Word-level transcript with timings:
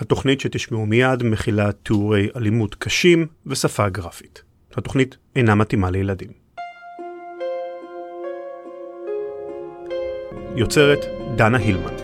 התוכנית 0.00 0.40
שתשמעו 0.40 0.86
מיד 0.86 1.22
מכילה 1.22 1.72
תיאורי 1.72 2.28
אלימות 2.36 2.74
קשים 2.74 3.26
ושפה 3.46 3.88
גרפית. 3.88 4.42
התוכנית 4.74 5.16
אינה 5.36 5.54
מתאימה 5.54 5.90
לילדים. 5.90 6.30
יוצרת 10.56 10.98
דנה 11.36 11.58
הילמן. 11.58 11.94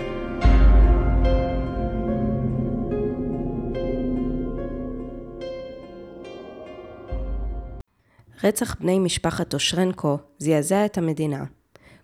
רצח 8.45 8.77
בני 8.81 8.99
משפחת 8.99 9.55
אושרנקו 9.55 10.19
זעזע 10.39 10.85
את 10.85 10.99
המדינה. 10.99 11.45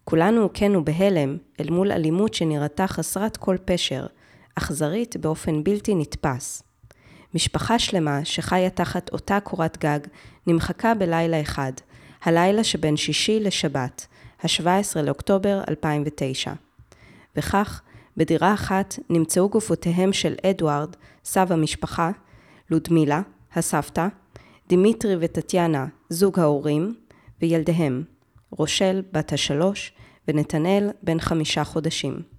כולנו 0.04 0.42
הוכינו 0.42 0.84
בהלם 0.84 1.36
אל 1.60 1.70
מול 1.70 1.92
אלימות 1.92 2.34
שנראתה 2.34 2.86
חסרת 2.86 3.36
כל 3.36 3.56
פשר, 3.64 4.06
אכזרית 4.54 5.16
באופן 5.16 5.64
בלתי 5.64 5.94
נתפס. 5.94 6.62
משפחה 7.34 7.78
שלמה 7.78 8.24
שחיה 8.24 8.70
תחת 8.70 9.12
אותה 9.12 9.40
קורת 9.40 9.78
גג 9.78 9.98
נמחקה 10.46 10.94
בלילה 10.94 11.40
אחד, 11.40 11.72
הלילה 12.22 12.64
שבין 12.64 12.96
שישי 12.96 13.40
לשבת, 13.40 14.06
ה-17 14.42 15.00
לאוקטובר 15.02 15.62
2009. 15.68 16.52
וכך, 17.36 17.82
בדירה 18.16 18.54
אחת 18.54 18.98
נמצאו 19.10 19.48
גופותיהם 19.48 20.12
של 20.12 20.34
אדוארד, 20.46 20.96
סב 21.24 21.52
המשפחה, 21.52 22.10
לודמילה, 22.70 23.22
הסבתא, 23.54 24.08
דימיטרי 24.68 25.16
וטטיאנה, 25.20 25.86
זוג 26.08 26.40
ההורים, 26.40 26.94
וילדיהם, 27.42 28.04
רושל, 28.50 29.02
בת 29.12 29.32
השלוש, 29.32 29.92
ונתנאל, 30.28 30.90
בן 31.02 31.20
חמישה 31.20 31.64
חודשים. 31.64 32.31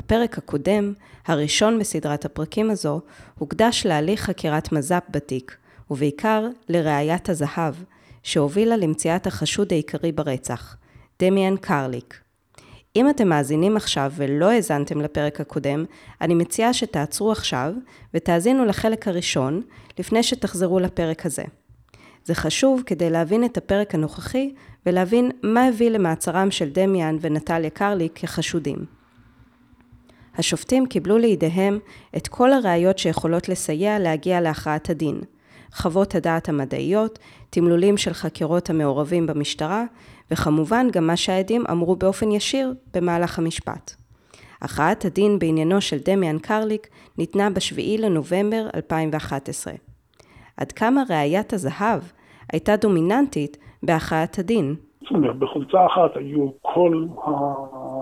הפרק 0.00 0.38
הקודם, 0.38 0.92
הראשון 1.26 1.78
בסדרת 1.78 2.24
הפרקים 2.24 2.70
הזו, 2.70 3.00
הוקדש 3.38 3.86
להליך 3.86 4.20
חקירת 4.20 4.72
מז"פ 4.72 5.02
בתיק, 5.10 5.56
ובעיקר 5.90 6.46
לראיית 6.68 7.28
הזהב, 7.28 7.74
שהובילה 8.22 8.76
למציאת 8.76 9.26
החשוד 9.26 9.72
העיקרי 9.72 10.12
ברצח, 10.12 10.76
דמיאן 11.22 11.56
קרליק. 11.56 12.20
אם 12.96 13.10
אתם 13.10 13.28
מאזינים 13.28 13.76
עכשיו 13.76 14.12
ולא 14.16 14.50
האזנתם 14.50 15.00
לפרק 15.00 15.40
הקודם, 15.40 15.84
אני 16.20 16.34
מציעה 16.34 16.74
שתעצרו 16.74 17.32
עכשיו 17.32 17.72
ותאזינו 18.14 18.64
לחלק 18.64 19.08
הראשון 19.08 19.62
לפני 19.98 20.22
שתחזרו 20.22 20.78
לפרק 20.78 21.26
הזה. 21.26 21.44
זה 22.24 22.34
חשוב 22.34 22.82
כדי 22.86 23.10
להבין 23.10 23.44
את 23.44 23.56
הפרק 23.56 23.94
הנוכחי 23.94 24.54
ולהבין 24.86 25.30
מה 25.42 25.66
הביא 25.66 25.90
למעצרם 25.90 26.50
של 26.50 26.70
דמיאן 26.70 27.16
ונטליה 27.20 27.70
קרליק 27.70 28.12
כחשודים. 28.18 28.99
השופטים 30.36 30.86
קיבלו 30.86 31.18
לידיהם 31.18 31.78
את 32.16 32.28
כל 32.28 32.52
הראיות 32.52 32.98
שיכולות 32.98 33.48
לסייע 33.48 33.98
להגיע 33.98 34.40
להכרעת 34.40 34.90
הדין. 34.90 35.20
חוות 35.72 36.14
הדעת 36.14 36.48
המדעיות, 36.48 37.18
תמלולים 37.50 37.96
של 37.96 38.12
חקירות 38.12 38.70
המעורבים 38.70 39.26
במשטרה, 39.26 39.84
וכמובן 40.30 40.86
גם 40.92 41.06
מה 41.06 41.16
שהעדים 41.16 41.64
אמרו 41.70 41.96
באופן 41.96 42.30
ישיר 42.30 42.74
במהלך 42.94 43.38
המשפט. 43.38 43.94
הכרעת 44.62 45.04
הדין 45.04 45.38
בעניינו 45.38 45.80
של 45.80 45.96
דמיאן 46.04 46.38
קרליק 46.38 46.88
ניתנה 47.18 47.50
ב-7 47.50 48.00
לנובמבר 48.00 48.66
2011. 48.74 49.72
עד 50.56 50.72
כמה 50.72 51.02
ראיית 51.10 51.52
הזהב 51.52 52.00
הייתה 52.52 52.76
דומיננטית 52.76 53.56
בהכרעת 53.82 54.38
הדין? 54.38 54.74
בחולצה 55.38 55.86
אחת 55.86 56.16
היו 56.16 56.48
כל, 56.62 57.06
ה... 57.24 57.30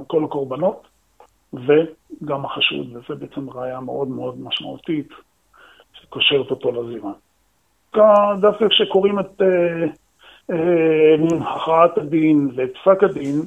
כל 0.06 0.24
הקורבנות 0.24 0.87
וגם 1.52 2.44
החשוד, 2.44 2.96
וזה 2.96 3.14
בעצם 3.14 3.50
ראייה 3.50 3.80
מאוד 3.80 4.08
מאוד 4.08 4.40
משמעותית 4.40 5.08
שקושרת 5.92 6.50
אותו 6.50 6.72
לזירה. 6.72 7.12
דווקא 8.40 8.68
כשקוראים 8.68 9.18
את 9.18 9.42
אה, 9.42 9.84
אה, 10.50 11.54
הכרעת 11.54 11.98
הדין 11.98 12.50
ואת 12.56 12.70
פסק 12.84 13.02
הדין, 13.02 13.42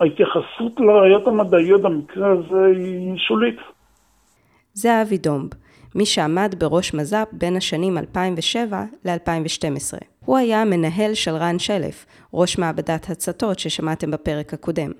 ההתייחסות 0.00 0.80
לראיות 0.80 1.26
המדעיות 1.26 1.82
במקרה 1.82 2.32
הזה 2.32 2.64
היא 2.76 3.18
שולית. 3.18 3.56
זה 4.72 5.02
אבי 5.02 5.18
דומב, 5.18 5.48
מי 5.94 6.06
שעמד 6.06 6.54
בראש 6.58 6.94
מז"פ 6.94 7.28
בין 7.32 7.56
השנים 7.56 7.98
2007 7.98 8.84
ל-2012. 9.04 9.98
הוא 10.24 10.36
היה 10.36 10.62
המנהל 10.62 11.14
של 11.14 11.30
רן 11.30 11.58
שלף, 11.58 12.06
ראש 12.34 12.58
מעבדת 12.58 13.10
הצתות 13.10 13.58
ששמעתם 13.58 14.10
בפרק 14.10 14.54
הקודם. 14.54 14.90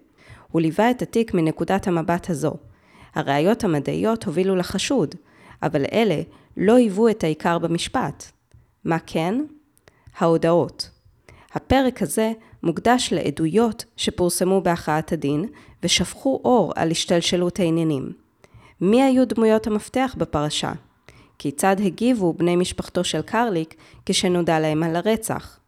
הוא 0.51 0.61
ליווה 0.61 0.91
את 0.91 1.03
התיק 1.03 1.35
מנקודת 1.35 1.89
המבט 1.89 2.31
הזו. 2.31 2.55
הראיות 3.15 3.65
המדעיות 3.65 4.25
הובילו 4.25 4.57
לחשוד, 4.57 5.15
אבל 5.63 5.85
אלה 5.93 6.23
לא 6.57 6.77
היוו 6.77 7.09
את 7.09 7.25
העיקר 7.25 7.59
במשפט. 7.59 8.25
מה 8.85 8.99
כן? 9.07 9.41
ההודעות. 10.19 10.91
הפרק 11.55 12.03
הזה 12.03 12.33
מוקדש 12.63 13.13
לעדויות 13.13 13.85
שפורסמו 13.97 14.61
בהכרעת 14.61 15.13
הדין 15.13 15.45
ושפכו 15.83 16.41
אור 16.45 16.73
על 16.77 16.91
השתלשלות 16.91 17.61
העניינים. 17.61 18.13
מי 18.81 19.03
היו 19.03 19.27
דמויות 19.27 19.67
המפתח 19.67 20.15
בפרשה? 20.19 20.73
כיצד 21.39 21.77
הגיבו 21.85 22.33
בני 22.33 22.57
משפחתו 22.57 23.05
של 23.05 23.23
קרליק 23.23 23.75
כשנודע 24.07 24.61
להם 24.61 24.83
על 24.83 24.97
הרצח? 24.97 25.59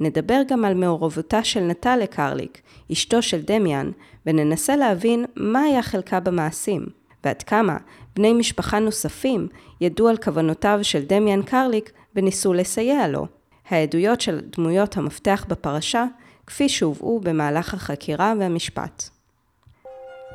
נדבר 0.00 0.40
גם 0.48 0.64
על 0.64 0.74
מעורבותה 0.74 1.44
של 1.44 1.60
נטליה 1.60 2.06
קרליק, 2.06 2.60
אשתו 2.92 3.22
של 3.22 3.42
דמיאן, 3.42 3.90
וננסה 4.26 4.76
להבין 4.76 5.24
מה 5.36 5.60
היה 5.60 5.82
חלקה 5.82 6.20
במעשים, 6.20 6.86
ועד 7.24 7.42
כמה 7.42 7.76
בני 8.16 8.32
משפחה 8.32 8.78
נוספים 8.78 9.48
ידעו 9.80 10.08
על 10.08 10.16
כוונותיו 10.16 10.78
של 10.82 11.04
דמיאן 11.06 11.42
קרליק 11.42 11.92
וניסו 12.16 12.52
לסייע 12.52 13.08
לו. 13.08 13.26
העדויות 13.70 14.20
של 14.20 14.40
דמויות 14.56 14.96
המפתח 14.96 15.46
בפרשה, 15.48 16.04
כפי 16.46 16.68
שהובאו 16.68 17.20
במהלך 17.20 17.74
החקירה 17.74 18.34
והמשפט. 18.38 19.08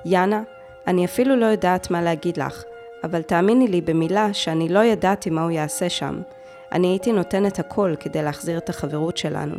יאנה, 0.05 0.43
אני 0.87 1.05
אפילו 1.05 1.35
לא 1.35 1.45
יודעת 1.45 1.91
מה 1.91 2.01
להגיד 2.01 2.37
לך, 2.37 2.63
אבל 3.03 3.21
תאמיני 3.21 3.67
לי 3.67 3.81
במילה 3.81 4.33
שאני 4.33 4.69
לא 4.69 4.83
ידעתי 4.83 5.29
מה 5.29 5.43
הוא 5.43 5.51
יעשה 5.51 5.89
שם. 5.89 6.21
אני 6.73 6.87
הייתי 6.87 7.11
נותנת 7.11 7.59
הכל 7.59 7.93
כדי 7.99 8.23
להחזיר 8.23 8.57
את 8.57 8.69
החברות 8.69 9.17
שלנו. 9.17 9.55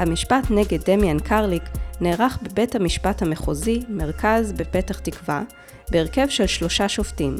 המשפט 0.00 0.50
נגד 0.50 0.90
דמיאן 0.90 1.18
קרליק 1.18 1.62
נערך 2.00 2.38
בבית 2.42 2.74
המשפט 2.74 3.22
המחוזי, 3.22 3.82
מרכז 3.88 4.52
בפתח 4.52 4.98
תקווה, 4.98 5.42
בהרכב 5.90 6.28
של 6.28 6.46
שלושה 6.46 6.88
שופטים, 6.88 7.36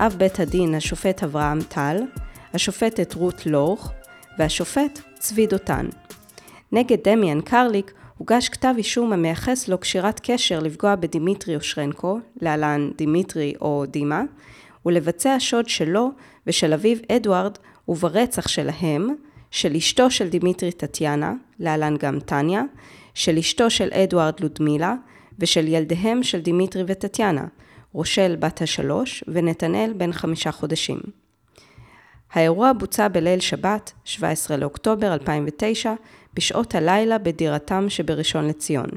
אב 0.00 0.14
בית 0.18 0.40
הדין 0.40 0.74
השופט 0.74 1.22
אברהם 1.22 1.58
טל, 1.68 1.96
השופטת 2.54 3.14
רות 3.14 3.46
לורך 3.46 3.92
והשופט 4.38 5.00
צבי 5.14 5.46
דותן. 5.46 5.86
נגד 6.72 7.08
דמיאן 7.08 7.40
קרליק 7.40 7.92
הוגש 8.18 8.48
כתב 8.48 8.74
אישום 8.76 9.12
המייחס 9.12 9.68
לו 9.68 9.78
קשירת 9.78 10.20
קשר 10.22 10.60
לפגוע 10.60 10.96
בדימיטרי 10.96 11.56
אושרנקו, 11.56 12.18
להלן 12.40 12.90
דימיטרי 12.96 13.54
או 13.60 13.84
דימה, 13.88 14.22
ולבצע 14.86 15.36
שוד 15.38 15.68
שלו 15.68 16.10
ושל 16.46 16.72
אביו 16.72 16.96
אדוארד 17.12 17.58
וברצח 17.88 18.48
שלהם, 18.48 19.14
של 19.50 19.74
אשתו 19.76 20.10
של 20.10 20.28
דימיטרי 20.28 20.72
טטיאנה, 20.72 21.32
להלן 21.58 21.96
גם 21.96 22.20
טניה, 22.20 22.62
של 23.14 23.38
אשתו 23.38 23.70
של 23.70 23.88
אדוארד 23.92 24.40
לודמילה, 24.40 24.94
ושל 25.38 25.68
ילדיהם 25.68 26.22
של 26.22 26.40
דימיטרי 26.40 26.84
וטטיאנה, 26.86 27.46
רושל 27.92 28.36
בת 28.38 28.62
השלוש 28.62 29.24
ונתנאל 29.28 29.92
בן 29.96 30.12
חמישה 30.12 30.52
חודשים. 30.52 30.98
האירוע 32.32 32.72
בוצע 32.72 33.08
בליל 33.08 33.40
שבת, 33.40 33.92
17 34.04 34.56
לאוקטובר 34.56 35.12
2009, 35.12 35.94
בשעות 36.34 36.74
הלילה 36.74 37.18
בדירתם 37.18 37.86
שבראשון 37.88 38.48
לציון. 38.48 38.88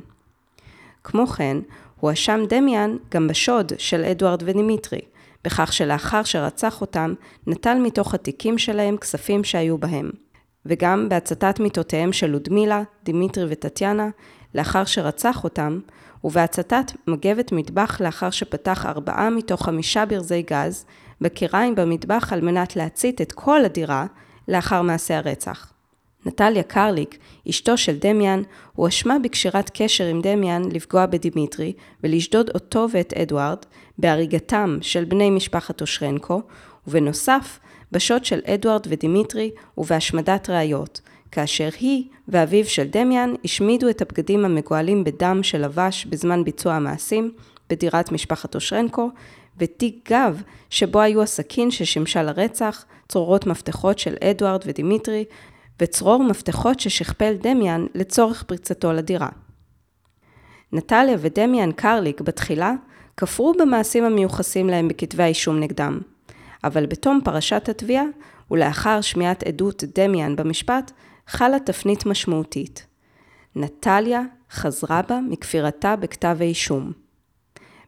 כמו 1.04 1.28
כן, 1.28 1.58
הואשם 2.00 2.40
דמיאן 2.50 2.98
גם 3.12 3.28
בשוד 3.28 3.74
של 3.78 4.04
אדוארד 4.04 4.44
ודימיטרי, 4.46 5.02
בכך 5.44 5.74
שלאחר 5.74 6.24
שרצח 6.24 6.82
אותם, 6.82 7.14
נטל 7.48 7.78
מתוך 7.84 8.14
התיקים 8.14 8.58
שלהם 8.58 8.98
כספים 8.98 9.44
שהיו 9.44 9.78
בהם. 9.78 10.10
וגם 10.66 11.10
בהצתת 11.10 11.60
מיטותיהם 11.60 12.14
של 12.14 12.28
לודמילה, 12.28 12.84
דימיטרי 13.04 13.46
וטטיאנה, 13.50 14.10
לאחר 14.56 14.86
שרצח 14.86 15.44
אותם, 15.44 15.80
ובהצתת 16.24 16.92
מגבת 17.08 17.52
מטבח 17.52 18.02
לאחר 18.02 18.30
שפתח 18.30 18.86
ארבעה 18.86 19.30
מתוך 19.30 19.66
חמישה 19.66 20.06
ברזי 20.06 20.42
גז, 20.42 20.86
בכיריים 21.22 21.76
במטבח 21.76 22.34
על 22.34 22.42
מנת 22.42 22.76
להצית 22.76 23.22
את 23.22 23.32
כל 23.32 23.66
הדירה 23.66 24.06
לאחר 24.48 24.82
מעשה 24.82 25.18
הרצח. 25.18 25.74
נטליה 26.26 26.64
קרליק, 26.64 27.18
אשתו 27.50 27.78
של 27.78 27.98
דמיאן, 28.00 28.42
הואשמה 28.74 29.20
בקשירת 29.20 29.72
קשר 29.74 30.06
עם 30.06 30.22
דמיאן 30.22 30.62
לפגוע 30.72 31.06
בדימיטרי 31.06 31.74
ולשדוד 32.04 32.50
אותו 32.54 32.88
ואת 32.92 33.14
אדוארד, 33.14 33.58
בהריגתם 33.98 34.78
של 34.82 35.04
בני 35.04 35.30
משפחת 35.30 35.82
אושרנקו, 35.82 36.42
ובנוסף, 36.88 37.60
בשוד 37.92 38.26
של 38.26 38.40
אדוארד 38.46 38.88
ודימיטרי 38.90 39.52
ובהשמדת 39.78 40.50
ראיות, 40.50 41.02
כאשר 41.32 41.70
היא 41.80 42.04
ואביו 42.28 42.66
של 42.66 42.88
דמיאן 42.88 43.34
השמידו 43.46 43.90
את 43.90 44.02
הבגדים 44.02 44.46
המגואלים 44.46 45.04
בדם 45.04 45.40
שלבש 45.44 46.06
בזמן 46.06 46.44
ביצוע 46.44 46.74
המעשים 46.74 47.32
בדירת 47.70 48.12
משפחת 48.12 48.56
אושרנקו, 48.56 49.10
ותיק 49.58 50.10
גב 50.12 50.42
שבו 50.70 51.00
היו 51.00 51.22
הסכין 51.22 51.72
ששימשה 51.72 52.24
לרצח, 52.24 52.86
צרורות 53.08 53.48
מפתחות 53.48 54.00
של 54.00 54.16
אדוארד 54.24 54.62
ודימיטרי, 54.66 55.26
וצרור 55.80 56.24
מפתחות 56.24 56.80
ששכפל 56.80 57.34
דמיאן 57.34 57.86
לצורך 57.96 58.44
פריצתו 58.44 58.94
לדירה. 58.94 59.30
נטליה 60.74 61.18
ודמיאן 61.20 61.72
קרליק 61.72 62.22
בתחילה 62.22 62.74
כפרו 63.18 63.54
במעשים 63.60 64.04
המיוחסים 64.04 64.68
להם 64.68 64.88
בכתבי 64.88 65.24
האישום 65.24 65.60
נגדם, 65.60 66.00
אבל 66.64 66.86
בתום 66.86 67.20
פרשת 67.24 67.70
התביעה, 67.70 68.06
ולאחר 68.52 69.02
שמיעת 69.02 69.44
עדות 69.44 69.84
דמיאן 69.96 70.36
במשפט, 70.36 70.92
חלה 71.28 71.60
תפנית 71.60 72.06
משמעותית. 72.06 72.88
נטליה 73.56 74.22
חזרה 74.52 75.02
בה 75.10 75.20
מכפירתה 75.30 75.96
בכתב 75.96 76.38
האישום. 76.40 76.92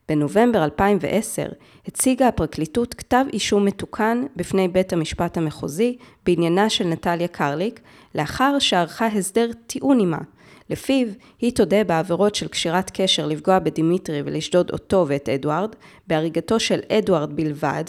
בנובמבר 0.09 0.63
2010 0.63 1.45
הציגה 1.87 2.27
הפרקליטות 2.27 2.93
כתב 2.93 3.25
אישום 3.33 3.65
מתוקן 3.65 4.25
בפני 4.35 4.67
בית 4.67 4.93
המשפט 4.93 5.37
המחוזי 5.37 5.97
בעניינה 6.25 6.69
של 6.69 6.87
נטליה 6.87 7.27
קרליק, 7.27 7.79
לאחר 8.15 8.59
שערכה 8.59 9.07
הסדר 9.07 9.51
טיעון 9.67 9.99
עימה, 9.99 10.17
לפיו 10.69 11.07
היא 11.39 11.55
תודה 11.55 11.83
בעבירות 11.83 12.35
של 12.35 12.47
קשירת 12.47 12.91
קשר 12.93 13.25
לפגוע 13.27 13.59
בדימיטרי 13.59 14.21
ולשדוד 14.25 14.71
אותו 14.71 15.05
ואת 15.07 15.29
אדוארד, 15.29 15.75
בהריגתו 16.07 16.59
של 16.59 16.79
אדוארד 16.89 17.35
בלבד, 17.35 17.83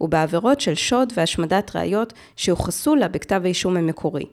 ובעבירות 0.00 0.60
של 0.60 0.74
שוד 0.74 1.12
והשמדת 1.16 1.76
ראיות 1.76 2.12
שיוחסו 2.36 2.94
לה 2.94 3.08
בכתב 3.08 3.40
האישום 3.44 3.76
המקורי, 3.76 4.26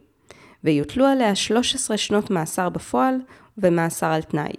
ויוטלו 0.63 1.05
עליה 1.05 1.35
13 1.35 1.97
שנות 1.97 2.29
מאסר 2.31 2.69
בפועל 2.69 3.15
ומאסר 3.57 4.07
על 4.07 4.21
תנאי. 4.21 4.53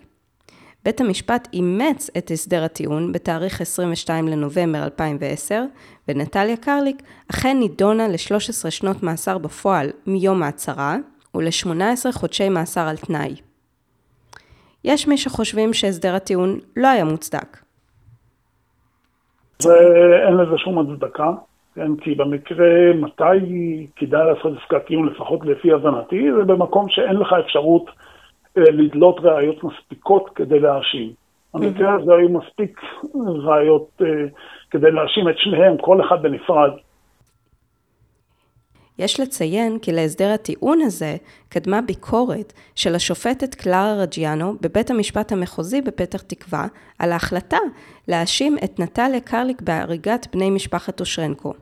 בית 0.85 1.01
המשפט 1.01 1.49
אימץ 1.53 2.11
את 2.19 2.31
הסדר 2.31 2.65
הטיעון 2.65 3.13
בתאריך 3.13 3.61
22 3.61 4.29
לנובמבר 4.29 4.85
2010, 4.85 5.65
ונטליה 6.09 6.57
קרליק 6.57 7.03
אכן 7.31 7.59
נידונה 7.59 8.09
ל-13 8.09 8.71
שנות 8.71 9.03
מאסר 9.03 9.39
בפועל 9.39 9.91
מיום 10.07 10.43
ההצהרה, 10.43 10.97
ול-18 11.35 12.13
חודשי 12.13 12.49
מאסר 12.49 12.81
על 12.81 12.97
תנאי. 12.97 13.35
יש 14.85 15.07
מי 15.07 15.19
שחושבים 15.19 15.75
שהסדר 15.75 16.15
הטיעון 16.15 16.59
לא 16.77 16.89
היה 16.89 17.05
מוצדק. 17.05 17.64
ואין 19.63 20.37
לזה 20.37 20.59
שום 20.59 20.79
הצדקה, 20.79 21.31
כן? 21.75 21.97
כי 21.97 22.15
במקרה 22.15 22.93
מתי 22.95 23.87
כדאי 23.97 24.27
לעשות 24.27 24.53
עסקת 24.63 24.87
טיעון, 24.87 25.09
לפחות 25.09 25.47
לפי 25.47 25.73
הבנתי, 25.73 26.33
זה 26.37 26.45
במקום 26.45 26.89
שאין 26.89 27.17
לך 27.17 27.33
אפשרות 27.33 27.91
אה, 28.59 28.63
לדלות 28.63 29.21
ראיות 29.21 29.65
מספיקות 29.65 30.31
כדי 30.35 30.61
להאשים. 30.61 31.13
במקרה 31.55 31.95
הזה 31.95 32.15
היו 32.15 32.29
מספיק 32.29 32.81
ראיות 33.45 33.89
אה, 34.03 34.07
כדי 34.71 34.91
להאשים 34.91 35.29
את 35.29 35.39
שניהם, 35.39 35.77
כל 35.77 36.01
אחד 36.01 36.23
בנפרד. 36.23 36.71
יש 38.99 39.21
לציין 39.21 39.79
כי 39.79 39.93
להסדר 39.93 40.31
הטיעון 40.31 40.81
הזה 40.81 41.17
קדמה 41.49 41.81
ביקורת 41.81 42.53
של 42.75 42.95
השופטת 42.95 43.55
קלרה 43.55 43.95
רג'יאנו 43.95 44.55
בבית 44.61 44.91
המשפט 44.91 45.33
המחוזי 45.33 45.81
בפתח 45.81 46.23
תקווה 46.23 46.67
על 46.99 47.13
ההחלטה 47.13 47.59
להאשים 48.09 48.57
את 48.65 48.81
נטליה 48.81 49.21
קרליק 49.21 49.63
בהריגת 49.63 50.27
בני 50.33 50.51
משפחת 50.51 51.01
אושרנקו. 51.01 51.53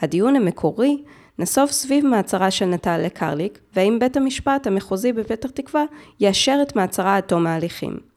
הדיון 0.00 0.36
המקורי 0.36 1.02
נסוב 1.38 1.70
סביב 1.70 2.06
מעצרה 2.06 2.50
של 2.50 2.66
נטליה 2.66 3.10
קרליק, 3.10 3.58
והאם 3.76 3.98
בית 3.98 4.16
המשפט 4.16 4.66
המחוזי 4.66 5.12
בפתח 5.12 5.50
תקווה 5.50 5.84
יאשר 6.20 6.58
את 6.62 6.76
מעצרה 6.76 7.16
עד 7.16 7.22
תום 7.22 7.46
ההליכים. 7.46 8.11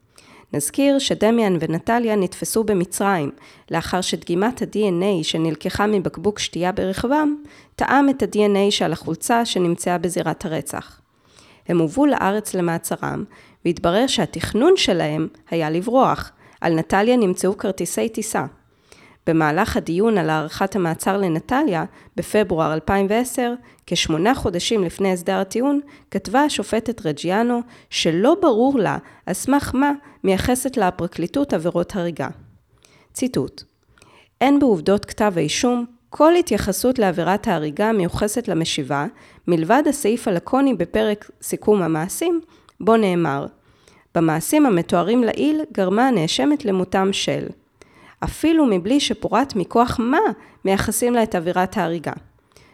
נזכיר 0.52 0.98
שדמיאן 0.98 1.56
ונטליה 1.60 2.16
נתפסו 2.16 2.64
במצרים, 2.64 3.30
לאחר 3.70 4.00
שדגימת 4.00 4.62
ה-DNA 4.62 5.22
שנלקחה 5.24 5.86
מבקבוק 5.86 6.38
שתייה 6.38 6.72
ברכבם, 6.72 7.34
טעם 7.76 8.08
את 8.08 8.22
ה-DNA 8.22 8.70
שעל 8.70 8.92
החולצה 8.92 9.44
שנמצאה 9.44 9.98
בזירת 9.98 10.44
הרצח. 10.44 11.00
הם 11.68 11.78
הובאו 11.78 12.06
לארץ 12.06 12.54
למעצרם, 12.54 13.24
והתברר 13.64 14.06
שהתכנון 14.06 14.76
שלהם 14.76 15.28
היה 15.50 15.70
לברוח. 15.70 16.32
על 16.60 16.74
נטליה 16.74 17.16
נמצאו 17.16 17.58
כרטיסי 17.58 18.08
טיסה. 18.08 18.44
במהלך 19.26 19.76
הדיון 19.76 20.18
על 20.18 20.30
הארכת 20.30 20.76
המעצר 20.76 21.16
לנטליה, 21.16 21.84
בפברואר 22.16 22.74
2010, 22.74 23.54
כשמונה 23.86 24.34
חודשים 24.34 24.84
לפני 24.84 25.12
הסדר 25.12 25.38
הטיעון, 25.38 25.80
כתבה 26.10 26.40
השופטת 26.40 27.06
רג'יאנו 27.06 27.60
שלא 27.90 28.36
ברור 28.42 28.78
לה 28.78 28.98
על 29.26 29.34
סמך 29.34 29.74
מה 29.74 29.92
מייחסת 30.24 30.76
לה 30.76 30.88
הפרקליטות 30.88 31.52
עבירות 31.52 31.96
הריגה. 31.96 32.28
ציטוט: 33.12 33.62
אין 34.40 34.58
בעובדות 34.58 35.04
כתב 35.04 35.32
האישום 35.36 35.84
כל 36.10 36.34
התייחסות 36.34 36.98
לעבירת 36.98 37.48
ההריגה 37.48 37.88
המיוחסת 37.88 38.48
למשיבה, 38.48 39.06
מלבד 39.48 39.82
הסעיף 39.88 40.28
הלקוני 40.28 40.74
בפרק 40.74 41.30
סיכום 41.42 41.82
המעשים, 41.82 42.40
בו 42.80 42.96
נאמר 42.96 43.46
במעשים 44.14 44.66
המתוארים 44.66 45.24
לעיל 45.24 45.60
גרמה 45.72 46.08
הנאשמת 46.08 46.64
למותם 46.64 47.08
של 47.12 47.46
אפילו 48.24 48.66
מבלי 48.66 49.00
שפורט 49.00 49.56
מכוח 49.56 49.96
מה 49.98 50.18
מייחסים 50.64 51.14
לה 51.14 51.22
את 51.22 51.34
עבירת 51.34 51.76
ההריגה. 51.76 52.12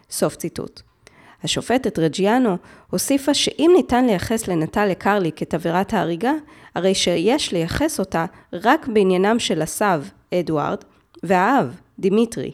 סוף 0.09 0.35
ציטוט. 0.35 0.81
השופטת 1.43 1.99
רג'יאנו 1.99 2.57
הוסיפה 2.91 3.33
שאם 3.33 3.71
ניתן 3.75 4.05
לייחס 4.05 4.47
לנטליה 4.47 4.95
קרליק 4.95 5.41
את 5.41 5.53
עבירת 5.53 5.93
ההריגה, 5.93 6.33
הרי 6.75 6.95
שיש 6.95 7.53
לייחס 7.53 7.99
אותה 7.99 8.25
רק 8.53 8.87
בעניינם 8.87 9.39
של 9.39 9.61
הסב, 9.61 10.03
אדוארד, 10.33 10.83
והאב, 11.23 11.75
דימיטרי. 11.99 12.51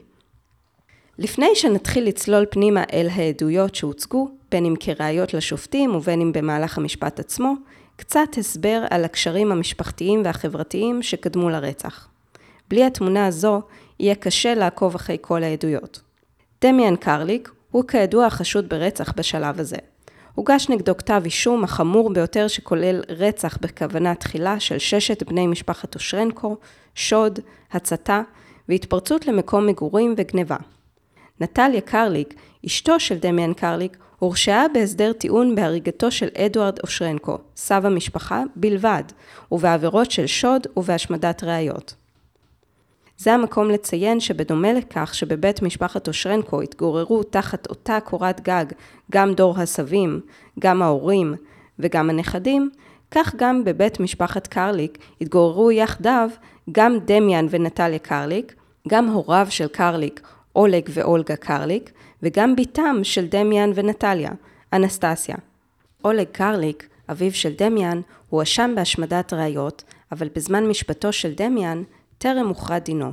לפני 1.17 1.49
שנתחיל 1.55 2.07
לצלול 2.07 2.45
פנימה 2.49 2.83
אל 2.93 3.07
העדויות 3.11 3.75
שהוצגו, 3.75 4.29
בין 4.51 4.65
אם 4.65 4.73
כראיות 4.79 5.33
לשופטים 5.33 5.95
ובין 5.95 6.21
אם 6.21 6.31
במהלך 6.31 6.77
המשפט 6.77 7.19
עצמו, 7.19 7.53
קצת 7.95 8.37
הסבר 8.37 8.83
על 8.89 9.05
הקשרים 9.05 9.51
המשפחתיים 9.51 10.21
והחברתיים 10.25 11.03
שקדמו 11.03 11.49
לרצח. 11.49 12.07
בלי 12.69 12.85
התמונה 12.85 13.27
הזו, 13.27 13.61
יהיה 13.99 14.15
קשה 14.15 14.55
לעקוב 14.55 14.95
אחרי 14.95 15.17
כל 15.21 15.43
העדויות. 15.43 16.01
דמיאן 16.61 16.95
קרליק 16.95 17.51
הוא 17.71 17.83
כידוע 17.87 18.25
החשוד 18.25 18.69
ברצח 18.69 19.13
בשלב 19.15 19.59
הזה. 19.59 19.77
הוגש 20.35 20.69
נגדו 20.69 20.97
כתב 20.97 21.21
אישום 21.25 21.63
החמור 21.63 22.13
ביותר 22.13 22.47
שכולל 22.47 23.01
רצח 23.09 23.57
בכוונה 23.61 24.15
תחילה 24.15 24.59
של 24.59 24.77
ששת 24.77 25.23
בני 25.23 25.47
משפחת 25.47 25.95
אושרנקו, 25.95 26.57
שוד, 26.95 27.39
הצתה 27.71 28.21
והתפרצות 28.69 29.27
למקום 29.27 29.67
מגורים 29.67 30.13
וגניבה. 30.17 30.57
נטליה 31.41 31.81
קרליק, 31.81 32.33
אשתו 32.65 32.99
של 32.99 33.17
דמיאן 33.17 33.53
קרליק, 33.53 33.97
הורשעה 34.19 34.65
בהסדר 34.73 35.13
טיעון 35.13 35.55
בהריגתו 35.55 36.11
של 36.11 36.27
אדוארד 36.37 36.79
אושרנקו, 36.83 37.37
סב 37.55 37.81
המשפחה, 37.85 38.43
בלבד, 38.55 39.03
ובעבירות 39.51 40.11
של 40.11 40.27
שוד 40.27 40.67
ובהשמדת 40.77 41.43
ראיות. 41.43 41.95
זה 43.19 43.33
המקום 43.33 43.69
לציין 43.69 44.19
שבדומה 44.19 44.73
לכך 44.73 45.15
שבבית 45.15 45.61
משפחת 45.61 46.07
אושרנקו 46.07 46.61
התגוררו 46.61 47.23
תחת 47.23 47.69
אותה 47.69 47.99
קורת 47.99 48.41
גג 48.41 48.65
גם 49.11 49.33
דור 49.33 49.59
הסבים, 49.59 50.21
גם 50.59 50.81
ההורים 50.81 51.35
וגם 51.79 52.09
הנכדים, 52.09 52.69
כך 53.11 53.35
גם 53.35 53.63
בבית 53.63 53.99
משפחת 53.99 54.47
קרליק 54.47 54.97
התגוררו 55.21 55.71
יחדיו 55.71 56.29
גם 56.71 56.97
דמיאן 57.05 57.47
ונטליה 57.49 57.99
קרליק, 57.99 58.55
גם 58.87 59.07
הוריו 59.07 59.47
של 59.49 59.67
קרליק, 59.67 60.21
אולג 60.55 60.89
ואולגה 60.93 61.35
קרליק, 61.35 61.91
וגם 62.23 62.55
בתם 62.55 62.99
של 63.03 63.27
דמיאן 63.27 63.71
ונטליה, 63.75 64.31
אנסטסיה. 64.73 65.35
אולג 66.03 66.27
קרליק, 66.31 66.87
אביו 67.11 67.33
של 67.33 67.53
דמיאן, 67.57 68.01
הואשם 68.29 68.71
בהשמדת 68.75 69.33
ראיות, 69.33 69.83
אבל 70.11 70.27
בזמן 70.35 70.67
משפטו 70.67 71.13
של 71.13 71.33
דמיאן, 71.33 71.83
טרם 72.21 72.47
הוכרע 72.47 72.79
דינו. 72.79 73.11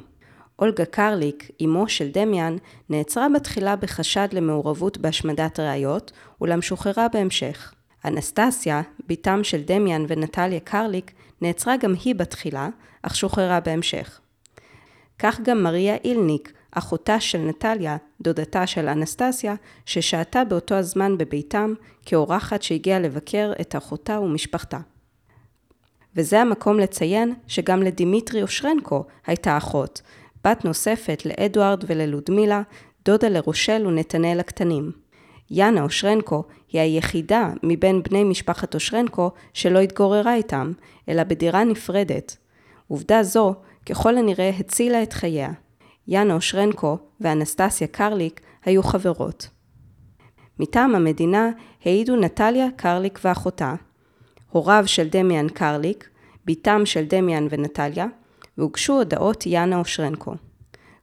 אולגה 0.58 0.84
קרליק, 0.84 1.50
אמו 1.64 1.88
של 1.88 2.08
דמיאן, 2.12 2.56
נעצרה 2.90 3.26
בתחילה 3.34 3.76
בחשד 3.76 4.28
למעורבות 4.32 4.98
בהשמדת 4.98 5.60
ראיות, 5.60 6.12
אולם 6.40 6.62
שוחררה 6.62 7.06
בהמשך. 7.12 7.74
אנסטסיה, 8.04 8.82
בתם 9.06 9.44
של 9.44 9.62
דמיאן 9.62 10.04
ונטליה 10.08 10.60
קרליק, 10.60 11.12
נעצרה 11.42 11.76
גם 11.76 11.94
היא 12.04 12.14
בתחילה, 12.14 12.68
אך 13.02 13.16
שוחררה 13.16 13.60
בהמשך. 13.60 14.20
כך 15.18 15.40
גם 15.40 15.62
מריה 15.62 15.96
אילניק, 16.04 16.52
אחותה 16.70 17.20
של 17.20 17.38
נטליה, 17.38 17.96
דודתה 18.20 18.66
של 18.66 18.88
אנסטסיה, 18.88 19.54
ששהתה 19.86 20.44
באותו 20.44 20.74
הזמן 20.74 21.18
בביתם 21.18 21.74
כאורחת 22.06 22.62
שהגיעה 22.62 22.98
לבקר 22.98 23.52
את 23.60 23.76
אחותה 23.76 24.20
ומשפחתה. 24.20 24.78
וזה 26.16 26.40
המקום 26.40 26.78
לציין 26.78 27.34
שגם 27.46 27.82
לדימיטרי 27.82 28.42
אושרנקו 28.42 29.04
הייתה 29.26 29.56
אחות, 29.56 30.02
בת 30.44 30.64
נוספת 30.64 31.22
לאדוארד 31.26 31.84
וללודמילה, 31.86 32.62
דודה 33.04 33.28
לרושל 33.28 33.86
ונתנאל 33.86 34.40
הקטנים. 34.40 34.92
יאנה 35.50 35.82
אושרנקו 35.82 36.44
היא 36.72 36.80
היחידה 36.80 37.50
מבין 37.62 38.02
בני 38.02 38.24
משפחת 38.24 38.74
אושרנקו 38.74 39.30
שלא 39.52 39.78
התגוררה 39.78 40.34
איתם, 40.34 40.72
אלא 41.08 41.24
בדירה 41.24 41.64
נפרדת. 41.64 42.36
עובדה 42.88 43.22
זו, 43.22 43.54
ככל 43.86 44.18
הנראה, 44.18 44.50
הצילה 44.58 45.02
את 45.02 45.12
חייה. 45.12 45.50
יאנה 46.08 46.34
אושרנקו 46.34 46.98
ואנסטסיה 47.20 47.86
קרליק 47.86 48.40
היו 48.64 48.82
חברות. 48.82 49.48
מטעם 50.58 50.94
המדינה 50.94 51.50
העידו 51.84 52.16
נטליה 52.16 52.66
קרליק 52.76 53.18
ואחותה, 53.24 53.74
הוריו 54.50 54.82
של 54.86 55.08
דמיאן 55.08 55.48
קרליק, 55.48 56.08
בתם 56.44 56.82
של 56.86 57.04
דמיאן 57.04 57.46
ונטליה, 57.50 58.06
והוגשו 58.58 58.92
הודעות 58.92 59.46
יאנה 59.46 59.78
אושרנקו. 59.78 60.34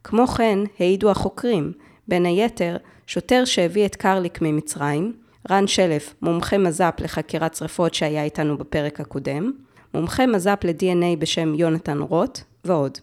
כמו 0.04 0.28
כן, 0.28 0.60
העידו 0.80 1.12
החוקרים, 1.12 1.72
בין 2.08 2.26
היתר, 2.26 2.78
שוטר 3.08 3.46
שהביא 3.46 3.86
את 3.86 3.96
קרליק 3.96 4.42
ממצרים, 4.42 5.14
רן 5.52 5.68
שלף, 5.68 6.14
מומחה 6.22 6.58
מז"פ 6.58 7.00
לחקירת 7.00 7.56
שרפות 7.56 7.94
שהיה 7.94 8.24
איתנו 8.24 8.58
בפרק 8.58 9.00
הקודם, 9.00 9.52
מומחה 9.94 10.26
מז"פ 10.26 10.64
ל-DNA 10.64 11.20
בשם 11.20 11.56
יונתן 11.56 12.00
רוט, 12.00 12.40
ועוד. 12.66 12.98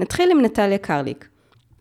נתחיל 0.00 0.30
עם 0.30 0.40
נטליה 0.40 0.78
קרליק. 0.78 1.28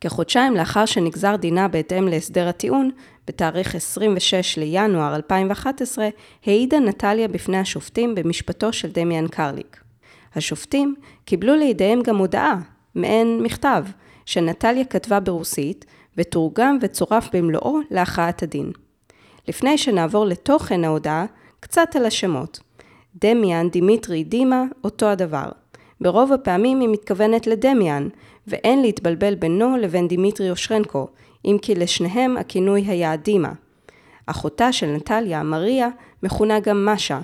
כחודשיים 0.01 0.55
לאחר 0.55 0.85
שנגזר 0.85 1.35
דינה 1.35 1.67
בהתאם 1.67 2.07
להסדר 2.07 2.47
הטיעון, 2.47 2.89
בתאריך 3.27 3.75
26 3.75 4.57
לינואר 4.57 5.15
2011, 5.15 6.09
העידה 6.45 6.79
נטליה 6.79 7.27
בפני 7.27 7.57
השופטים 7.57 8.15
במשפטו 8.15 8.73
של 8.73 8.91
דמיאן 8.91 9.27
קרליק. 9.27 9.81
השופטים 10.35 10.95
קיבלו 11.25 11.55
לידיהם 11.55 12.01
גם 12.01 12.17
הודעה, 12.17 12.59
מעין 12.95 13.43
מכתב, 13.43 13.85
שנטליה 14.25 14.85
כתבה 14.85 15.19
ברוסית, 15.19 15.85
ותורגם 16.17 16.77
וצורף 16.81 17.29
במלואו 17.33 17.79
להכרעת 17.91 18.43
הדין. 18.43 18.71
לפני 19.47 19.77
שנעבור 19.77 20.25
לתוכן 20.25 20.83
ההודעה, 20.83 21.25
קצת 21.59 21.95
על 21.95 22.05
השמות. 22.05 22.59
דמיאן, 23.15 23.69
דימיטרי, 23.69 24.23
דימה, 24.23 24.63
אותו 24.83 25.05
הדבר. 25.05 25.49
ברוב 26.01 26.33
הפעמים 26.33 26.79
היא 26.79 26.89
מתכוונת 26.89 27.47
לדמיאן, 27.47 28.07
ואין 28.47 28.81
להתבלבל 28.81 29.35
בינו 29.35 29.77
לבין 29.77 30.07
דימיטרי 30.07 30.51
אושרנקו, 30.51 31.07
אם 31.45 31.57
כי 31.61 31.75
לשניהם 31.75 32.37
הכינוי 32.37 32.81
היה 32.81 33.15
דימה. 33.15 33.51
אחותה 34.25 34.71
של 34.71 34.87
נטליה, 34.87 35.43
מריה, 35.43 35.89
מכונה 36.23 36.59
גם 36.59 36.85
מאשה. 36.85 37.19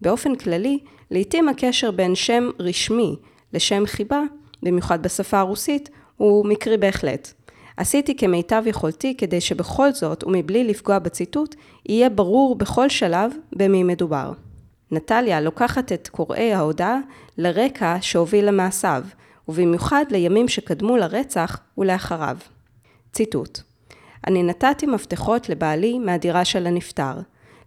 באופן 0.00 0.34
כללי, 0.34 0.78
לעתים 1.10 1.48
הקשר 1.48 1.90
בין 1.90 2.14
שם 2.14 2.48
רשמי 2.58 3.16
לשם 3.52 3.86
חיבה, 3.86 4.22
במיוחד 4.62 5.02
בשפה 5.02 5.38
הרוסית, 5.38 5.90
הוא 6.16 6.46
מקרי 6.46 6.76
בהחלט. 6.76 7.32
עשיתי 7.76 8.16
כמיטב 8.16 8.62
יכולתי 8.66 9.16
כדי 9.16 9.40
שבכל 9.40 9.92
זאת, 9.92 10.24
ומבלי 10.24 10.64
לפגוע 10.64 10.98
בציטוט, 10.98 11.54
יהיה 11.88 12.10
ברור 12.10 12.54
בכל 12.54 12.88
שלב 12.88 13.32
במי 13.52 13.82
מדובר. 13.82 14.32
נטליה 14.90 15.40
לוקחת 15.40 15.92
את 15.92 16.08
קוראי 16.08 16.52
ההודעה 16.52 16.98
לרקע 17.38 17.96
שהוביל 18.00 18.48
למעשיו, 18.48 19.02
ובמיוחד 19.48 20.04
לימים 20.10 20.48
שקדמו 20.48 20.96
לרצח 20.96 21.60
ולאחריו. 21.78 22.36
ציטוט: 23.12 23.60
אני 24.26 24.42
נתתי 24.42 24.86
מפתחות 24.86 25.48
לבעלי 25.48 25.98
מהדירה 25.98 26.44
של 26.44 26.66
הנפטר. 26.66 27.14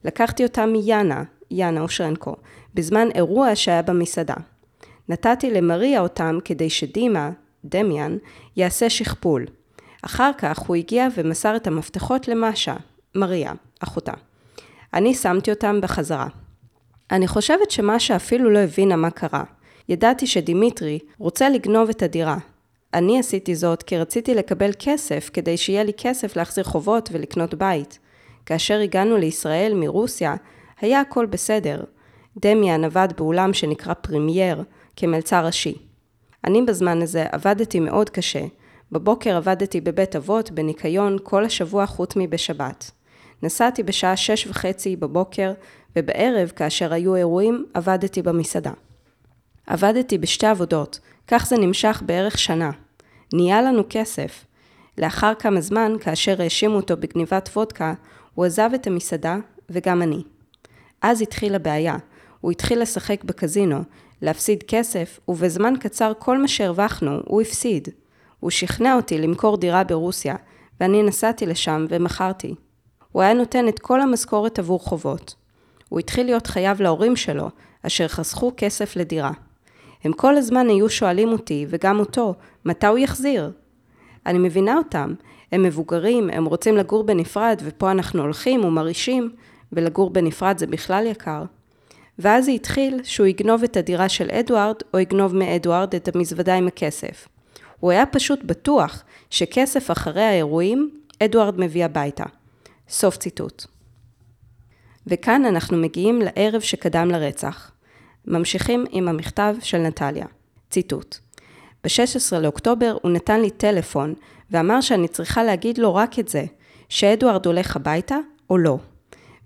לקחתי 0.06 0.44
אותם 0.44 0.70
מיאנה, 0.70 1.24
יאנה 1.52 1.82
אושרנקו, 1.82 2.36
בזמן 2.74 3.08
אירוע 3.16 3.56
שהיה 3.56 3.82
במסעדה. 3.82 4.36
נתתי 5.10 5.52
למריה 5.52 6.02
אותם 6.02 6.38
כדי 6.46 6.70
שדימה, 6.70 7.30
דמיאן, 7.66 8.18
יעשה 8.56 8.90
שכפול. 8.90 9.46
אחר 10.02 10.32
כך 10.38 10.60
הוא 10.60 10.76
הגיע 10.76 11.08
ומסר 11.16 11.56
את 11.56 11.68
המפתחות 11.68 12.28
למאשה, 12.28 12.76
מריה, 13.16 13.54
אחותה. 13.80 14.14
אני 14.94 15.14
שמתי 15.14 15.52
אותם 15.52 15.82
בחזרה. 15.82 16.28
אני 17.12 17.28
חושבת 17.28 17.72
שמאשה 17.72 18.16
אפילו 18.16 18.50
לא 18.50 18.60
הבינה 18.60 18.96
מה 18.96 19.10
קרה. 19.10 19.44
ידעתי 19.90 20.28
שדימיטרי 20.28 21.00
רוצה 21.20 21.50
לגנוב 21.50 21.90
את 21.90 22.02
הדירה. 22.04 22.38
אני 22.94 23.20
עשיתי 23.20 23.56
זאת 23.56 23.84
כי 23.84 23.98
רציתי 23.98 24.36
לקבל 24.36 24.72
כסף 24.80 25.30
כדי 25.34 25.58
שיהיה 25.58 25.84
לי 25.84 25.92
כסף 25.98 26.36
להחזיר 26.36 26.64
חובות 26.64 27.10
ולקנות 27.12 27.54
בית. 27.54 28.00
כאשר 28.46 28.80
הגענו 28.80 29.18
לישראל 29.18 29.74
מרוסיה, 29.76 30.36
היה 30.82 31.02
הכל 31.02 31.26
בסדר. 31.26 31.84
דמיאן 32.38 32.84
עבד 32.84 33.08
באולם 33.18 33.54
שנקרא 33.54 33.94
פרימייר, 33.94 34.64
כמלצר 34.96 35.46
ראשי. 35.46 35.76
אני 36.44 36.62
בזמן 36.62 37.02
הזה 37.02 37.26
עבדתי 37.32 37.80
מאוד 37.80 38.10
קשה. 38.10 38.46
בבוקר 38.92 39.36
עבדתי 39.36 39.82
בבית 39.82 40.16
אבות 40.16 40.52
בניקיון 40.52 41.18
כל 41.24 41.46
השבוע 41.46 41.86
חוץ 41.86 42.14
מבשבת. 42.16 42.92
נסעתי 43.44 43.84
בשעה 43.84 44.18
שש 44.18 44.48
וחצי 44.48 44.96
בבוקר, 44.96 45.54
ובערב, 45.96 46.52
כאשר 46.56 46.94
היו 46.94 47.16
אירועים, 47.16 47.66
עבדתי 47.74 48.22
במסעדה. 48.22 48.72
עבדתי 49.68 50.18
בשתי 50.18 50.48
עבודות, 50.48 51.00
כך 51.28 51.46
זה 51.46 51.58
נמשך 51.58 52.04
בערך 52.06 52.38
שנה. 52.38 52.72
נהיה 53.34 53.62
לנו 53.62 53.84
כסף. 53.90 54.46
לאחר 54.98 55.34
כמה 55.40 55.62
זמן, 55.62 55.94
כאשר 56.00 56.42
האשימו 56.42 56.76
אותו 56.76 56.98
בגניבת 56.98 57.50
וודקה, 57.54 57.94
הוא 58.36 58.46
עזב 58.46 58.70
את 58.76 58.88
המסעדה, 58.88 59.38
וגם 59.70 60.02
אני. 60.02 60.24
אז 61.02 61.22
התחילה 61.22 61.60
בעיה. 61.60 61.98
הוא 62.42 62.52
התחיל 62.52 62.82
לשחק 62.82 63.24
בקזינו, 63.24 63.84
להפסיד 64.22 64.64
כסף, 64.68 65.20
ובזמן 65.28 65.74
קצר 65.80 66.14
כל 66.20 66.38
מה 66.38 66.48
שהרווחנו, 66.48 67.20
הוא 67.26 67.42
הפסיד. 67.42 67.88
הוא 68.40 68.50
שכנע 68.50 68.96
אותי 68.96 69.18
למכור 69.18 69.58
דירה 69.58 69.84
ברוסיה, 69.84 70.36
ואני 70.80 71.04
נסעתי 71.04 71.46
לשם 71.46 71.86
ומכרתי. 71.90 72.56
הוא 73.12 73.22
היה 73.22 73.34
נותן 73.34 73.68
את 73.68 73.80
כל 73.80 74.02
המשכורת 74.02 74.60
עבור 74.60 74.80
חובות. 74.80 75.36
הוא 75.90 76.00
התחיל 76.00 76.26
להיות 76.26 76.48
חייב 76.48 76.82
להורים 76.82 77.16
שלו, 77.16 77.50
אשר 77.84 78.08
חסכו 78.08 78.52
כסף 78.58 78.96
לדירה. 78.96 79.32
הם 80.04 80.14
כל 80.14 80.38
הזמן 80.38 80.68
היו 80.68 80.90
שואלים 80.90 81.32
אותי, 81.32 81.66
וגם 81.70 82.00
אותו, 82.00 82.34
מתי 82.66 82.88
הוא 82.88 82.98
יחזיר? 82.98 83.52
אני 84.26 84.38
מבינה 84.40 84.78
אותם, 84.78 85.14
הם 85.52 85.64
מבוגרים, 85.64 86.30
הם 86.30 86.46
רוצים 86.46 86.78
לגור 86.78 87.04
בנפרד, 87.04 87.62
ופה 87.64 87.92
אנחנו 87.92 88.22
הולכים 88.22 88.66
ומרעישים, 88.66 89.30
ולגור 89.74 90.10
בנפרד 90.10 90.58
זה 90.58 90.68
בכלל 90.68 91.06
יקר. 91.06 91.44
ואז 92.20 92.46
זה 92.46 92.52
התחיל 92.52 93.00
שהוא 93.04 93.28
יגנוב 93.28 93.64
את 93.64 93.78
הדירה 93.78 94.10
של 94.10 94.30
אדוארד, 94.32 94.76
או 94.94 95.00
יגנוב 95.00 95.36
מאדוארד 95.36 95.96
את 95.96 96.16
המזוודה 96.16 96.56
עם 96.56 96.68
הכסף. 96.68 97.28
הוא 97.80 97.92
היה 97.92 98.06
פשוט 98.06 98.44
בטוח 98.44 99.04
שכסף 99.30 99.92
אחרי 99.92 100.24
האירועים, 100.24 100.92
אדוארד 101.24 101.60
מביא 101.60 101.86
הביתה. 101.86 102.24
סוף 102.90 103.18
ציטוט. 103.18 103.66
וכאן 105.08 105.46
אנחנו 105.46 105.78
מגיעים 105.78 106.22
לערב 106.22 106.62
שקדם 106.62 107.12
לרצח. 107.12 107.72
ממשיכים 108.28 108.86
עם 108.92 109.08
המכתב 109.08 109.56
של 109.62 109.78
נטליה. 109.78 110.26
ציטוט: 110.70 111.18
ב-16 111.84 112.38
לאוקטובר 112.40 112.98
הוא 113.02 113.12
נתן 113.12 113.42
לי 113.42 113.50
טלפון 113.50 114.14
ואמר 114.52 114.82
שאני 114.82 115.08
צריכה 115.08 115.44
להגיד 115.44 115.78
לו 115.78 115.96
רק 115.96 116.20
את 116.20 116.28
זה, 116.28 116.46
שאדוארד 116.90 117.46
הולך 117.46 117.76
הביתה 117.76 118.18
או 118.50 118.58
לא. 118.58 118.78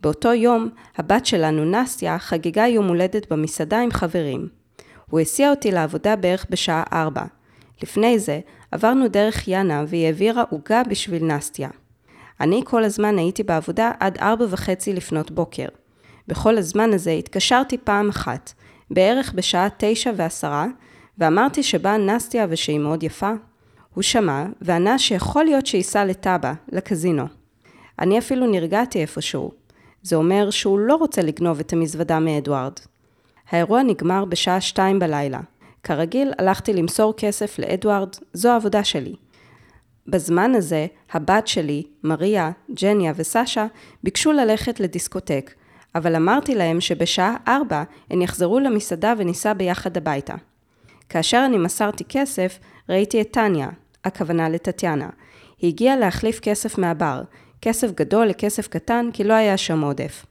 באותו 0.01 0.33
יום, 0.33 0.69
הבת 0.97 1.25
שלנו, 1.25 1.65
נסטיה, 1.65 2.19
חגגה 2.19 2.67
יום 2.67 2.88
הולדת 2.88 3.31
במסעדה 3.31 3.79
עם 3.81 3.91
חברים. 3.91 4.47
הוא 5.09 5.19
הסיע 5.19 5.50
אותי 5.50 5.71
לעבודה 5.71 6.15
בערך 6.15 6.45
בשעה 6.50 6.83
4. 6.93 7.23
לפני 7.83 8.19
זה, 8.19 8.39
עברנו 8.71 9.07
דרך 9.07 9.47
יאנה 9.47 9.83
והיא 9.88 10.05
העבירה 10.05 10.43
עוגה 10.50 10.81
בשביל 10.89 11.23
נסטיה. 11.23 11.69
אני 12.39 12.61
כל 12.65 12.83
הזמן 12.83 13.17
הייתי 13.17 13.43
בעבודה 13.43 13.91
עד 14.00 14.17
4 14.17 14.45
וחצי 14.50 14.93
לפנות 14.93 15.31
בוקר. 15.31 15.67
בכל 16.27 16.57
הזמן 16.57 16.93
הזה 16.93 17.11
התקשרתי 17.11 17.77
פעם 17.77 18.09
אחת, 18.09 18.53
בערך 18.91 19.33
בשעה 19.33 19.67
9 19.77 20.12
ועשרה, 20.15 20.67
ואמרתי 21.17 21.63
שבאה 21.63 21.98
נסטיה 21.98 22.45
ושהיא 22.50 22.79
מאוד 22.79 23.03
יפה. 23.03 23.31
הוא 23.93 24.01
שמע, 24.01 24.45
וענה 24.62 25.00
שיכול 25.00 25.43
להיות 25.43 25.65
שייסע 25.65 26.05
לטאבה, 26.05 26.53
לקזינו. 26.71 27.25
אני 28.00 28.19
אפילו 28.19 28.48
נרגעתי 28.48 29.01
איפשהו. 29.01 29.51
זה 30.03 30.15
אומר 30.15 30.50
שהוא 30.50 30.79
לא 30.79 30.95
רוצה 30.95 31.21
לגנוב 31.21 31.60
את 31.60 31.74
המזוודה 31.74 32.19
מאדוארד. 32.19 32.74
האירוע 33.50 33.83
נגמר 33.83 34.25
בשעה 34.25 34.62
שתיים 34.62 35.00
בלילה. 35.00 35.39
כרגיל, 35.83 36.33
הלכתי 36.38 36.74
למסור 36.74 37.13
כסף 37.17 37.60
לאדוארד, 37.60 38.10
זו 38.33 38.50
העבודה 38.50 38.83
שלי. 38.83 39.15
בזמן 40.07 40.55
הזה, 40.55 40.88
הבת 41.12 41.48
שלי, 41.48 41.83
מריה, 42.03 42.51
ג'ניה 42.81 43.13
וסשה, 43.15 43.65
ביקשו 44.03 44.31
ללכת 44.31 44.79
לדיסקוטק, 44.79 45.51
אבל 45.95 46.15
אמרתי 46.15 46.55
להם 46.55 46.81
שבשעה 46.81 47.36
ארבע 47.48 47.83
הן 48.10 48.21
יחזרו 48.21 48.60
למסעדה 48.60 49.13
וניסע 49.17 49.53
ביחד 49.53 49.98
הביתה. 49.98 50.36
כאשר 51.10 51.43
אני 51.45 51.57
מסרתי 51.57 52.03
כסף, 52.10 52.60
ראיתי 52.89 53.21
את 53.21 53.31
טניה, 53.31 53.69
הכוונה 54.05 54.50
לטטיאנה. 54.50 55.10
היא 55.57 55.69
הגיעה 55.69 55.95
להחליף 55.95 56.39
כסף 56.39 56.77
מהבר, 56.77 57.21
כסף 57.62 57.91
גדול 57.91 58.27
לכסף 58.27 58.67
קטן, 58.67 59.10
כי 59.13 59.24
לא 59.24 59.33
היה 59.33 59.57
שם 59.57 59.81
עודף. 59.81 60.25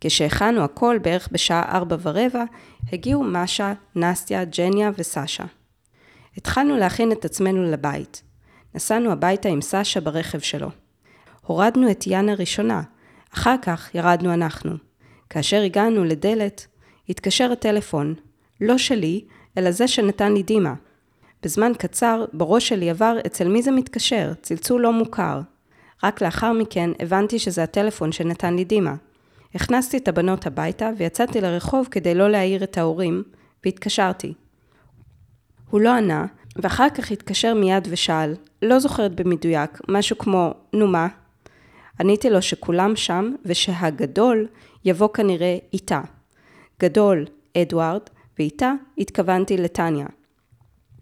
כשהכנו 0.00 0.64
הכל 0.64 0.98
בערך 1.02 1.28
בשעה 1.32 1.76
ארבע 1.76 1.96
ורבע, 2.02 2.44
הגיעו 2.92 3.24
משה, 3.24 3.72
נסטיה, 3.96 4.44
ג'ניה 4.44 4.90
וסשה. 4.98 5.44
התחלנו 6.36 6.76
להכין 6.76 7.12
את 7.12 7.24
עצמנו 7.24 7.64
לבית. 7.64 8.22
נסענו 8.74 9.12
הביתה 9.12 9.48
עם 9.48 9.60
סשה 9.62 10.00
ברכב 10.00 10.38
שלו. 10.38 10.68
הורדנו 11.46 11.90
את 11.90 12.06
יאנה 12.06 12.34
ראשונה, 12.34 12.82
אחר 13.34 13.54
כך 13.62 13.94
ירדנו 13.94 14.34
אנחנו. 14.34 14.70
כאשר 15.34 15.62
הגענו 15.62 16.04
לדלת, 16.04 16.66
התקשר 17.08 17.52
הטלפון, 17.52 18.14
לא 18.60 18.78
שלי, 18.78 19.24
אלא 19.58 19.70
זה 19.70 19.88
שנתן 19.88 20.32
לי 20.34 20.42
דימה. 20.42 20.74
בזמן 21.42 21.72
קצר, 21.78 22.24
בראש 22.32 22.68
שלי 22.68 22.90
עבר 22.90 23.16
אצל 23.26 23.48
מי 23.48 23.62
זה 23.62 23.70
מתקשר, 23.70 24.32
צלצול 24.42 24.82
לא 24.82 24.92
מוכר. 24.92 25.40
רק 26.04 26.22
לאחר 26.22 26.52
מכן 26.52 26.90
הבנתי 27.00 27.38
שזה 27.38 27.62
הטלפון 27.62 28.12
שנתן 28.12 28.56
לי 28.56 28.64
דימה. 28.64 28.94
הכנסתי 29.54 29.96
את 29.96 30.08
הבנות 30.08 30.46
הביתה 30.46 30.90
ויצאתי 30.98 31.40
לרחוב 31.40 31.88
כדי 31.90 32.14
לא 32.14 32.30
להעיר 32.30 32.64
את 32.64 32.78
ההורים, 32.78 33.22
והתקשרתי. 33.64 34.34
הוא 35.70 35.80
לא 35.80 35.90
ענה, 35.90 36.26
ואחר 36.56 36.90
כך 36.90 37.10
התקשר 37.10 37.54
מיד 37.54 37.88
ושאל, 37.90 38.34
לא 38.62 38.78
זוכרת 38.78 39.14
במדויק, 39.14 39.80
משהו 39.88 40.18
כמו, 40.18 40.54
נו 40.72 40.86
מה? 40.86 41.08
עניתי 42.00 42.30
לו 42.30 42.42
שכולם 42.42 42.96
שם, 42.96 43.32
ושהגדול 43.44 44.46
יבוא 44.84 45.08
כנראה 45.14 45.58
איתה. 45.72 46.00
גדול, 46.80 47.26
אדוארד, 47.56 48.00
ואיתה 48.38 48.72
התכוונתי 48.98 49.56
לטניה. 49.56 50.06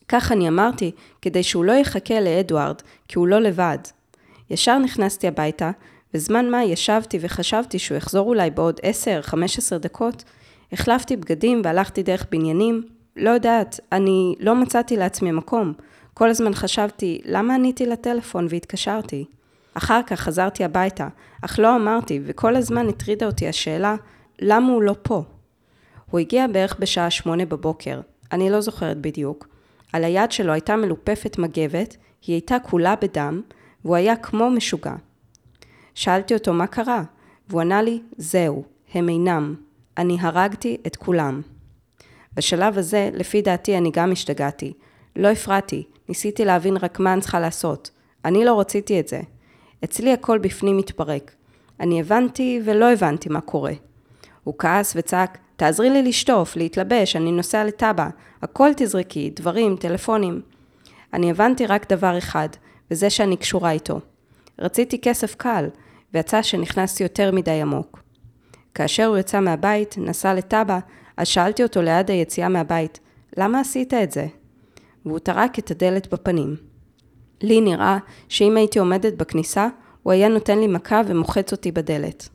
כך 0.09 0.33
אני 0.33 0.49
אמרתי, 0.49 0.91
כדי 1.23 1.43
שהוא 1.43 1.65
לא 1.65 1.73
יחכה 1.73 2.21
לאדוארד, 2.21 2.77
כי 3.09 3.19
הוא 3.19 3.27
לא 3.27 3.39
לבד. 3.39 3.79
ישר 4.51 4.79
נכנסתי 4.79 5.29
הביתה, 5.29 5.71
בזמן 6.15 6.51
מה 6.51 6.65
ישבתי 6.65 7.19
וחשבתי 7.21 7.79
שהוא 7.79 7.97
יחזור 7.97 8.29
אולי 8.29 8.51
בעוד 8.51 8.81
10-15 9.75 9.79
דקות, 9.79 10.25
החלפתי 10.73 11.17
בגדים 11.17 11.61
והלכתי 11.65 12.03
דרך 12.03 12.27
בניינים. 12.31 12.83
לא 13.17 13.31
יודעת, 13.31 13.81
אני 13.93 14.35
לא 14.41 14.55
מצאתי 14.55 14.97
לעצמי 14.97 15.33
מקום. 15.33 15.73
כל 16.15 16.31
הזמן 16.31 16.55
חשבתי, 16.55 17.21
למה 17.25 17.55
עניתי 17.55 17.87
לטלפון 17.87 18.47
והתקשרתי? 18.51 19.25
אחר 19.75 20.01
כך 20.07 20.21
חזרתי 20.21 20.65
הביתה, 20.65 21.09
אך 21.43 21.59
לא 21.59 21.77
אמרתי, 21.77 22.21
וכל 22.25 22.57
הזמן 22.57 22.89
הטרידה 22.89 23.27
אותי 23.27 23.49
השאלה, 23.49 23.95
למה 24.41 24.73
הוא 24.73 24.83
לא 24.83 24.95
פה? 25.03 25.23
הוא 26.11 26.21
הגיע 26.21 26.47
בערך 26.47 26.77
בשעה 26.79 27.11
שמונה 27.11 27.45
בבוקר, 27.45 28.01
אני 28.33 28.51
לא 28.51 28.61
זוכרת 28.61 29.01
בדיוק. 29.01 29.49
על 29.93 30.05
היד 30.05 30.33
שלו 30.33 30.53
הייתה 30.53 30.77
מלופפת 30.77 31.39
מגבת, 31.39 31.97
היא 32.27 32.35
הייתה 32.35 32.57
כולה 32.63 32.95
בדם, 32.97 33.41
והוא 33.85 33.97
היה 33.97 34.17
כמו 34.17 34.51
משוגע. 34.51 34.95
שאלתי 35.95 36.35
אותו 36.35 36.53
מה 36.53 36.67
קרה, 36.67 37.03
והוא 37.49 37.61
ענה 37.61 37.83
לי, 37.83 38.03
זהו, 38.17 38.65
הם 38.95 39.09
אינם. 39.09 39.55
אני 39.99 40.17
הרגתי 40.21 40.77
את 40.87 40.97
כולם. 40.97 41.41
בשלב 42.35 42.79
הזה, 42.79 43.11
לפי 43.13 43.43
דעתי, 43.43 43.79
אני 43.79 43.91
גם 43.93 44.13
השתגעתי. 44.13 44.73
לא 45.17 45.29
הפרעתי, 45.29 45.85
ניסיתי 46.09 46.45
להבין 46.45 46.77
רק 46.77 47.01
מה 47.01 47.13
אני 47.13 47.21
צריכה 47.21 47.41
לעשות. 47.41 47.91
אני 48.25 48.45
לא 48.45 48.61
רציתי 48.61 49.01
את 49.01 49.09
זה. 49.09 49.21
אצלי 49.85 50.13
הכל 50.13 50.39
בפנים 50.39 50.77
מתפרק. 50.77 51.33
אני 51.81 52.01
הבנתי 52.01 52.61
ולא 52.65 52.93
הבנתי 52.93 53.29
מה 53.29 53.41
קורה. 53.41 53.73
הוא 54.45 54.55
כעס 54.59 54.93
וצעק, 54.97 55.39
תעזרי 55.57 55.91
לי 55.91 56.03
לשטוף, 56.03 56.57
להתלבש, 56.57 57.17
אני 57.17 57.33
נוסע 57.33 57.65
לטאבה, 57.65 58.09
הכל 58.43 58.71
תזרקי, 58.77 59.31
דברים, 59.37 59.77
טלפונים. 59.77 60.41
אני 61.13 61.31
הבנתי 61.31 61.67
רק 61.67 61.93
דבר 61.93 62.19
אחד, 62.19 62.49
וזה 62.91 63.11
שאני 63.11 63.37
קשורה 63.37 63.71
איתו. 63.71 64.01
רציתי 64.59 65.01
כסף 65.01 65.35
קל, 65.35 65.69
ויצא 66.15 66.43
שנכנסתי 66.43 67.03
יותר 67.03 67.33
מדי 67.33 67.61
עמוק. 67.61 68.03
כאשר 68.75 69.07
הוא 69.07 69.19
יצא 69.19 69.41
מהבית, 69.41 69.95
נסע 69.99 70.35
לטאבה, 70.35 70.79
אז 71.17 71.29
שאלתי 71.29 71.63
אותו 71.63 71.83
ליד 71.83 72.11
היציאה 72.11 72.49
מהבית, 72.49 73.01
למה 73.37 73.61
עשית 73.61 73.95
את 73.95 74.13
זה? 74.13 74.27
והוא 75.07 75.19
טרק 75.19 75.59
את 75.59 75.71
הדלת 75.71 76.13
בפנים. 76.13 76.72
לי 77.43 77.61
נראה 77.61 77.99
שאם 78.29 78.57
הייתי 78.57 78.79
עומדת 78.79 79.15
בכניסה, 79.15 79.69
הוא 80.03 80.13
היה 80.13 80.29
נותן 80.29 80.59
לי 80.59 80.67
מכה 80.67 81.01
ומוחץ 81.07 81.53
אותי 81.53 81.73
בדלת. 81.73 82.29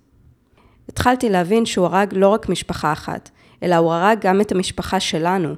התחלתי 0.89 1.29
להבין 1.29 1.65
שהוא 1.65 1.85
הרג 1.85 2.13
לא 2.13 2.27
רק 2.27 2.49
משפחה 2.49 2.91
אחת, 2.91 3.29
אלא 3.63 3.75
הוא 3.75 3.93
הרג 3.93 4.17
גם 4.21 4.41
את 4.41 4.51
המשפחה 4.51 4.99
שלנו. 4.99 5.53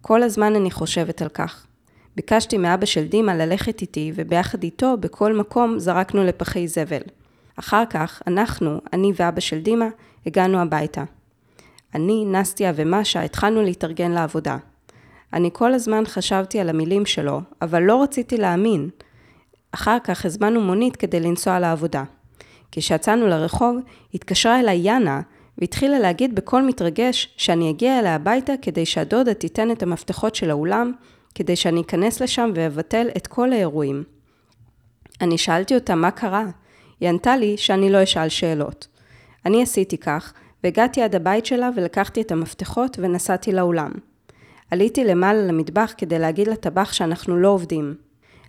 כל 0.00 0.22
הזמן 0.22 0.56
אני 0.56 0.70
חושבת 0.70 1.22
על 1.22 1.28
כך. 1.28 1.66
ביקשתי 2.16 2.58
מאבא 2.58 2.86
של 2.86 3.04
דימה 3.04 3.34
ללכת 3.34 3.80
איתי, 3.80 4.12
וביחד 4.14 4.62
איתו, 4.62 4.96
בכל 5.00 5.36
מקום, 5.36 5.78
זרקנו 5.78 6.24
לפחי 6.24 6.68
זבל. 6.68 7.02
אחר 7.56 7.84
כך, 7.90 8.22
אנחנו, 8.26 8.80
אני 8.92 9.12
ואבא 9.16 9.40
של 9.40 9.60
דימה, 9.60 9.88
הגענו 10.26 10.58
הביתה. 10.58 11.04
אני, 11.94 12.24
נסטיה 12.24 12.72
ומשה 12.76 13.22
התחלנו 13.22 13.62
להתארגן 13.62 14.10
לעבודה. 14.10 14.56
אני 15.32 15.50
כל 15.52 15.74
הזמן 15.74 16.02
חשבתי 16.06 16.60
על 16.60 16.68
המילים 16.68 17.06
שלו, 17.06 17.40
אבל 17.62 17.82
לא 17.82 18.02
רציתי 18.02 18.36
להאמין. 18.36 18.88
אחר 19.72 19.96
כך 20.04 20.24
הזמנו 20.24 20.60
מונית 20.60 20.96
כדי 20.96 21.20
לנסוע 21.20 21.58
לעבודה. 21.58 22.04
כשיצאנו 22.72 23.26
לרחוב, 23.26 23.76
התקשרה 24.14 24.60
אליי 24.60 24.78
יאנה, 24.78 25.20
והתחילה 25.58 25.98
להגיד 25.98 26.34
בקול 26.34 26.62
מתרגש 26.62 27.34
שאני 27.36 27.70
אגיע 27.70 27.98
אליה 27.98 28.14
הביתה 28.14 28.52
כדי 28.62 28.86
שהדודה 28.86 29.34
תיתן 29.34 29.70
את 29.70 29.82
המפתחות 29.82 30.34
של 30.34 30.50
האולם, 30.50 30.92
כדי 31.34 31.56
שאני 31.56 31.80
אכנס 31.80 32.22
לשם 32.22 32.50
ואבטל 32.54 33.08
את 33.16 33.26
כל 33.26 33.52
האירועים. 33.52 34.04
אני 35.20 35.38
שאלתי 35.38 35.74
אותה 35.74 35.94
מה 35.94 36.10
קרה. 36.10 36.44
היא 37.00 37.08
ענתה 37.08 37.36
לי 37.36 37.56
שאני 37.56 37.90
לא 37.90 38.02
אשאל 38.02 38.28
שאלות. 38.28 38.86
אני 39.46 39.62
עשיתי 39.62 39.98
כך, 39.98 40.32
והגעתי 40.64 41.02
עד 41.02 41.14
הבית 41.14 41.46
שלה 41.46 41.70
ולקחתי 41.76 42.20
את 42.20 42.32
המפתחות 42.32 42.96
ונסעתי 43.00 43.52
לאולם. 43.52 43.92
עליתי 44.72 45.04
למעלה 45.04 45.42
למטבח 45.42 45.94
כדי 45.98 46.18
להגיד 46.18 46.48
לטבח 46.48 46.92
שאנחנו 46.92 47.36
לא 47.36 47.48
עובדים. 47.48 47.94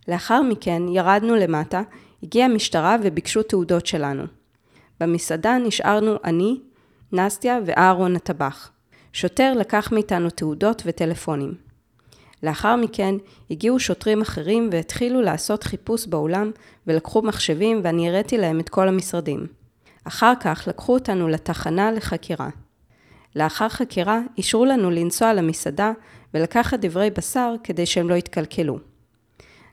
לאחר 0.07 0.41
מכן 0.41 0.83
ירדנו 0.87 1.35
למטה, 1.35 1.81
הגיעה 2.23 2.49
המשטרה 2.49 2.95
וביקשו 3.03 3.43
תעודות 3.43 3.85
שלנו. 3.85 4.23
במסעדה 4.99 5.57
נשארנו 5.57 6.15
אני, 6.23 6.59
נסטיה 7.11 7.59
ואהרון 7.65 8.15
הטבח. 8.15 8.71
שוטר 9.13 9.53
לקח 9.53 9.91
מאיתנו 9.91 10.29
תעודות 10.29 10.81
וטלפונים. 10.85 11.53
לאחר 12.43 12.75
מכן 12.75 13.15
הגיעו 13.51 13.79
שוטרים 13.79 14.21
אחרים 14.21 14.69
והתחילו 14.71 15.21
לעשות 15.21 15.63
חיפוש 15.63 16.07
באולם 16.07 16.51
ולקחו 16.87 17.21
מחשבים 17.21 17.81
ואני 17.83 18.09
הראיתי 18.09 18.37
להם 18.37 18.59
את 18.59 18.69
כל 18.69 18.87
המשרדים. 18.87 19.47
אחר 20.03 20.33
כך 20.39 20.63
לקחו 20.67 20.93
אותנו 20.93 21.27
לתחנה 21.27 21.91
לחקירה. 21.91 22.49
לאחר 23.35 23.69
חקירה 23.69 24.19
אישרו 24.37 24.65
לנו 24.65 24.91
לנסוע 24.91 25.33
למסעדה 25.33 25.91
ולקחת 26.33 26.79
דברי 26.79 27.09
בשר 27.09 27.55
כדי 27.63 27.85
שהם 27.85 28.09
לא 28.09 28.15
יתקלקלו. 28.15 28.79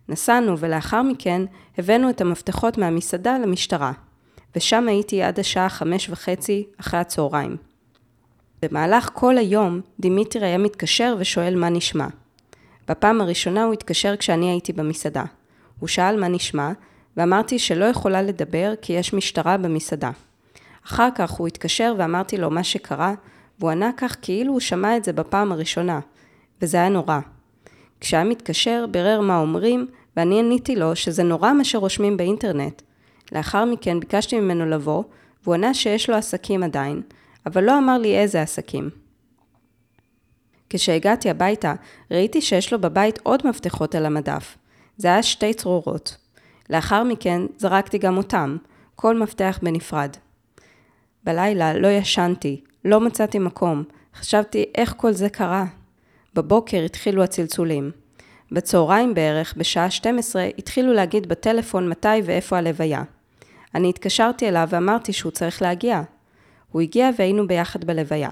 נסענו 0.08 0.58
ולאחר 0.58 1.02
מכן 1.02 1.42
הבאנו 1.78 2.10
את 2.10 2.20
המפתחות 2.20 2.78
מהמסעדה 2.78 3.38
למשטרה, 3.38 3.92
ושם 4.56 4.88
הייתי 4.88 5.22
עד 5.22 5.40
השעה 5.40 5.68
חמש 5.68 6.10
וחצי 6.10 6.66
אחרי 6.80 7.00
הצהריים. 7.00 7.56
במהלך 8.62 9.10
כל 9.12 9.38
היום 9.38 9.80
דימיטרי 10.00 10.46
היה 10.46 10.58
מתקשר 10.58 11.16
ושואל 11.18 11.56
מה 11.56 11.68
נשמע. 11.68 12.06
בפעם 12.88 13.20
הראשונה 13.20 13.64
הוא 13.64 13.72
התקשר 13.72 14.16
כשאני 14.16 14.50
הייתי 14.50 14.72
במסעדה. 14.72 15.24
הוא 15.78 15.88
שאל 15.88 16.20
מה 16.20 16.28
נשמע, 16.28 16.72
ואמרתי 17.16 17.58
שלא 17.58 17.84
יכולה 17.84 18.22
לדבר 18.22 18.72
כי 18.82 18.92
יש 18.92 19.14
משטרה 19.14 19.56
במסעדה. 19.56 20.10
אחר 20.86 21.08
כך 21.14 21.30
הוא 21.30 21.46
התקשר 21.46 21.94
ואמרתי 21.98 22.36
לו 22.36 22.50
מה 22.50 22.64
שקרה, 22.64 23.14
והוא 23.60 23.70
ענה 23.70 23.90
כך 23.96 24.16
כאילו 24.22 24.52
הוא 24.52 24.60
שמע 24.60 24.96
את 24.96 25.04
זה 25.04 25.12
בפעם 25.12 25.52
הראשונה, 25.52 26.00
וזה 26.62 26.76
היה 26.76 26.88
נורא. 26.88 27.18
כשהיה 28.00 28.24
מתקשר, 28.24 28.86
בירר 28.90 29.20
מה 29.20 29.38
אומרים, 29.38 29.86
ואני 30.16 30.38
עניתי 30.38 30.76
לו 30.76 30.96
שזה 30.96 31.22
נורא 31.22 31.52
מה 31.52 31.64
שרושמים 31.64 32.16
באינטרנט. 32.16 32.82
לאחר 33.32 33.64
מכן 33.64 34.00
ביקשתי 34.00 34.40
ממנו 34.40 34.66
לבוא, 34.66 35.04
והוא 35.44 35.54
ענה 35.54 35.74
שיש 35.74 36.10
לו 36.10 36.16
עסקים 36.16 36.62
עדיין, 36.62 37.02
אבל 37.46 37.64
לא 37.64 37.78
אמר 37.78 37.98
לי 37.98 38.18
איזה 38.18 38.42
עסקים. 38.42 38.90
כשהגעתי 40.70 41.30
הביתה, 41.30 41.74
ראיתי 42.10 42.40
שיש 42.40 42.72
לו 42.72 42.80
בבית 42.80 43.18
עוד 43.22 43.46
מפתחות 43.46 43.94
על 43.94 44.06
המדף. 44.06 44.56
זה 44.96 45.08
היה 45.08 45.22
שתי 45.22 45.54
צרורות. 45.54 46.16
לאחר 46.70 47.04
מכן 47.04 47.42
זרקתי 47.58 47.98
גם 47.98 48.16
אותם, 48.16 48.56
כל 48.96 49.18
מפתח 49.18 49.58
בנפרד. 49.62 50.16
בלילה 51.24 51.74
לא 51.74 51.88
ישנתי, 51.88 52.60
לא 52.84 53.00
מצאתי 53.00 53.38
מקום, 53.38 53.84
חשבתי 54.14 54.64
איך 54.74 54.94
כל 54.96 55.12
זה 55.12 55.28
קרה. 55.28 55.64
בבוקר 56.34 56.82
התחילו 56.84 57.22
הצלצולים. 57.22 57.90
בצהריים 58.52 59.14
בערך, 59.14 59.54
בשעה 59.56 59.90
12, 59.90 60.48
התחילו 60.58 60.92
להגיד 60.92 61.28
בטלפון 61.28 61.88
מתי 61.88 62.08
ואיפה 62.24 62.58
הלוויה. 62.58 63.02
אני 63.74 63.88
התקשרתי 63.88 64.48
אליו 64.48 64.68
ואמרתי 64.70 65.12
שהוא 65.12 65.32
צריך 65.32 65.62
להגיע. 65.62 66.02
הוא 66.72 66.82
הגיע 66.82 67.10
והיינו 67.18 67.46
ביחד 67.46 67.84
בלוויה. 67.84 68.30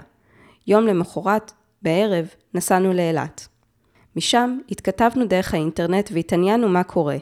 יום 0.66 0.87
למחרת, 0.87 1.52
בערב, 1.82 2.26
נסענו 2.54 2.92
לאילת. 2.92 3.48
משם 4.16 4.58
התכתבנו 4.70 5.26
דרך 5.26 5.54
האינטרנט 5.54 6.11
והתעניינו 6.12 6.68
מה 6.68 6.84
קורה. 6.84 7.16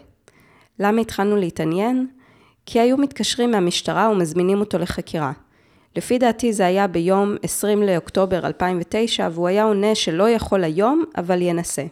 למה 0.78 1.00
התחלנו 1.00 1.36
להתעניין? 1.36 2.06
כי 2.66 2.80
היו 2.80 2.96
מתקשרים 2.96 3.50
מהמשטרה 3.50 4.10
ומזמינים 4.10 4.60
אותו 4.60 4.78
לחקירה. 4.78 5.32
לפי 5.96 6.18
דעתי 6.18 6.52
זה 6.52 6.66
היה 6.66 6.86
ביום 6.86 7.36
20 7.42 7.82
לאוקטובר 7.82 8.46
2009, 8.46 9.28
והוא 9.32 9.48
היה 9.48 9.64
עונה 9.64 9.94
שלא 9.94 10.30
יכול 10.30 10.64
היום, 10.64 11.04
אבל 11.16 11.42
ינסה. 11.42 11.84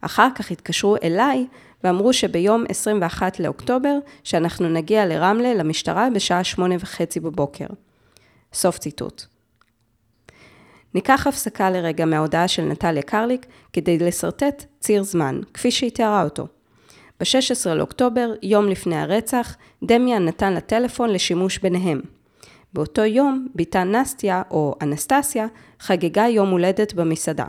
אחר 0.00 0.28
כך 0.34 0.50
התקשרו 0.50 0.96
אליי 1.02 1.46
ואמרו 1.84 2.12
שביום 2.12 2.64
21 2.68 3.40
לאוקטובר, 3.40 3.98
שאנחנו 4.24 4.68
נגיע 4.68 5.06
לרמלה, 5.06 5.54
למשטרה, 5.54 6.08
בשעה 6.14 6.44
שמונה 6.44 6.74
וחצי 6.80 7.20
בבוקר. 7.20 7.66
סוף 8.52 8.78
ציטוט. 8.78 9.22
ניקח 10.94 11.26
הפסקה 11.26 11.70
לרגע 11.70 12.04
מההודעה 12.04 12.48
של 12.48 12.62
נטליה 12.62 13.02
קרליק 13.02 13.46
כדי 13.72 13.98
לשרטט 13.98 14.64
ציר 14.80 15.02
זמן, 15.02 15.40
כפי 15.54 15.70
שהיא 15.70 15.90
תיארה 15.90 16.22
אותו. 16.22 16.46
ב-16 17.20 17.74
לאוקטובר, 17.74 18.32
יום 18.42 18.68
לפני 18.68 18.96
הרצח, 18.96 19.56
דמיאן 19.84 20.24
נתן 20.24 20.52
לה 20.52 20.60
טלפון 20.60 21.10
לשימוש 21.10 21.58
ביניהם. 21.58 22.00
באותו 22.72 23.04
יום, 23.04 23.46
בתה 23.54 23.84
נסטיה, 23.84 24.42
או 24.50 24.74
אנסטסיה, 24.82 25.46
חגגה 25.80 26.26
יום 26.28 26.50
הולדת 26.50 26.94
במסעדה. 26.94 27.46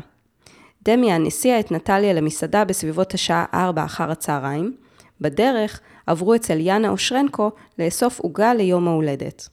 דמיאן 0.83 1.25
הסיעה 1.25 1.59
את 1.59 1.71
נטליה 1.71 2.13
למסעדה 2.13 2.65
בסביבות 2.65 3.13
השעה 3.13 3.45
4 3.53 3.85
אחר 3.85 4.11
הצהריים. 4.11 4.75
בדרך 5.21 5.79
עברו 6.07 6.35
אצל 6.35 6.59
יאנה 6.59 6.89
אושרנקו 6.89 7.51
לאסוף 7.79 8.19
עוגה 8.19 8.53
ליום 8.53 8.87
ההולדת. 8.87 9.47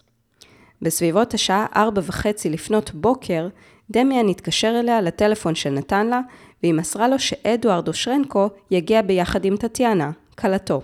בסביבות 0.82 1.34
השעה 1.34 1.66
4 1.76 2.02
וחצי 2.04 2.50
לפנות 2.50 2.94
בוקר, 2.94 3.48
דמיאן 3.90 4.28
התקשר 4.28 4.80
אליה 4.80 5.00
לטלפון 5.00 5.54
שנתן 5.54 6.06
לה, 6.06 6.20
והיא 6.62 6.74
מסרה 6.74 7.08
לו 7.08 7.18
שאדוארד 7.18 7.88
אושרנקו 7.88 8.48
יגיע 8.70 9.02
ביחד 9.02 9.44
עם 9.44 9.56
טטיאנה, 9.56 10.10
כלתו. 10.38 10.82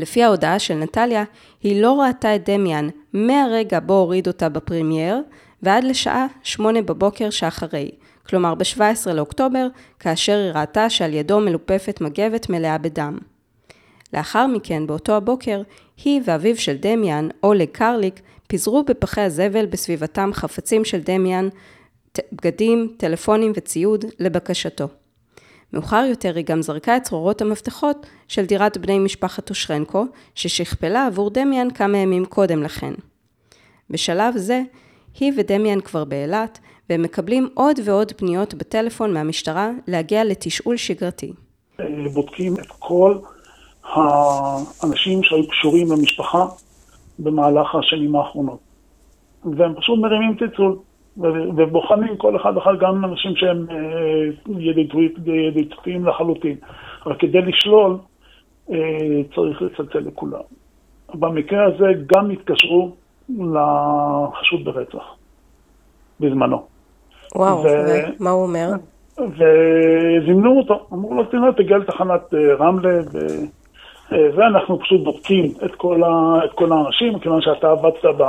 לפי 0.00 0.22
ההודעה 0.22 0.58
של 0.58 0.74
נטליה, 0.74 1.24
היא 1.62 1.82
לא 1.82 2.00
ראתה 2.00 2.36
את 2.36 2.50
דמיאן 2.50 2.88
מהרגע 3.12 3.80
בו 3.80 3.94
הוריד 3.94 4.26
אותה 4.26 4.48
בפרמייר, 4.48 5.22
ועד 5.62 5.84
לשעה 5.84 6.26
שמונה 6.42 6.82
בבוקר 6.82 7.30
שאחרי, 7.30 7.90
כלומר 8.26 8.54
ב-17 8.54 9.12
לאוקטובר, 9.12 9.66
כאשר 9.98 10.38
היא 10.38 10.52
ראתה 10.52 10.90
שעל 10.90 11.14
ידו 11.14 11.40
מלופפת 11.40 12.00
מגבת 12.00 12.50
מלאה 12.50 12.78
בדם. 12.78 13.18
לאחר 14.14 14.46
מכן, 14.46 14.86
באותו 14.86 15.12
הבוקר, 15.16 15.62
היא 16.04 16.20
ואביו 16.24 16.56
של 16.56 16.76
דמיאן, 16.80 17.28
אולג 17.42 17.68
קרליק, 17.68 18.20
פיזרו 18.46 18.82
בפחי 18.82 19.20
הזבל 19.20 19.66
בסביבתם 19.66 20.30
חפצים 20.32 20.84
של 20.84 21.00
דמיאן, 21.00 21.48
בגדים, 22.32 22.94
טלפונים 22.96 23.52
וציוד 23.56 24.04
לבקשתו. 24.18 24.88
מאוחר 25.72 26.04
יותר 26.08 26.36
היא 26.36 26.44
גם 26.44 26.62
זרקה 26.62 26.96
את 26.96 27.02
צרורות 27.02 27.42
המפתחות 27.42 28.06
של 28.28 28.44
דירת 28.44 28.78
בני 28.78 28.98
משפחת 28.98 29.50
אושרנקו, 29.50 30.04
ששכפלה 30.34 31.06
עבור 31.06 31.30
דמיאן 31.30 31.70
כמה 31.70 31.98
ימים 31.98 32.24
קודם 32.24 32.62
לכן. 32.62 32.92
בשלב 33.90 34.36
זה, 34.36 34.62
היא 35.20 35.32
ודמיאן 35.36 35.80
כבר 35.80 36.04
באילת, 36.04 36.58
והם 36.90 37.02
מקבלים 37.02 37.48
עוד 37.54 37.76
ועוד 37.84 38.12
פניות 38.12 38.54
בטלפון 38.54 39.14
מהמשטרה 39.14 39.70
להגיע 39.88 40.24
לתשאול 40.24 40.76
שגרתי. 40.76 41.32
בודקים 42.14 42.54
את 42.54 42.66
כל 42.78 43.18
האנשים 43.84 45.22
שהיו 45.22 45.48
קשורים 45.48 45.92
למשפחה 45.92 46.46
במהלך 47.18 47.74
השנים 47.74 48.16
האחרונות. 48.16 48.58
והם 49.44 49.74
פשוט 49.74 49.98
מרימים 49.98 50.36
צלצול, 50.38 50.78
ובוחנים 51.56 52.16
כל 52.16 52.36
אחד 52.36 52.56
אחד 52.56 52.72
גם 52.80 53.04
אנשים 53.04 53.36
שהם 53.36 53.66
אה, 53.70 54.56
ידידותיים 55.48 56.06
לחלוטין. 56.06 56.56
אבל 57.06 57.14
כדי 57.18 57.40
לשלול, 57.40 57.96
אה, 58.72 58.76
צריך 59.34 59.62
לצלצל 59.62 59.98
לכולם. 59.98 60.40
במקרה 61.14 61.64
הזה 61.64 61.86
גם 62.06 62.30
התקשרו 62.30 62.90
לחשוד 63.28 64.64
ברצח, 64.64 65.14
בזמנו. 66.20 66.62
וואו, 67.34 67.64
ומה 67.64 68.30
הוא 68.30 68.42
אומר? 68.42 68.68
וזימנו 69.18 70.58
אותו, 70.58 70.86
אמרו 70.92 71.14
לו, 71.14 71.24
תראה, 71.24 71.52
תגיע 71.52 71.78
לתחנת 71.78 72.34
אה, 72.34 72.54
רמלה, 72.54 73.00
ו... 73.12 73.18
ואנחנו 74.36 74.80
פשוט 74.80 75.04
בודקים 75.04 75.44
את 75.64 75.74
כל, 75.74 76.02
ה... 76.04 76.44
את 76.44 76.52
כל 76.52 76.72
האנשים, 76.72 77.18
כיוון 77.18 77.42
שאתה 77.42 77.70
עבדת 77.70 78.04
ב... 78.18 78.22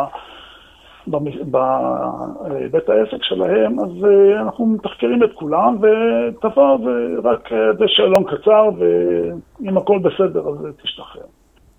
בבית 1.08 2.90
העסק 2.90 3.24
שלהם, 3.24 3.80
אז 3.80 4.06
אה, 4.06 4.42
אנחנו 4.42 4.66
מתחקרים 4.66 5.24
את 5.24 5.30
כולם, 5.34 5.78
ותבוא 5.78 6.78
ורק 6.86 7.50
בשאלון 7.80 8.24
קצר, 8.24 8.70
ואם 8.80 9.78
הכל 9.78 10.00
בסדר 10.00 10.50
אז 10.50 10.56
תשתחרר. 10.84 11.26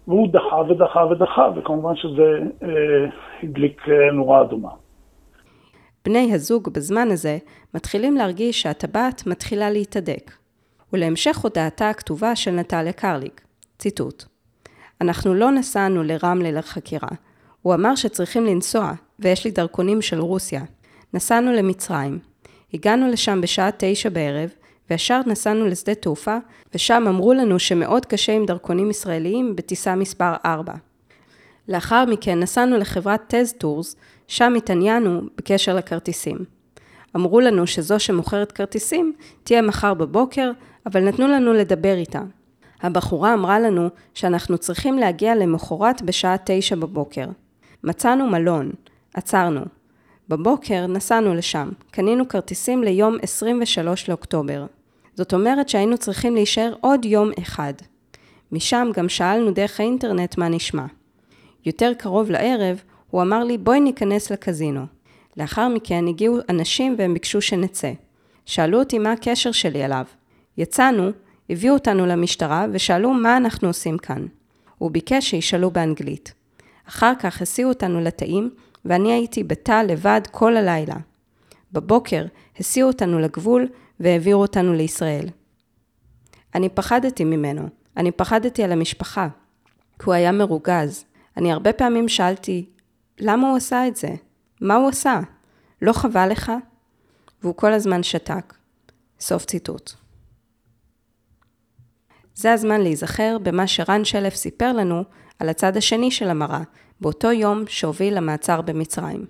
והוא 0.09 0.29
דחה 0.33 0.57
ודחה 0.57 1.07
ודחה, 1.07 1.49
וכמובן 1.57 1.97
שזה 1.97 2.39
אה, 2.63 2.69
הדליק 3.43 3.83
נורה 4.13 4.41
אדומה. 4.41 4.71
בני 6.05 6.31
הזוג 6.35 6.69
בזמן 6.75 7.09
הזה 7.11 7.39
מתחילים 7.75 8.17
להרגיש 8.17 8.63
שהטבעת 8.63 9.27
מתחילה 9.27 9.71
להתהדק. 9.71 10.31
ולהמשך 10.93 11.39
הודעתה 11.39 11.89
הכתובה 11.89 12.37
של 12.37 12.51
נטליה 12.51 12.93
קרליק, 12.93 13.41
ציטוט: 13.79 14.25
אנחנו 15.01 15.35
לא 15.35 15.51
נסענו 15.51 16.03
לרמלה 16.03 16.51
לחקירה. 16.51 17.09
הוא 17.63 17.75
אמר 17.75 17.95
שצריכים 17.95 18.47
לנסוע, 18.47 18.93
ויש 19.19 19.45
לי 19.45 19.51
דרכונים 19.51 20.03
של 20.03 20.21
רוסיה. 20.21 20.63
נסענו 21.15 21.53
למצרים. 21.53 22.19
הגענו 22.75 23.09
לשם 23.09 23.41
בשעה 23.41 23.71
תשע 23.77 24.09
בערב, 24.09 24.51
וישר 24.91 25.21
נסענו 25.27 25.67
לשדה 25.67 25.95
תעופה, 25.95 26.37
ושם 26.75 27.05
אמרו 27.09 27.33
לנו 27.33 27.59
שמאוד 27.59 28.07
קשה 28.07 28.33
עם 28.33 28.47
דרכונים 28.47 28.91
ישראליים 28.91 29.57
בטיסה 29.57 29.95
מספר 29.95 30.33
4. 30.45 30.73
לאחר 31.69 32.05
מכן 32.05 32.41
נסענו 32.41 32.77
לחברת 32.77 33.21
טז 33.27 33.53
טורס, 33.59 33.97
שם 34.29 34.55
התעניינו 34.57 35.21
בקשר 35.37 35.75
לכרטיסים. 35.75 36.39
אמרו 37.17 37.41
לנו 37.41 37.67
שזו 37.67 38.01
שמוכרת 38.01 38.53
כרטיסים 38.53 39.13
תהיה 39.43 39.63
מחר 39.63 39.95
בבוקר, 39.95 40.51
אבל 40.87 41.09
נתנו 41.09 41.29
לנו 41.29 41.53
לדבר 41.53 41.95
איתה. 41.95 42.21
הבחורה 42.83 43.35
אמרה 43.35 43.61
לנו 43.61 43.89
שאנחנו 44.15 44.59
צריכים 44.59 44.99
להגיע 44.99 45.35
למחרת 45.35 46.03
בשעה 46.03 46.37
תשע 46.45 46.77
בבוקר. 46.77 47.27
מצאנו 47.85 48.27
מלון, 48.27 48.71
עצרנו. 49.15 49.61
בבוקר 50.29 50.87
נסענו 50.87 51.35
לשם, 51.35 51.69
קנינו 51.91 52.29
כרטיסים 52.29 52.83
ליום 52.83 53.17
23 53.23 54.09
לאוקטובר. 54.09 54.67
זאת 55.15 55.35
אומרת 55.35 55.69
שהיינו 55.69 55.99
צריכים 55.99 56.35
להישאר 56.35 56.75
עוד 56.81 57.05
יום 57.05 57.31
אחד. 57.43 57.73
משם 58.53 58.89
גם 58.95 59.09
שאלנו 59.09 59.51
דרך 59.51 59.81
האינטרנט 59.81 60.39
מה 60.39 60.49
נשמע. 60.49 60.87
יותר 61.67 61.93
קרוב 61.99 62.31
לערב, 62.31 62.83
הוא 63.11 63.23
אמר 63.23 63.45
לי, 63.45 63.59
בואי 63.59 63.81
ניכנס 63.81 64.33
לקזינו. 64.33 64.87
לאחר 65.37 65.69
מכן 65.69 66.09
הגיעו 66.09 66.39
אנשים 66.49 66.95
והם 66.99 67.15
ביקשו 67.15 67.41
שנצא. 67.41 67.93
שאלו 68.47 68.79
אותי 68.79 68.99
מה 68.99 69.13
הקשר 69.13 69.53
שלי 69.53 69.85
אליו. 69.85 70.05
יצאנו, 70.59 71.11
הביאו 71.51 71.75
אותנו 71.75 72.07
למשטרה 72.07 72.67
ושאלו 72.73 73.15
מה 73.15 73.37
אנחנו 73.37 73.69
עושים 73.69 73.99
כאן. 73.99 74.27
הוא 74.79 74.91
ביקש 74.91 75.31
שישאלו 75.31 75.71
באנגלית. 75.71 76.35
אחר 76.89 77.13
כך 77.19 77.43
הסיעו 77.43 77.69
אותנו 77.69 78.01
לתאים, 78.01 78.51
ואני 78.85 79.13
הייתי 79.13 79.45
בתא 79.45 79.83
לבד 79.83 80.21
כל 80.31 80.57
הלילה. 80.57 80.97
בבוקר 81.73 82.25
הסיעו 82.59 82.89
אותנו 82.89 83.19
לגבול 83.19 83.69
והעבירו 84.01 84.43
אותנו 84.43 84.73
לישראל. 84.73 85.29
אני 86.55 86.69
פחדתי 86.69 87.25
ממנו, 87.25 87.69
אני 87.97 88.13
פחדתי 88.13 88.65
על 88.65 88.73
המשפחה, 88.73 89.29
כי 89.99 90.05
הוא 90.05 90.15
היה 90.15 90.33
מרוגז. 90.33 91.05
אני 91.37 91.53
הרבה 91.53 91.73
פעמים 91.73 92.09
שאלתי, 92.09 92.67
למה 93.19 93.49
הוא 93.49 93.57
עשה 93.57 93.89
את 93.89 93.97
זה? 93.97 94.11
מה 94.61 94.75
הוא 94.75 94.89
עשה? 94.89 95.21
לא 95.83 95.93
חבל 95.93 96.29
לך? 96.31 96.53
והוא 97.43 97.55
כל 97.55 97.73
הזמן 97.73 98.03
שתק. 98.03 98.55
סוף 99.21 99.45
ציטוט. 99.45 99.93
זה 102.35 102.53
הזמן 102.53 102.81
להיזכר 102.81 103.37
במה 103.43 103.67
שרן 103.67 104.05
שלף 104.05 104.35
סיפר 104.35 104.73
לנו 104.73 105.05
על 105.43 105.49
הצד 105.49 105.77
השני 105.77 106.11
של 106.11 106.29
המראה, 106.29 106.61
באותו 107.01 107.33
יום 107.33 107.59
שהוביל 107.69 108.17
למעצר 108.17 108.61
במצרים. 108.61 109.21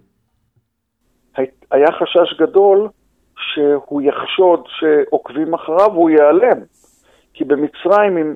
היה 1.71 1.93
חשש 1.93 2.41
גדול 2.41 2.89
שהוא 3.37 4.03
יחשוד 4.03 4.65
שעוקבים 4.67 5.55
אחריו 5.55 5.91
והוא 5.93 6.11
ייעלם. 6.11 6.59
כי 7.35 7.45
במצרים, 7.45 8.19
אם 8.19 8.35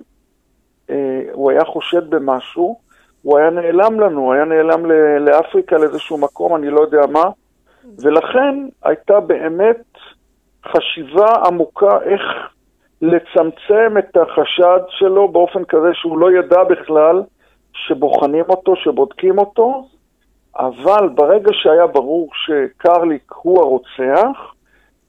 אה, 0.90 1.22
הוא 1.32 1.50
היה 1.50 1.64
חושד 1.64 2.10
במשהו, 2.10 2.78
הוא 3.22 3.38
היה 3.38 3.50
נעלם 3.50 4.00
לנו, 4.00 4.20
הוא 4.20 4.32
היה 4.32 4.44
נעלם 4.44 4.86
לאפריקה 5.20 5.76
לאיזשהו 5.78 6.18
מקום, 6.18 6.56
אני 6.56 6.70
לא 6.70 6.80
יודע 6.80 7.06
מה, 7.12 7.24
ולכן 8.02 8.54
הייתה 8.84 9.20
באמת 9.20 9.82
חשיבה 10.66 11.34
עמוקה 11.46 11.98
איך 12.04 12.22
לצמצם 13.02 13.98
את 13.98 14.16
החשד 14.16 14.80
שלו 14.88 15.28
באופן 15.28 15.64
כזה 15.64 15.88
שהוא 15.92 16.18
לא 16.18 16.32
ידע 16.32 16.64
בכלל 16.64 17.22
שבוחנים 17.86 18.44
אותו, 18.48 18.76
שבודקים 18.76 19.38
אותו, 19.38 19.88
אבל 20.56 21.08
ברגע 21.08 21.50
שהיה 21.52 21.86
ברור 21.86 22.30
שקרליק 22.34 23.32
הוא 23.42 23.60
הרוצח, 23.60 24.54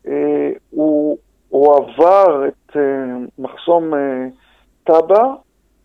אה, 0.07 0.51
הוא 0.69 1.17
הוא 1.49 1.75
עבר 1.75 2.47
את 2.47 2.75
uh, 2.75 2.79
מחסום 3.39 3.93
uh, 3.93 3.97
טאבה 4.83 5.33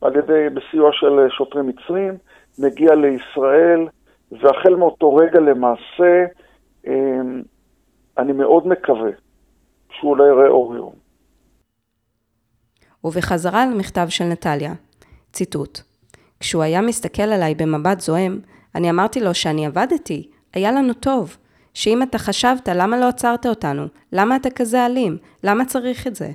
על 0.00 0.16
ידי, 0.16 0.46
בסיוע 0.54 0.90
של 0.92 1.28
שוטרים 1.30 1.66
מצרים, 1.66 2.14
מגיע 2.58 2.94
לישראל, 2.94 3.88
והחל 4.32 4.74
מאותו 4.74 5.14
רגע 5.14 5.40
למעשה, 5.40 6.24
אני 8.18 8.32
מאוד 8.32 8.66
מקווה 8.66 9.10
שהוא 9.90 10.16
לא 10.16 10.24
יראה 10.24 10.48
אור 10.48 10.76
יום. 10.76 10.92
ובחזרה 13.04 13.66
למכתב 13.66 14.06
של 14.08 14.24
נטליה, 14.24 14.72
ציטוט: 15.32 15.80
כשהוא 16.42 16.62
היה 16.62 16.80
מסתכל 16.80 17.22
עליי 17.22 17.54
במבט 17.54 18.00
זועם, 18.00 18.40
אני 18.74 18.90
אמרתי 18.90 19.20
לו 19.20 19.34
שאני 19.34 19.66
עבדתי, 19.66 20.28
היה 20.52 20.72
לנו 20.72 20.92
טוב. 20.92 21.36
שאם 21.74 22.02
אתה 22.02 22.18
חשבת, 22.18 22.68
למה 22.68 22.96
לא 22.96 23.08
עצרת 23.08 23.46
אותנו? 23.46 23.86
למה 24.12 24.36
אתה 24.36 24.50
כזה 24.50 24.86
אלים? 24.86 25.16
למה 25.44 25.64
צריך 25.64 26.06
את 26.06 26.16
זה? 26.16 26.30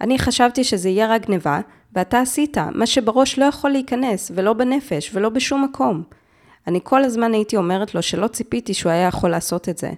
אני 0.00 0.18
חשבתי 0.18 0.64
שזה 0.64 0.88
יהיה 0.88 1.06
רק 1.06 1.26
גניבה, 1.26 1.60
ואתה 1.94 2.20
עשית, 2.20 2.56
מה 2.74 2.86
שבראש 2.86 3.38
לא 3.38 3.44
יכול 3.44 3.70
להיכנס, 3.70 4.30
ולא 4.34 4.52
בנפש, 4.52 5.10
ולא 5.14 5.28
בשום 5.28 5.64
מקום. 5.64 6.02
אני 6.66 6.80
כל 6.82 7.04
הזמן 7.04 7.32
הייתי 7.32 7.56
אומרת 7.56 7.94
לו 7.94 8.02
שלא 8.02 8.26
ציפיתי 8.26 8.74
שהוא 8.74 8.92
היה 8.92 9.08
יכול 9.08 9.30
לעשות 9.30 9.68
את 9.68 9.78
זה. 9.78 9.92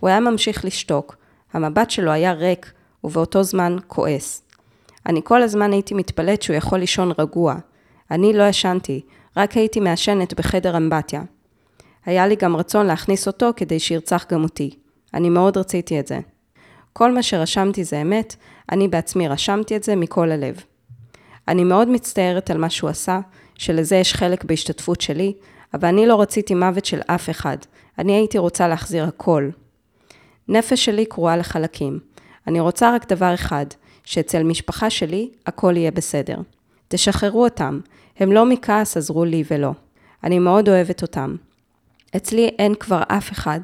הוא 0.00 0.08
היה 0.08 0.20
ממשיך 0.20 0.64
לשתוק. 0.64 1.16
המבט 1.52 1.90
שלו 1.90 2.10
היה 2.10 2.32
ריק, 2.32 2.72
ובאותו 3.04 3.42
זמן 3.42 3.76
כועס. 3.86 4.42
אני 5.06 5.20
כל 5.24 5.42
הזמן 5.42 5.72
הייתי 5.72 5.94
מתפלאת 5.94 6.42
שהוא 6.42 6.56
יכול 6.56 6.78
לישון 6.78 7.12
רגוע. 7.18 7.54
אני 8.10 8.32
לא 8.32 8.42
ישנתי, 8.42 9.00
רק 9.36 9.52
הייתי 9.52 9.80
מעשנת 9.80 10.34
בחדר 10.34 10.76
אמבטיה. 10.76 11.22
היה 12.06 12.26
לי 12.26 12.36
גם 12.36 12.56
רצון 12.56 12.86
להכניס 12.86 13.26
אותו 13.26 13.50
כדי 13.56 13.78
שירצח 13.78 14.26
גם 14.32 14.42
אותי. 14.42 14.70
אני 15.14 15.30
מאוד 15.30 15.56
רציתי 15.56 16.00
את 16.00 16.06
זה. 16.06 16.20
כל 16.92 17.12
מה 17.12 17.22
שרשמתי 17.22 17.84
זה 17.84 18.02
אמת, 18.02 18.36
אני 18.72 18.88
בעצמי 18.88 19.28
רשמתי 19.28 19.76
את 19.76 19.82
זה 19.82 19.96
מכל 19.96 20.30
הלב. 20.30 20.60
אני 21.48 21.64
מאוד 21.64 21.88
מצטערת 21.88 22.50
על 22.50 22.58
מה 22.58 22.70
שהוא 22.70 22.90
עשה, 22.90 23.20
שלזה 23.54 23.96
יש 23.96 24.14
חלק 24.14 24.44
בהשתתפות 24.44 25.00
שלי, 25.00 25.32
אבל 25.74 25.88
אני 25.88 26.06
לא 26.06 26.20
רציתי 26.20 26.54
מוות 26.54 26.84
של 26.84 27.00
אף 27.06 27.30
אחד. 27.30 27.56
אני 27.98 28.12
הייתי 28.12 28.38
רוצה 28.38 28.68
להחזיר 28.68 29.04
הכל. 29.04 29.50
נפש 30.48 30.84
שלי 30.84 31.06
קרועה 31.06 31.36
לחלקים. 31.36 31.98
אני 32.46 32.60
רוצה 32.60 32.94
רק 32.94 33.12
דבר 33.12 33.34
אחד, 33.34 33.66
שאצל 34.04 34.42
משפחה 34.42 34.90
שלי 34.90 35.30
הכל 35.46 35.76
יהיה 35.76 35.90
בסדר. 35.90 36.36
תשחררו 36.88 37.44
אותם, 37.44 37.80
הם 38.20 38.32
לא 38.32 38.46
מכעס 38.46 38.96
עזרו 38.96 39.24
לי 39.24 39.44
ולא. 39.50 39.70
אני 40.24 40.38
מאוד 40.38 40.68
אוהבת 40.68 41.02
אותם. 41.02 41.36
אצלי 42.16 42.50
אין 42.58 42.74
כבר 42.74 43.02
אף 43.08 43.32
אחד. 43.32 43.60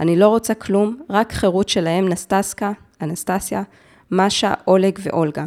אני 0.00 0.16
לא 0.16 0.28
רוצה 0.28 0.54
כלום, 0.54 1.00
רק 1.10 1.32
חירות 1.32 1.68
שלהם 1.68 2.08
נסטסקה, 2.08 2.72
אנסטסיה, 3.02 3.62
משה, 4.10 4.54
אולג 4.66 4.98
ואולגה. 5.02 5.44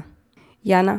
יאנה, 0.65 0.97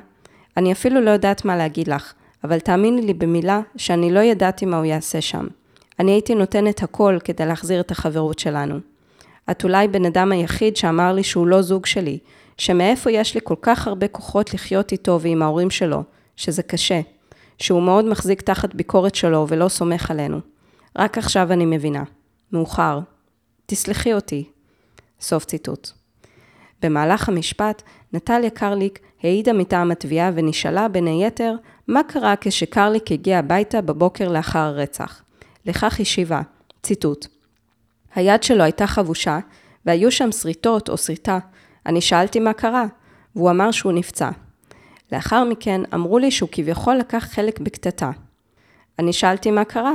אני 0.56 0.72
אפילו 0.72 1.00
לא 1.00 1.10
יודעת 1.10 1.44
מה 1.44 1.56
להגיד 1.56 1.88
לך, 1.88 2.12
אבל 2.44 2.58
תאמיני 2.58 3.02
לי 3.02 3.14
במילה 3.14 3.60
שאני 3.76 4.12
לא 4.12 4.20
ידעתי 4.20 4.66
מה 4.66 4.76
הוא 4.76 4.84
יעשה 4.84 5.20
שם. 5.20 5.46
אני 6.00 6.10
הייתי 6.12 6.34
נותנת 6.34 6.82
הכל 6.82 7.18
כדי 7.24 7.46
להחזיר 7.46 7.80
את 7.80 7.90
החברות 7.90 8.38
שלנו. 8.38 8.78
את 9.50 9.64
אולי 9.64 9.88
בן 9.88 10.04
אדם 10.04 10.32
היחיד 10.32 10.76
שאמר 10.76 11.12
לי 11.12 11.22
שהוא 11.22 11.46
לא 11.46 11.62
זוג 11.62 11.86
שלי, 11.86 12.18
שמאיפה 12.58 13.10
יש 13.10 13.34
לי 13.34 13.40
כל 13.44 13.54
כך 13.62 13.86
הרבה 13.86 14.08
כוחות 14.08 14.54
לחיות 14.54 14.92
איתו 14.92 15.18
ועם 15.20 15.42
ההורים 15.42 15.70
שלו, 15.70 16.02
שזה 16.36 16.62
קשה, 16.62 17.00
שהוא 17.58 17.82
מאוד 17.82 18.04
מחזיק 18.04 18.42
תחת 18.42 18.74
ביקורת 18.74 19.14
שלו 19.14 19.46
ולא 19.48 19.68
סומך 19.68 20.10
עלינו. 20.10 20.40
רק 20.98 21.18
עכשיו 21.18 21.52
אני 21.52 21.66
מבינה. 21.66 22.02
מאוחר. 22.52 23.00
תסלחי 23.66 24.14
אותי. 24.14 24.44
סוף 25.20 25.44
ציטוט. 25.44 25.90
במהלך 26.82 27.28
המשפט, 27.28 27.82
נטליה 28.12 28.50
קרליק 28.50 28.98
העידה 29.22 29.52
מטעם 29.52 29.90
התביעה 29.90 30.30
ונשאלה 30.34 30.88
בין 30.88 31.06
היתר 31.06 31.54
מה 31.88 32.02
קרה 32.02 32.34
כשקרליק 32.40 33.12
הגיע 33.12 33.38
הביתה 33.38 33.80
בבוקר 33.80 34.28
לאחר 34.28 34.58
הרצח. 34.58 35.22
לכך 35.66 36.00
השיבה, 36.00 36.40
ציטוט: 36.82 37.26
היד 38.14 38.42
שלו 38.42 38.64
הייתה 38.64 38.86
חבושה, 38.86 39.38
והיו 39.86 40.10
שם 40.10 40.32
שריטות 40.32 40.88
או 40.88 40.96
שריטה. 40.96 41.38
אני 41.86 42.00
שאלתי 42.00 42.40
מה 42.40 42.52
קרה, 42.52 42.84
והוא 43.36 43.50
אמר 43.50 43.70
שהוא 43.70 43.92
נפצע. 43.92 44.30
לאחר 45.12 45.44
מכן 45.44 45.80
אמרו 45.94 46.18
לי 46.18 46.30
שהוא 46.30 46.48
כביכול 46.52 46.96
לקח 46.96 47.28
חלק 47.30 47.60
בקטטה. 47.60 48.10
אני 48.98 49.12
שאלתי 49.12 49.50
מה 49.50 49.64
קרה, 49.64 49.94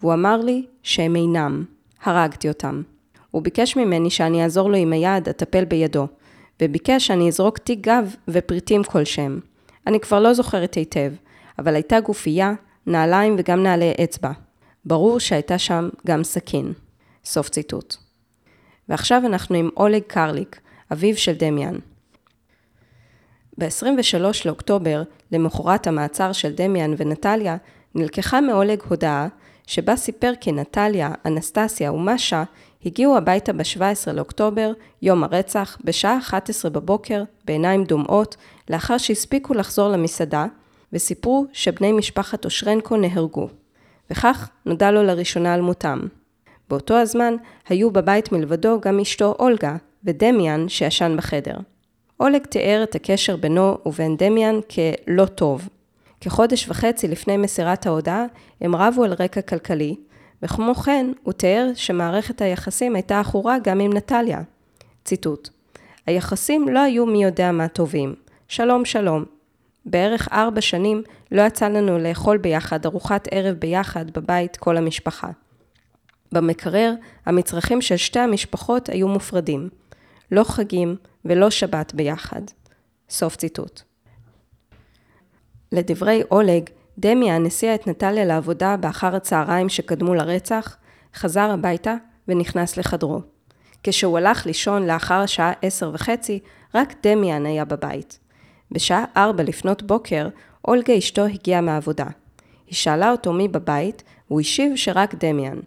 והוא 0.00 0.12
אמר 0.12 0.36
לי 0.36 0.66
שהם 0.82 1.16
אינם. 1.16 1.64
הרגתי 2.02 2.48
אותם. 2.48 2.82
הוא 3.30 3.42
ביקש 3.42 3.76
ממני 3.76 4.10
שאני 4.10 4.44
אעזור 4.44 4.70
לו 4.70 4.76
עם 4.76 4.92
היד, 4.92 5.28
אטפל 5.28 5.64
בידו, 5.64 6.06
וביקש 6.62 7.06
שאני 7.06 7.28
אזרוק 7.28 7.58
תיק 7.58 7.80
גב 7.80 8.14
ופריטים 8.28 8.84
כלשהם. 8.84 9.40
אני 9.86 10.00
כבר 10.00 10.20
לא 10.20 10.32
זוכרת 10.32 10.74
היטב, 10.74 11.12
אבל 11.58 11.74
הייתה 11.74 12.00
גופייה, 12.00 12.52
נעליים 12.86 13.36
וגם 13.38 13.62
נעלי 13.62 13.92
אצבע. 14.04 14.30
ברור 14.84 15.20
שהייתה 15.20 15.58
שם 15.58 15.88
גם 16.06 16.24
סכין. 16.24 16.72
סוף 17.24 17.48
ציטוט. 17.48 17.96
ועכשיו 18.88 19.22
אנחנו 19.26 19.56
עם 19.56 19.70
אולג 19.76 20.02
קרליק, 20.06 20.60
אביו 20.92 21.16
של 21.16 21.32
דמיאן. 21.32 21.78
ב-23 23.58 24.22
לאוקטובר, 24.44 25.02
למחרת 25.32 25.86
המעצר 25.86 26.32
של 26.32 26.52
דמיאן 26.52 26.94
ונטליה, 26.98 27.56
נלקחה 27.94 28.40
מאולג 28.40 28.82
הודעה 28.88 29.28
שבה 29.66 29.96
סיפר 29.96 30.32
כי 30.40 30.52
נטליה, 30.52 31.10
אנסטסיה 31.26 31.92
ומשה 31.92 32.44
הגיעו 32.84 33.16
הביתה 33.16 33.52
ב-17 33.52 34.12
לאוקטובר, 34.12 34.72
יום 35.02 35.24
הרצח, 35.24 35.78
בשעה 35.84 36.18
11 36.18 36.70
בבוקר, 36.70 37.22
בעיניים 37.44 37.84
דומעות, 37.84 38.36
לאחר 38.70 38.98
שהספיקו 38.98 39.54
לחזור 39.54 39.88
למסעדה, 39.88 40.46
וסיפרו 40.92 41.46
שבני 41.52 41.92
משפחת 41.92 42.44
אושרנקו 42.44 42.96
נהרגו. 42.96 43.48
וכך 44.10 44.48
נודע 44.66 44.90
לו 44.90 45.02
לראשונה 45.02 45.54
על 45.54 45.60
מותם. 45.60 46.00
באותו 46.68 46.94
הזמן 46.94 47.34
היו 47.68 47.90
בבית 47.90 48.32
מלבדו 48.32 48.80
גם 48.80 49.00
אשתו 49.00 49.34
אולגה 49.38 49.76
ודמיאן 50.04 50.68
שישן 50.68 51.14
בחדר. 51.16 51.56
אולג 52.20 52.46
תיאר 52.46 52.82
את 52.82 52.94
הקשר 52.94 53.36
בינו 53.36 53.78
ובין 53.86 54.16
דמיאן 54.16 54.60
כלא 54.60 55.24
טוב. 55.24 55.68
כחודש 56.20 56.68
וחצי 56.68 57.08
לפני 57.08 57.36
מסירת 57.36 57.86
ההודעה, 57.86 58.24
הם 58.60 58.76
רבו 58.76 59.04
על 59.04 59.12
רקע 59.12 59.40
כלכלי, 59.40 59.96
וכמו 60.42 60.74
כן, 60.74 61.06
הוא 61.22 61.32
תיאר 61.32 61.70
שמערכת 61.74 62.42
היחסים 62.42 62.94
הייתה 62.94 63.20
עכורה 63.20 63.56
גם 63.58 63.80
עם 63.80 63.92
נטליה. 63.92 64.42
ציטוט: 65.04 65.48
היחסים 66.06 66.68
לא 66.68 66.78
היו 66.78 67.06
מי 67.06 67.24
יודע 67.24 67.52
מה 67.52 67.68
טובים. 67.68 68.14
שלום 68.48 68.84
שלום. 68.84 69.24
בערך 69.86 70.28
ארבע 70.32 70.60
שנים 70.60 71.02
לא 71.32 71.42
יצא 71.42 71.68
לנו 71.68 71.98
לאכול 71.98 72.38
ביחד 72.38 72.86
ארוחת 72.86 73.28
ערב 73.30 73.54
ביחד 73.54 74.10
בבית 74.10 74.56
כל 74.56 74.76
המשפחה. 74.76 75.28
במקרר, 76.32 76.94
המצרכים 77.26 77.82
של 77.82 77.96
שתי 77.96 78.18
המשפחות 78.18 78.88
היו 78.88 79.08
מופרדים. 79.08 79.68
לא 80.32 80.44
חגים 80.44 80.96
ולא 81.28 81.50
שבת 81.50 81.94
ביחד. 81.94 82.42
סוף 83.10 83.36
ציטוט. 83.36 83.82
לדברי 85.72 86.22
אולג, 86.30 86.62
דמיאן 86.98 87.46
הסיע 87.46 87.74
את 87.74 87.86
נטליה 87.86 88.24
לעבודה 88.24 88.76
באחר 88.76 89.16
הצהריים 89.16 89.68
שקדמו 89.68 90.14
לרצח, 90.14 90.76
חזר 91.14 91.50
הביתה 91.50 91.94
ונכנס 92.28 92.76
לחדרו. 92.76 93.20
כשהוא 93.82 94.18
הלך 94.18 94.46
לישון 94.46 94.86
לאחר 94.86 95.14
השעה 95.14 95.52
עשר 95.62 95.90
וחצי, 95.94 96.38
רק 96.74 96.94
דמיאן 97.02 97.46
היה 97.46 97.64
בבית. 97.64 98.18
בשעה 98.70 99.04
ארבע 99.16 99.42
לפנות 99.42 99.82
בוקר, 99.82 100.28
אולגה 100.68 100.98
אשתו 100.98 101.24
הגיעה 101.24 101.60
מהעבודה. 101.60 102.06
היא 102.66 102.74
שאלה 102.74 103.10
אותו 103.10 103.32
מי 103.32 103.48
בבית, 103.48 104.02
והוא 104.28 104.40
השיב 104.40 104.76
שרק 104.76 105.14
דמיאן. 105.14 105.60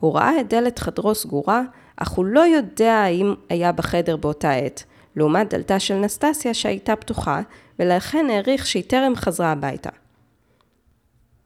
הוא 0.00 0.14
ראה 0.14 0.40
את 0.40 0.48
דלת 0.48 0.78
חדרו 0.78 1.14
סגורה, 1.14 1.62
אך 1.96 2.08
הוא 2.08 2.24
לא 2.24 2.40
יודע 2.40 2.94
האם 2.94 3.34
היה 3.48 3.72
בחדר 3.72 4.16
באותה 4.16 4.52
עת, 4.52 4.84
לעומת 5.16 5.54
דלתה 5.54 5.78
של 5.80 5.94
נסטסיה 5.94 6.54
שהייתה 6.54 6.96
פתוחה, 6.96 7.40
ולכן 7.78 8.26
העריך 8.30 8.66
שהיא 8.66 8.84
טרם 8.86 9.16
חזרה 9.16 9.52
הביתה. 9.52 9.90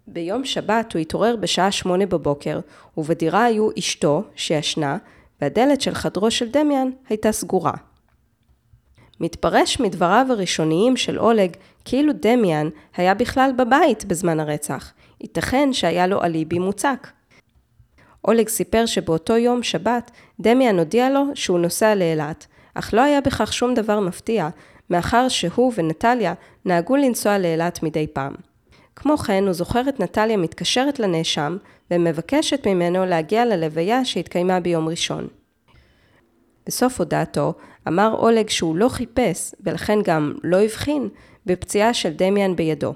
ביום 0.06 0.44
שבת 0.44 0.92
הוא 0.92 1.00
התעורר 1.00 1.36
בשעה 1.36 1.72
שמונה 1.72 2.06
בבוקר, 2.06 2.60
ובדירה 2.96 3.44
היו 3.44 3.68
אשתו, 3.78 4.22
שישנה, 4.36 4.96
והדלת 5.40 5.80
של 5.80 5.94
חדרו 5.94 6.30
של 6.30 6.50
דמיאן 6.50 6.90
הייתה 7.08 7.32
סגורה. 7.32 7.72
מתפרש 9.20 9.80
מדבריו 9.80 10.26
הראשוניים 10.30 10.96
של 10.96 11.18
אולג 11.18 11.50
כאילו 11.84 12.12
דמיאן 12.20 12.68
היה 12.96 13.14
בכלל 13.14 13.50
בבית 13.56 14.04
בזמן 14.04 14.40
הרצח. 14.40 14.92
ייתכן 15.20 15.72
שהיה 15.72 16.06
לו 16.06 16.22
אליבי 16.22 16.58
מוצק. 16.58 17.08
אולג 18.24 18.48
סיפר 18.48 18.86
שבאותו 18.86 19.36
יום 19.36 19.62
שבת, 19.62 20.10
דמיאן 20.40 20.78
הודיע 20.78 21.10
לו 21.10 21.24
שהוא 21.34 21.58
נוסע 21.58 21.94
לאילת, 21.94 22.46
אך 22.78 22.94
לא 22.94 23.00
היה 23.00 23.20
בכך 23.20 23.52
שום 23.52 23.74
דבר 23.74 24.00
מפתיע, 24.00 24.48
מאחר 24.90 25.28
שהוא 25.28 25.72
ונטליה 25.76 26.34
נהגו 26.64 26.96
לנסוע 26.96 27.38
לאילת 27.38 27.82
מדי 27.82 28.06
פעם. 28.06 28.32
כמו 28.96 29.16
כן, 29.16 29.44
הוא 29.44 29.52
זוכר 29.52 29.88
את 29.88 30.00
נטליה 30.00 30.36
מתקשרת 30.36 30.98
לנאשם 30.98 31.56
ומבקשת 31.90 32.66
ממנו 32.66 33.06
להגיע 33.06 33.44
ללוויה 33.44 34.04
שהתקיימה 34.04 34.60
ביום 34.60 34.88
ראשון. 34.88 35.28
בסוף 36.66 36.98
הודעתו 36.98 37.54
אמר 37.88 38.14
אולג 38.18 38.48
שהוא 38.48 38.76
לא 38.76 38.88
חיפש, 38.88 39.54
ולכן 39.60 39.98
גם 40.04 40.34
לא 40.44 40.56
הבחין, 40.56 41.08
בפציעה 41.46 41.94
של 41.94 42.10
דמיאן 42.12 42.56
בידו. 42.56 42.94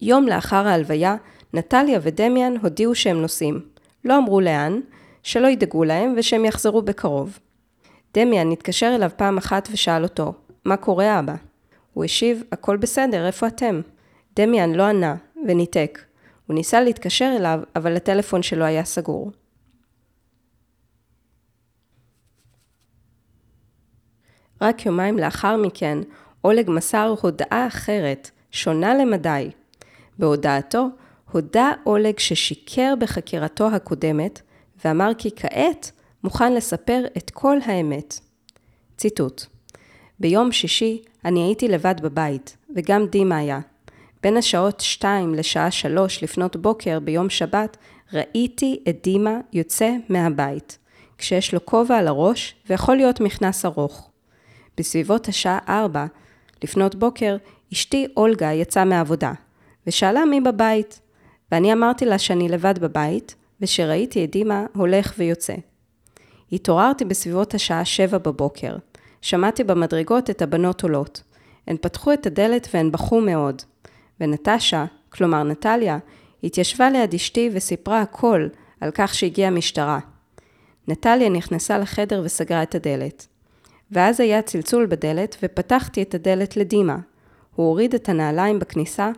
יום 0.00 0.26
לאחר 0.26 0.66
ההלוויה, 0.66 1.16
נטליה 1.54 1.98
ודמיאן 2.02 2.54
הודיעו 2.62 2.94
שהם 2.94 3.22
נוסעים. 3.22 3.60
לא 4.04 4.18
אמרו 4.18 4.40
לאן, 4.40 4.80
שלא 5.22 5.48
ידאגו 5.48 5.84
להם 5.84 6.14
ושהם 6.16 6.44
יחזרו 6.44 6.82
בקרוב. 6.82 7.38
דמיאן 8.14 8.50
התקשר 8.50 8.92
אליו 8.94 9.10
פעם 9.16 9.38
אחת 9.38 9.68
ושאל 9.72 10.02
אותו, 10.02 10.32
מה 10.64 10.76
קורה 10.76 11.18
אבא? 11.18 11.34
הוא 11.92 12.04
השיב, 12.04 12.42
הכל 12.52 12.76
בסדר, 12.76 13.26
איפה 13.26 13.46
אתם? 13.46 13.80
דמיאן 14.36 14.72
לא 14.72 14.82
ענה, 14.82 15.16
וניתק. 15.46 15.98
הוא 16.46 16.54
ניסה 16.54 16.80
להתקשר 16.80 17.34
אליו, 17.36 17.60
אבל 17.76 17.96
הטלפון 17.96 18.42
שלו 18.42 18.64
היה 18.64 18.84
סגור. 18.84 19.32
רק 24.60 24.86
יומיים 24.86 25.18
לאחר 25.18 25.56
מכן, 25.56 25.98
אולג 26.44 26.70
מסר 26.70 27.14
הודעה 27.22 27.66
אחרת, 27.66 28.30
שונה 28.50 28.94
למדי. 28.94 29.50
בהודעתו, 30.18 30.88
הודה 31.30 31.70
אולג 31.86 32.18
ששיקר 32.18 32.94
בחקירתו 32.98 33.66
הקודמת, 33.66 34.40
ואמר 34.84 35.10
כי 35.18 35.30
כעת 35.36 35.92
מוכן 36.24 36.54
לספר 36.54 37.04
את 37.16 37.30
כל 37.30 37.56
האמת. 37.64 38.20
ציטוט: 38.96 39.46
ביום 40.20 40.52
שישי 40.52 41.02
אני 41.24 41.42
הייתי 41.42 41.68
לבד 41.68 41.94
בבית, 42.02 42.56
וגם 42.76 43.06
דימה 43.06 43.36
היה. 43.36 43.60
בין 44.22 44.36
השעות 44.36 44.80
2 44.80 45.34
לשעה 45.34 45.70
3 45.70 46.22
לפנות 46.22 46.56
בוקר 46.56 47.00
ביום 47.00 47.30
שבת, 47.30 47.76
ראיתי 48.12 48.80
את 48.88 48.98
דימה 49.02 49.40
יוצא 49.52 49.90
מהבית, 50.08 50.78
כשיש 51.18 51.54
לו 51.54 51.66
כובע 51.66 51.96
על 51.96 52.08
הראש 52.08 52.54
ויכול 52.70 52.96
להיות 52.96 53.20
מכנס 53.20 53.64
ארוך. 53.64 54.10
בסביבות 54.78 55.28
השעה 55.28 55.58
4 55.68 56.06
לפנות 56.62 56.94
בוקר, 56.94 57.36
אשתי 57.72 58.06
אולגה 58.16 58.52
יצאה 58.52 58.84
מהעבודה, 58.84 59.32
ושאלה 59.86 60.24
מי 60.24 60.40
בבית, 60.40 61.00
ואני 61.52 61.72
אמרתי 61.72 62.04
לה 62.04 62.18
שאני 62.18 62.48
לבד 62.48 62.78
בבית, 62.78 63.34
ושראיתי 63.60 64.24
את 64.24 64.30
דימה 64.30 64.66
הולך 64.74 65.14
ויוצא. 65.18 65.54
התעוררתי 66.52 67.04
בסביבות 67.04 67.54
השעה 67.54 67.84
7 67.84 68.18
בבוקר. 68.18 68.76
שמעתי 69.20 69.64
במדרגות 69.64 70.30
את 70.30 70.42
הבנות 70.42 70.82
עולות. 70.82 71.22
הן 71.66 71.76
פתחו 71.80 72.12
את 72.12 72.26
הדלת 72.26 72.68
והן 72.74 72.92
בכו 72.92 73.20
מאוד. 73.20 73.62
ונטשה, 74.20 74.84
כלומר 75.12 75.42
נטליה, 75.42 75.98
התיישבה 76.44 76.90
ליד 76.90 77.14
אשתי 77.14 77.50
וסיפרה 77.52 78.00
הכל 78.00 78.48
על 78.80 78.90
כך 78.94 79.14
שהגיעה 79.14 79.50
משטרה. 79.50 79.98
נטליה 80.88 81.28
נכנסה 81.28 81.78
לחדר 81.78 82.22
וסגרה 82.24 82.62
את 82.62 82.74
הדלת. 82.74 83.26
ואז 83.90 84.20
היה 84.20 84.42
צלצול 84.42 84.86
בדלת 84.86 85.36
ופתחתי 85.42 86.02
את 86.02 86.14
הדלת 86.14 86.56
לדימה. 86.56 86.96
הוא 87.54 87.66
הוריד 87.66 87.94
את 87.94 88.08
הנעליים 88.08 88.58
בכניסה 88.58 89.10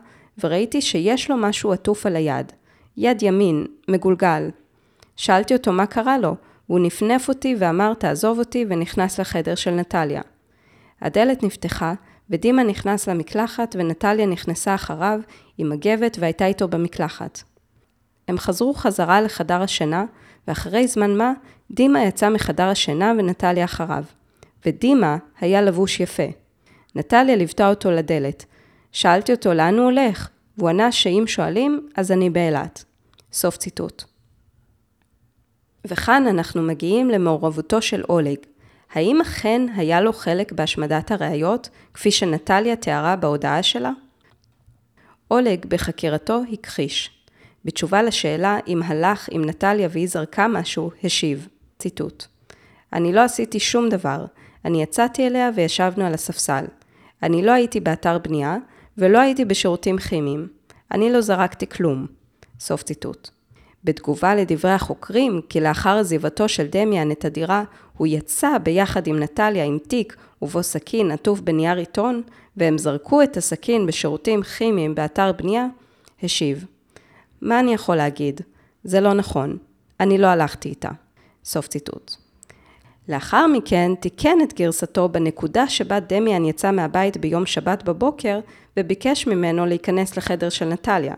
וראיתי 0.45 0.83
שיש 0.83 1.31
לו 1.31 1.37
משהו 1.37 1.73
עטוף 1.73 2.07
על 2.07 2.17
היד. 2.17 2.53
יד 2.97 3.23
ימין, 3.23 3.67
מגולגל. 3.89 4.51
שאלתי 5.17 5.55
אותו 5.55 5.73
מה 5.73 5.87
קרה 5.87 6.19
לו, 6.19 6.35
והוא 6.69 6.81
נפנף 6.81 7.29
אותי 7.29 7.57
ואמר 7.59 7.95
תעזוב 7.95 8.39
אותי 8.39 8.65
ונכנס 8.69 9.21
לחדר 9.21 9.55
של 9.55 9.71
נטליה. 9.71 10.23
הדלת 11.01 11.43
נפתחה 11.43 11.95
ודימה 12.31 12.63
נכנס 12.63 13.09
למקלחת 13.09 13.77
ונטליה 13.79 14.27
נכנסה 14.27 14.75
אחריו 14.75 15.21
עם 15.59 15.71
מגבת 15.71 16.17
והייתה 16.21 16.47
איתו 16.47 16.69
במקלחת. 16.69 17.43
הם 18.29 18.39
חזרו 18.39 18.75
חזרה 18.75 19.21
לחדר 19.21 19.63
השינה, 19.63 20.05
ואחרי 20.49 20.89
זמן 20.89 21.17
מה, 21.17 21.33
דימה 21.71 22.05
יצא 22.05 22.29
מחדר 22.31 22.69
השינה 22.69 23.13
ונטליה 23.19 23.65
אחריו. 23.65 24.05
ודימה 24.67 25.17
היה 25.41 25.63
לבוש 25.63 26.01
יפה. 26.01 26.27
נטליה 26.95 27.37
ליוותה 27.37 27.69
אותו 27.71 27.91
לדלת. 27.91 28.45
שאלתי 28.93 29.33
אותו 29.33 29.55
לאן 29.55 29.75
הוא 29.75 29.85
הולך, 29.85 30.29
והוא 30.59 30.69
ענה 30.69 30.93
שאם 30.93 31.25
שואלים, 31.27 31.89
אז 31.97 32.13
אני 32.13 32.31
באילת. 32.31 32.85
סוף 33.33 33.57
ציטוט. 33.57 34.14
וכאן 35.85 36.27
אנחנו 36.27 36.63
מגיעים 36.63 37.11
למעורבותו 37.11 37.83
של 37.83 38.03
אולג. 38.09 38.39
האם 38.93 39.21
אכן 39.21 39.63
היה 39.77 40.01
לו 40.01 40.13
חלק 40.13 40.53
בהשמדת 40.53 41.11
הראיות, 41.11 41.69
כפי 41.95 42.11
שנטליה 42.11 42.77
תיארה 42.77 43.17
בהודעה 43.17 43.63
שלה? 43.63 43.91
אולג 45.31 45.67
בחקירתו 45.67 46.41
הכחיש. 46.53 47.11
בתשובה 47.65 48.03
לשאלה 48.03 48.59
אם 48.69 48.83
הלך 48.83 49.29
עם 49.31 49.45
נטליה 49.45 49.89
והיא 49.91 50.09
זרקה 50.09 50.49
משהו, 50.49 50.91
השיב, 51.05 51.49
ציטוט: 51.79 52.25
אני 52.93 53.13
לא 53.13 53.21
עשיתי 53.21 53.61
שום 53.61 53.89
דבר, 53.89 54.25
אני 54.65 54.83
יצאתי 54.83 55.27
אליה 55.27 55.51
וישבנו 55.55 56.05
על 56.05 56.15
הספסל. 56.15 56.65
אני 57.23 57.43
לא 57.43 57.53
הייתי 57.53 57.81
באתר 57.81 58.19
בנייה, 58.19 58.57
ולא 58.99 59.19
הייתי 59.19 59.45
בשירותים 59.45 59.99
כימיים. 59.99 60.49
אני 60.93 61.13
לא 61.13 61.21
זרקתי 61.21 61.67
כלום. 61.67 62.07
סוף 62.61 62.83
ציטוט. 62.83 63.34
בתגובה 63.85 64.35
לדברי 64.35 64.71
החוקרים, 64.71 65.41
כי 65.49 65.61
לאחר 65.61 65.99
עזיבתו 65.99 66.49
של 66.49 66.67
דמיאן 66.67 67.11
את 67.11 67.25
הדירה, 67.25 67.65
הוא 67.97 68.07
יצא 68.07 68.59
ביחד 68.59 69.07
עם 69.07 69.19
נטליה 69.19 69.65
עם 69.65 69.79
תיק 69.89 70.17
ובו 70.43 70.63
סכין 70.63 71.11
עטוף 71.11 71.41
בנייר 71.41 71.77
עיתון, 71.77 72.23
והם 72.57 72.79
זרקו 72.79 73.23
את 73.23 73.37
הסכין 73.37 73.87
בשירותים 73.87 74.43
כימיים 74.43 74.95
באתר 74.95 75.33
בנייה, 75.33 75.67
השיב: 76.23 76.65
מה 77.41 77.61
אני 77.61 77.75
יכול 77.75 77.97
להגיד? 77.97 78.41
זה 78.85 79.01
לא 79.01 79.13
נכון. 79.13 79.57
אני 80.01 80.19
לא 80.19 80.27
הלכתי 80.27 80.69
איתה. 80.69 80.89
סוף 81.45 81.69
ציטוט. 81.69 82.15
לאחר 83.09 83.47
מכן 83.47 83.93
תיקן 84.01 84.39
את 84.43 84.55
גרסתו 84.55 85.09
בנקודה 85.09 85.69
שבה 85.69 86.01
דמיאן 86.01 86.45
יצא 86.45 86.71
מהבית 86.71 87.17
ביום 87.17 87.47
שבת 87.47 87.83
בבוקר 87.83 88.41
וביקש 88.77 89.27
ממנו 89.27 89.67
להיכנס 89.67 90.17
לחדר 90.17 90.49
של 90.49 90.65
נטליה. 90.65 91.15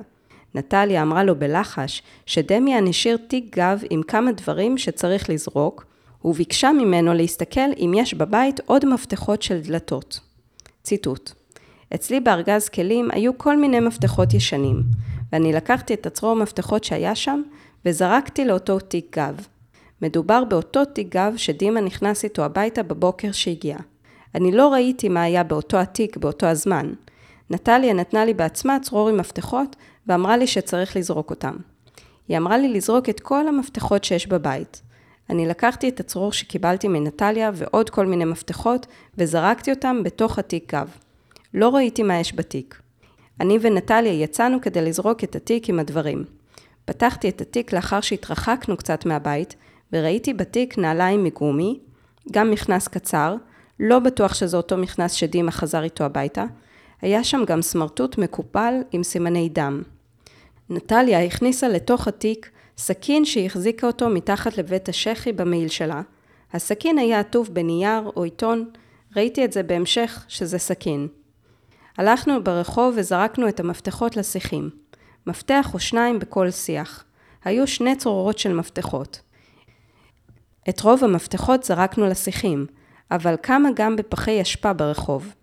נטליה 0.57 1.03
אמרה 1.03 1.25
לו 1.25 1.39
בלחש 1.39 2.03
שדמיאן 2.27 2.87
השאיר 2.87 3.17
תיק 3.17 3.57
גב 3.57 3.83
עם 3.91 4.03
כמה 4.03 4.33
דברים 4.33 4.79
שצריך 4.79 5.31
לזרוק, 5.31 5.85
וביקשה 6.25 6.73
ממנו 6.73 7.15
להסתכל 7.15 7.71
אם 7.79 7.93
יש 7.97 8.15
בבית 8.15 8.61
עוד 8.67 8.85
מפתחות 8.85 9.43
של 9.43 9.61
דלתות. 9.61 10.21
ציטוט: 10.83 11.33
אצלי 11.95 12.21
בארגז 12.21 12.69
כלים 12.69 13.11
היו 13.11 13.39
כל 13.39 13.57
מיני 13.57 13.81
מפתחות 13.81 14.35
ישנים, 14.35 14.83
ואני 15.33 15.53
לקחתי 15.53 15.95
את 15.95 16.07
הצרור 16.07 16.37
מפתחות 16.37 16.85
שהיה 16.85 17.15
שם 17.15 17.43
וזרקתי 17.85 18.45
לאותו 18.45 18.79
תיק 18.79 19.19
גב. 19.19 19.47
מדובר 20.03 20.45
באותו 20.45 20.85
תיק 20.85 21.09
גב 21.09 21.35
שדימה 21.37 21.81
נכנס 21.81 22.25
איתו 22.25 22.45
הביתה 22.45 22.83
בבוקר 22.83 23.33
שהגיע. 23.33 23.77
אני 24.35 24.53
לא 24.53 24.73
ראיתי 24.73 25.09
מה 25.09 25.23
היה 25.23 25.43
באותו 25.45 25.77
התיק 25.77 26.17
באותו 26.17 26.47
הזמן. 26.47 26.93
נטליה 27.51 27.93
נתנה 27.93 28.25
לי 28.25 28.35
בעצמה 28.35 28.79
צרור 28.83 29.09
עם 29.09 29.17
מפתחות 29.17 29.77
ואמרה 30.07 30.37
לי 30.37 30.47
שצריך 30.47 30.97
לזרוק 30.97 31.31
אותם. 31.31 31.57
היא 32.29 32.39
אמרה 32.39 32.59
לי 32.59 32.69
לזרוק 32.69 33.09
את 33.09 33.21
כל 33.21 33.49
המפתחות 33.49 34.05
שיש 34.05 34.27
בבית. 34.27 34.83
אני 35.31 35.47
לקחתי 35.47 35.89
את 35.89 36.01
הצרור 36.01 36.33
שקיבלתי 36.33 36.89
מנטליה 36.89 37.51
ועוד 37.55 37.91
כל 37.91 38.07
מיני 38.07 38.25
מפתחות 38.25 38.87
וזרקתי 39.19 39.71
אותם 39.71 40.03
בתוך 40.03 40.39
התיק 40.39 40.75
גב. 40.75 40.89
לא 41.55 41.69
ראיתי 41.69 42.03
מה 42.03 42.21
יש 42.21 42.35
בתיק. 42.35 42.81
אני 43.41 43.59
ונטליה 43.61 44.13
יצאנו 44.23 44.61
כדי 44.61 44.83
לזרוק 44.83 45.25
את 45.25 45.37
התיק 45.37 45.69
עם 45.69 45.79
הדברים. 45.79 46.25
פתחתי 46.85 47.29
את 47.29 47.41
התיק 47.41 47.73
לאחר 47.73 48.01
שהתרחקנו 48.01 48.77
קצת 48.77 49.07
מהבית 49.07 49.57
וראיתי 49.93 50.35
בתיק 50.35 50.79
נעליים 50.79 51.25
מגומי, 51.25 51.79
גם 52.33 52.51
מכנס 52.51 52.89
קצר, 52.89 53.37
לא 53.81 53.99
בטוח 53.99 54.35
שזה 54.35 54.57
אותו 54.57 54.77
מכנס 54.77 55.13
שדימה 55.13 55.51
חזר 55.51 55.83
איתו 55.83 56.05
הביתה, 56.05 56.45
היה 57.03 57.25
שם 57.25 57.45
גם 57.47 57.63
סמרטוט 57.63 58.19
מקופל 58.19 58.75
עם 58.93 59.03
סימני 59.03 59.49
דם. 59.49 59.83
נטליה 60.71 61.25
הכניסה 61.25 61.69
לתוך 61.69 62.09
התיק 62.09 62.51
סכין 62.79 63.25
שהחזיקה 63.25 63.87
אותו 63.87 64.09
מתחת 64.09 64.59
לבית 64.59 64.89
השחי 64.89 65.33
במעיל 65.33 65.69
שלה. 65.69 66.03
הסכין 66.53 66.99
היה 66.99 67.21
עטוף 67.21 67.49
בנייר 67.49 68.11
או 68.17 68.25
עיתון, 68.25 68.71
ראיתי 69.17 69.45
את 69.45 69.53
זה 69.53 69.63
בהמשך 69.63 70.25
שזה 70.29 70.59
סכין. 70.59 71.09
הלכנו 71.99 72.45
ברחוב 72.45 72.95
וזרקנו 72.97 73.49
את 73.49 73.61
המפתחות 73.61 74.17
לשיחים. 74.17 74.71
מפתח 75.27 75.71
או 75.75 75.79
שניים 75.79 76.19
בכל 76.19 76.51
שיח. 76.51 77.05
היו 77.45 77.67
שני 77.67 77.97
צרורות 77.97 78.39
של 78.39 78.55
מפתחות. 78.55 79.21
את 80.69 80.81
רוב 80.81 81.05
המפתחות 81.05 81.65
זרקנו 81.65 82.07
לשיחים, 82.07 82.67
אבל 83.11 83.35
כמה 83.43 83.69
גם 83.75 83.97
בפחי 83.97 84.43
אשפה 84.43 84.73
ברחוב. 84.73 85.35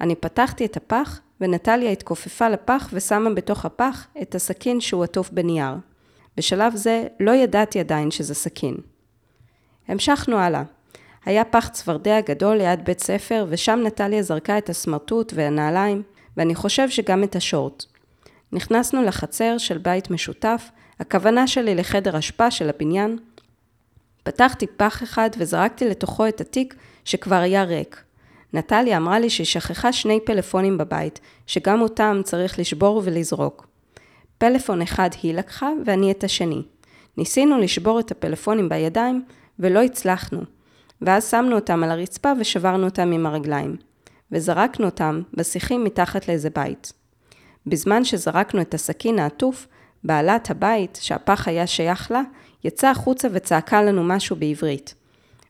אני 0.00 0.14
פתחתי 0.14 0.64
את 0.64 0.76
הפח, 0.76 1.20
ונטליה 1.42 1.90
התכופפה 1.90 2.48
לפח 2.48 2.88
ושמה 2.92 3.30
בתוך 3.30 3.64
הפח 3.64 4.06
את 4.22 4.34
הסכין 4.34 4.80
שהוא 4.80 5.04
עטוף 5.04 5.30
בנייר. 5.30 5.74
בשלב 6.36 6.76
זה 6.76 7.06
לא 7.20 7.30
ידעתי 7.30 7.80
עדיין 7.80 8.10
שזה 8.10 8.34
סכין. 8.34 8.76
המשכנו 9.88 10.36
הלאה. 10.36 10.62
היה 11.24 11.44
פח 11.44 11.68
צפרדע 11.68 12.20
גדול 12.20 12.56
ליד 12.56 12.84
בית 12.84 13.00
ספר, 13.00 13.46
ושם 13.48 13.80
נטליה 13.86 14.22
זרקה 14.22 14.58
את 14.58 14.68
הסמרטוט 14.70 15.32
והנעליים, 15.36 16.02
ואני 16.36 16.54
חושב 16.54 16.90
שגם 16.90 17.24
את 17.24 17.36
השורט. 17.36 17.84
נכנסנו 18.52 19.02
לחצר 19.02 19.58
של 19.58 19.78
בית 19.78 20.10
משותף, 20.10 20.70
הכוונה 21.00 21.46
שלי 21.46 21.74
לחדר 21.74 22.18
אשפה 22.18 22.50
של 22.50 22.68
הבניין, 22.68 23.18
פתחתי 24.22 24.66
פח 24.66 25.02
אחד 25.02 25.30
וזרקתי 25.38 25.88
לתוכו 25.88 26.28
את 26.28 26.40
התיק 26.40 26.74
שכבר 27.04 27.36
היה 27.36 27.64
ריק. 27.64 28.02
נטליה 28.52 28.96
אמרה 28.96 29.18
לי 29.18 29.30
שהיא 29.30 29.46
שכחה 29.46 29.92
שני 29.92 30.20
פלאפונים 30.24 30.78
בבית, 30.78 31.20
שגם 31.46 31.80
אותם 31.80 32.20
צריך 32.24 32.58
לשבור 32.58 33.02
ולזרוק. 33.04 33.66
פלאפון 34.38 34.82
אחד 34.82 35.10
היא 35.22 35.34
לקחה 35.34 35.68
ואני 35.86 36.10
את 36.10 36.24
השני. 36.24 36.62
ניסינו 37.16 37.58
לשבור 37.58 38.00
את 38.00 38.10
הפלאפונים 38.10 38.68
בידיים 38.68 39.24
ולא 39.58 39.82
הצלחנו, 39.82 40.40
ואז 41.00 41.30
שמנו 41.30 41.54
אותם 41.54 41.84
על 41.84 41.90
הרצפה 41.90 42.32
ושברנו 42.40 42.84
אותם 42.84 43.12
עם 43.12 43.26
הרגליים, 43.26 43.76
וזרקנו 44.32 44.86
אותם 44.86 45.22
בשיחים 45.34 45.84
מתחת 45.84 46.28
לאיזה 46.28 46.50
בית. 46.50 46.92
בזמן 47.66 48.04
שזרקנו 48.04 48.60
את 48.60 48.74
הסכין 48.74 49.18
העטוף, 49.18 49.66
בעלת 50.04 50.50
הבית, 50.50 50.98
שהפח 51.02 51.48
היה 51.48 51.66
שייך 51.66 52.10
לה, 52.10 52.22
יצאה 52.64 52.90
החוצה 52.90 53.28
וצעקה 53.32 53.82
לנו 53.82 54.04
משהו 54.04 54.36
בעברית. 54.36 54.94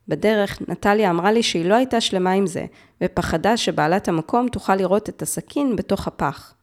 בדרך, 0.09 0.59
נטליה 0.69 1.11
אמרה 1.11 1.33
לי 1.33 1.43
שהיא 1.43 1.65
לא 1.65 1.75
הייתה 1.75 2.01
שלמה 2.01 2.33
עם 2.33 2.47
זה, 2.47 2.65
ופחדה 3.03 3.57
שבעלת 3.57 4.09
המקום 4.09 4.49
תוכל 4.49 4.77
לראות 4.77 5.09
את 5.09 5.23
הסכין 5.23 5.77
בתוך 5.77 6.07
הפח. 6.07 6.55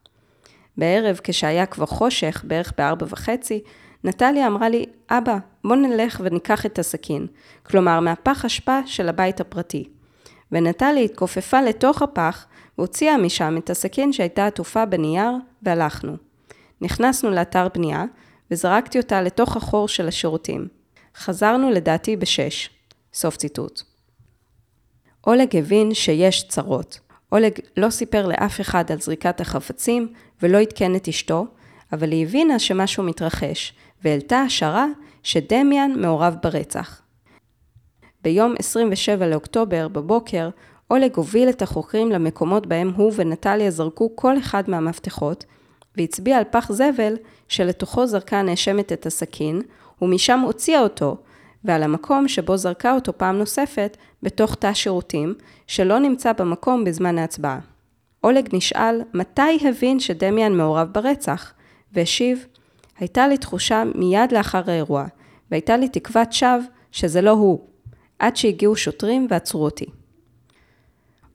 בערב, 0.77 1.19
כשהיה 1.23 1.65
כבר 1.65 1.85
חושך, 1.85 2.43
בערך 2.47 2.73
בארבע 2.77 3.05
וחצי, 3.09 3.61
נטליה 4.03 4.47
אמרה 4.47 4.69
לי, 4.69 4.85
אבא, 5.09 5.37
בוא 5.63 5.75
נלך 5.75 6.21
וניקח 6.23 6.65
את 6.65 6.79
הסכין, 6.79 7.27
כלומר 7.63 7.99
מהפח 7.99 8.45
אשפה 8.45 8.79
של 8.85 9.09
הבית 9.09 9.41
הפרטי. 9.41 9.89
ונטליה 10.51 11.03
התכופפה 11.03 11.61
לתוך 11.61 12.01
הפח 12.01 12.45
והוציאה 12.77 13.17
משם 13.17 13.57
את 13.57 13.69
הסכין 13.69 14.13
שהייתה 14.13 14.47
עטופה 14.47 14.85
בנייר, 14.85 15.31
והלכנו. 15.63 16.17
נכנסנו 16.81 17.29
לאתר 17.29 17.67
בנייה, 17.73 18.05
וזרקתי 18.51 18.97
אותה 18.99 19.21
לתוך 19.21 19.57
החור 19.57 19.87
של 19.87 20.07
השירותים. 20.07 20.67
חזרנו 21.17 21.69
לדעתי 21.69 22.15
בשש. 22.15 22.78
סוף 23.13 23.37
ציטוט. 23.37 23.81
אולג 25.27 25.55
הבין 25.55 25.93
שיש 25.93 26.47
צרות. 26.47 26.99
אולג 27.31 27.53
לא 27.77 27.89
סיפר 27.89 28.27
לאף 28.27 28.61
אחד 28.61 28.91
על 28.91 28.99
זריקת 28.99 29.41
החפצים 29.41 30.13
ולא 30.41 30.57
עדכן 30.57 30.95
את 30.95 31.07
אשתו, 31.07 31.45
אבל 31.93 32.11
היא 32.11 32.25
הבינה 32.25 32.59
שמשהו 32.59 33.03
מתרחש, 33.03 33.73
והעלתה 34.03 34.39
השערה 34.39 34.85
שדמיאן 35.23 35.91
מעורב 35.97 36.35
ברצח. 36.43 37.01
ביום 38.23 38.53
27 38.59 39.27
לאוקטובר, 39.27 39.87
בבוקר, 39.87 40.49
אולג 40.91 41.15
הוביל 41.15 41.49
את 41.49 41.61
החוקרים 41.61 42.11
למקומות 42.11 42.67
בהם 42.67 42.93
הוא 42.95 43.11
ונטליה 43.15 43.71
זרקו 43.71 44.15
כל 44.15 44.37
אחד 44.37 44.63
מהמפתחות, 44.67 45.45
והצביע 45.97 46.37
על 46.37 46.43
פח 46.51 46.71
זבל 46.71 47.13
שלתוכו 47.47 48.07
זרקה 48.07 48.39
הנאשמת 48.39 48.91
את 48.91 49.05
הסכין, 49.05 49.61
ומשם 50.01 50.39
הוציאה 50.39 50.81
אותו, 50.81 51.17
ועל 51.63 51.83
המקום 51.83 52.27
שבו 52.27 52.57
זרקה 52.57 52.93
אותו 52.93 53.17
פעם 53.17 53.37
נוספת, 53.37 53.97
בתוך 54.23 54.55
תא 54.55 54.73
שירותים, 54.73 55.33
שלא 55.67 55.99
נמצא 55.99 56.33
במקום 56.33 56.83
בזמן 56.83 57.17
ההצבעה. 57.17 57.59
אולג 58.23 58.49
נשאל 58.53 59.01
מתי 59.13 59.59
הבין 59.69 59.99
שדמיאן 59.99 60.57
מעורב 60.57 60.87
ברצח, 60.91 61.53
והשיב, 61.93 62.45
הייתה 62.99 63.27
לי 63.27 63.37
תחושה 63.37 63.83
מיד 63.95 64.31
לאחר 64.31 64.61
האירוע, 64.67 65.05
והייתה 65.51 65.77
לי 65.77 65.89
תקוות 65.89 66.33
שווא 66.33 66.59
שזה 66.91 67.21
לא 67.21 67.31
הוא, 67.31 67.59
עד 68.19 68.35
שהגיעו 68.35 68.75
שוטרים 68.75 69.27
ועצרו 69.29 69.63
אותי. 69.63 69.85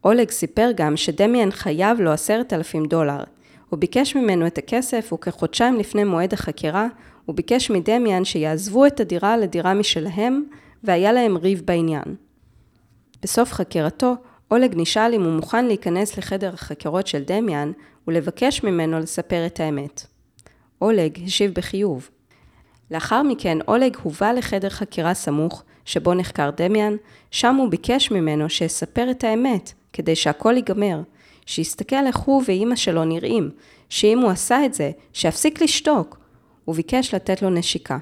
אולג 0.04 0.30
סיפר 0.30 0.70
גם 0.76 0.96
שדמיאן 0.96 1.50
חייב 1.50 2.00
לו 2.00 2.10
עשרת 2.12 2.52
אלפים 2.52 2.84
דולר. 2.86 3.24
הוא 3.68 3.78
ביקש 3.78 4.16
ממנו 4.16 4.46
את 4.46 4.58
הכסף, 4.58 5.12
וכחודשיים 5.12 5.78
לפני 5.78 6.04
מועד 6.04 6.32
החקירה, 6.32 6.86
הוא 7.26 7.36
ביקש 7.36 7.70
מדמיאן 7.70 8.24
שיעזבו 8.24 8.86
את 8.86 9.00
הדירה 9.00 9.36
לדירה 9.36 9.74
משלהם, 9.74 10.44
והיה 10.84 11.12
להם 11.12 11.36
ריב 11.36 11.62
בעניין. 11.64 12.16
בסוף 13.22 13.52
חקירתו, 13.52 14.14
אולג 14.50 14.72
נשאל 14.76 15.14
אם 15.14 15.22
הוא 15.22 15.32
מוכן 15.32 15.66
להיכנס 15.66 16.18
לחדר 16.18 16.54
החקירות 16.54 17.06
של 17.06 17.22
דמיאן 17.26 17.72
ולבקש 18.08 18.64
ממנו 18.64 18.98
לספר 18.98 19.46
את 19.46 19.60
האמת. 19.60 20.06
אולג 20.82 21.18
השיב 21.24 21.54
בחיוב. 21.54 22.10
לאחר 22.90 23.22
מכן 23.22 23.58
אולג 23.68 23.96
הובא 24.02 24.32
לחדר 24.32 24.68
חקירה 24.68 25.14
סמוך, 25.14 25.62
שבו 25.84 26.14
נחקר 26.14 26.50
דמיאן, 26.56 26.96
שם 27.30 27.56
הוא 27.56 27.70
ביקש 27.70 28.10
ממנו 28.10 28.50
שיספר 28.50 29.10
את 29.10 29.24
האמת, 29.24 29.72
כדי 29.92 30.16
שהכל 30.16 30.56
ייגמר, 30.56 31.00
שיסתכל 31.46 32.06
איך 32.06 32.16
הוא 32.16 32.42
ואימא 32.46 32.76
שלו 32.76 33.04
נראים, 33.04 33.50
שאם 33.88 34.18
הוא 34.18 34.30
עשה 34.30 34.64
את 34.64 34.74
זה, 34.74 34.90
שיפסיק 35.12 35.62
לשתוק. 35.62 36.23
הוא 36.64 36.74
ביקש 36.74 37.14
לתת 37.14 37.42
לו 37.42 37.50
נשיקה. 37.50 37.98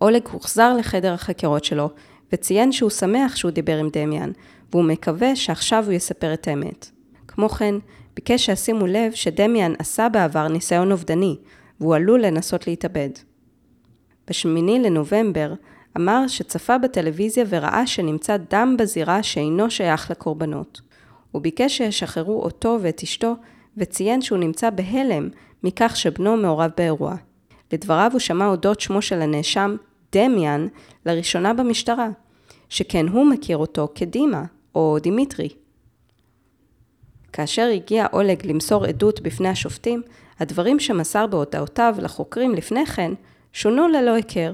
אולג 0.00 0.28
הוחזר 0.32 0.76
לחדר 0.76 1.12
החקירות 1.12 1.64
שלו, 1.64 1.90
וציין 2.32 2.72
שהוא 2.72 2.90
שמח 2.90 3.36
שהוא 3.36 3.50
דיבר 3.50 3.76
עם 3.76 3.88
דמיאן, 3.92 4.32
והוא 4.72 4.84
מקווה 4.84 5.36
שעכשיו 5.36 5.84
הוא 5.84 5.92
יספר 5.92 6.34
את 6.34 6.48
האמת. 6.48 6.90
כמו 7.28 7.48
כן, 7.48 7.74
ביקש 8.14 8.46
שישימו 8.46 8.86
לב 8.86 9.12
שדמיאן 9.12 9.72
עשה 9.78 10.08
בעבר 10.08 10.48
ניסיון 10.48 10.92
אובדני, 10.92 11.36
והוא 11.80 11.94
עלול 11.94 12.20
לנסות 12.22 12.66
להתאבד. 12.66 13.10
בשמיני 14.28 14.78
לנובמבר, 14.78 15.54
אמר 15.96 16.28
שצפה 16.28 16.78
בטלוויזיה 16.78 17.44
וראה 17.48 17.86
שנמצא 17.86 18.36
דם 18.36 18.76
בזירה 18.78 19.22
שאינו 19.22 19.70
שייך 19.70 20.10
לקורבנות. 20.10 20.80
הוא 21.30 21.42
ביקש 21.42 21.76
שישחררו 21.76 22.42
אותו 22.42 22.78
ואת 22.82 23.02
אשתו, 23.02 23.34
וציין 23.76 24.22
שהוא 24.22 24.38
נמצא 24.38 24.70
בהלם 24.70 25.28
מכך 25.64 25.96
שבנו 25.96 26.36
מעורב 26.36 26.70
באירוע. 26.76 27.16
לדבריו 27.74 28.10
הוא 28.12 28.20
שמע 28.20 28.46
אודות 28.46 28.80
שמו 28.80 29.02
של 29.02 29.22
הנאשם, 29.22 29.76
דמיאן, 30.12 30.66
לראשונה 31.06 31.54
במשטרה, 31.54 32.08
שכן 32.68 33.08
הוא 33.08 33.26
מכיר 33.26 33.56
אותו 33.56 33.88
כדימה, 33.94 34.44
או 34.74 34.98
דימיטרי. 35.02 35.48
כאשר 37.32 37.70
הגיע 37.74 38.06
אולג 38.12 38.46
למסור 38.46 38.84
עדות 38.84 39.20
בפני 39.20 39.48
השופטים, 39.48 40.02
הדברים 40.40 40.80
שמסר 40.80 41.26
בהודעותיו 41.26 41.94
לחוקרים 41.98 42.54
לפני 42.54 42.86
כן 42.86 43.12
שונו 43.52 43.88
ללא 43.88 44.10
היכר. 44.10 44.52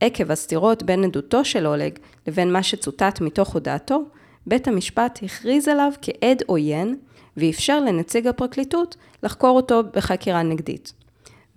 עקב 0.00 0.30
הסתירות 0.30 0.82
בין 0.82 1.04
עדותו 1.04 1.44
של 1.44 1.66
אולג 1.66 1.98
לבין 2.26 2.52
מה 2.52 2.62
שצוטט 2.62 3.20
מתוך 3.20 3.54
הודעתו, 3.54 4.02
בית 4.46 4.68
המשפט 4.68 5.18
הכריז 5.22 5.68
עליו 5.68 5.92
כעד 6.02 6.42
עוין 6.46 6.96
ואפשר 7.36 7.80
לנציג 7.80 8.26
הפרקליטות 8.26 8.96
לחקור 9.22 9.56
אותו 9.56 9.82
בחקירה 9.94 10.42
נגדית. 10.42 10.92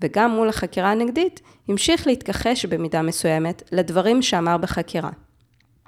וגם 0.02 0.32
מול 0.32 0.50
החקירה 0.50 0.92
הנגדית 0.92 1.42
המשיך 1.68 2.08
להתכחש 2.08 2.66
במידה 2.66 3.02
מסוימת 3.02 3.64
לדברים 3.72 4.22
שאמר 4.22 4.58
בחקירה. 4.58 5.10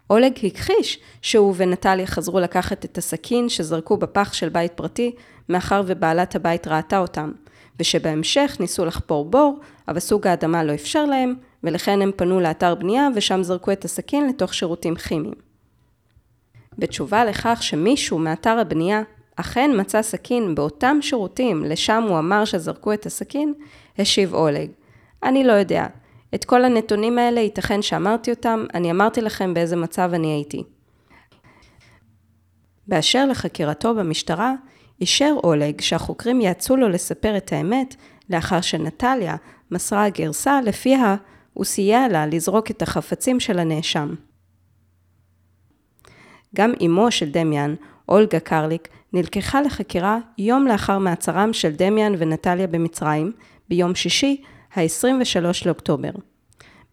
אולג 0.10 0.34
הכחיש 0.46 1.00
שהוא 1.22 1.54
ונטליה 1.58 2.08
חזרו 2.08 2.40
לקחת 2.40 2.86
את 2.86 2.98
הסכין 2.98 3.50
שזרקו 3.50 3.98
בפח 3.98 4.34
של 4.34 4.50
בית 4.50 4.72
פרטי, 4.72 5.16
מאחר 5.50 5.84
ובעלת 5.86 6.36
הבית 6.36 6.68
ראתה 6.68 7.00
אותם, 7.00 7.32
ושבהמשך 7.80 8.58
ניסו 8.60 8.86
לחפור 8.86 9.26
בור, 9.26 9.60
אבל 9.88 10.00
סוג 10.00 10.28
האדמה 10.28 10.64
לא 10.64 10.74
אפשר 10.74 11.06
להם, 11.06 11.34
ולכן 11.64 12.02
הם 12.02 12.12
פנו 12.16 12.40
לאתר 12.40 12.76
בנייה 12.76 13.08
ושם 13.16 13.44
זרקו 13.44 13.72
את 13.72 13.86
הסכין 13.86 14.28
לתוך 14.28 14.54
שירותים 14.54 14.96
כימיים. 14.96 15.34
בתשובה 16.78 17.26
לכך 17.26 17.64
שמישהו 17.64 18.20
מאתר 18.20 18.60
הבנייה 18.60 19.02
אכן 19.40 19.72
מצא 19.80 20.02
סכין 20.02 20.56
באותם 20.56 20.98
שירותים 21.02 21.64
לשם 21.64 22.04
הוא 22.08 22.20
אמר 22.20 22.46
שזרקו 22.46 22.94
את 22.94 23.06
הסכין, 23.06 23.54
השיב 23.98 24.34
אולג. 24.34 24.70
אני 25.24 25.44
לא 25.44 25.52
יודע, 25.52 25.86
את 26.36 26.46
כל 26.46 26.66
הנתונים 26.66 27.18
האלה 27.18 27.40
ייתכן 27.40 27.82
שאמרתי 27.82 28.32
אותם, 28.32 28.66
אני 28.74 28.92
אמרתי 28.92 29.22
לכם 29.22 29.54
באיזה 29.54 29.76
מצב 29.76 30.12
אני 30.14 30.28
הייתי. 30.28 30.64
באשר 32.88 33.26
לחקירתו 33.26 33.96
במשטרה, 33.96 34.54
אישר 35.02 35.34
אולג 35.44 35.82
שהחוקרים 35.82 36.42
יעצו 36.42 36.76
לו 36.76 36.90
לספר 36.90 37.38
את 37.38 37.54
האמת, 37.54 37.96
לאחר 38.30 38.62
שנטליה 38.62 39.36
מסרה 39.72 40.10
גרסה 40.10 40.62
לפיה 40.62 41.16
הוא 41.54 41.66
סייע 41.66 42.08
לה 42.08 42.26
לזרוק 42.26 42.72
את 42.72 42.82
החפצים 42.82 43.40
של 43.40 43.60
הנאשם. 43.60 44.14
גם 46.56 46.72
אמו 46.86 47.12
של 47.12 47.32
דמיאן, 47.32 47.76
אולגה 48.10 48.40
קרליק, 48.40 48.88
נלקחה 49.14 49.62
לחקירה 49.62 50.18
יום 50.38 50.68
לאחר 50.68 50.98
מעצרם 50.98 51.54
של 51.54 51.72
דמיאן 51.72 52.14
ונטליה 52.18 52.68
במצרים, 52.68 53.32
ביום 53.70 53.96
שישי, 53.96 54.42
ה-23 54.76 55.66
לאוקטובר. 55.66 56.10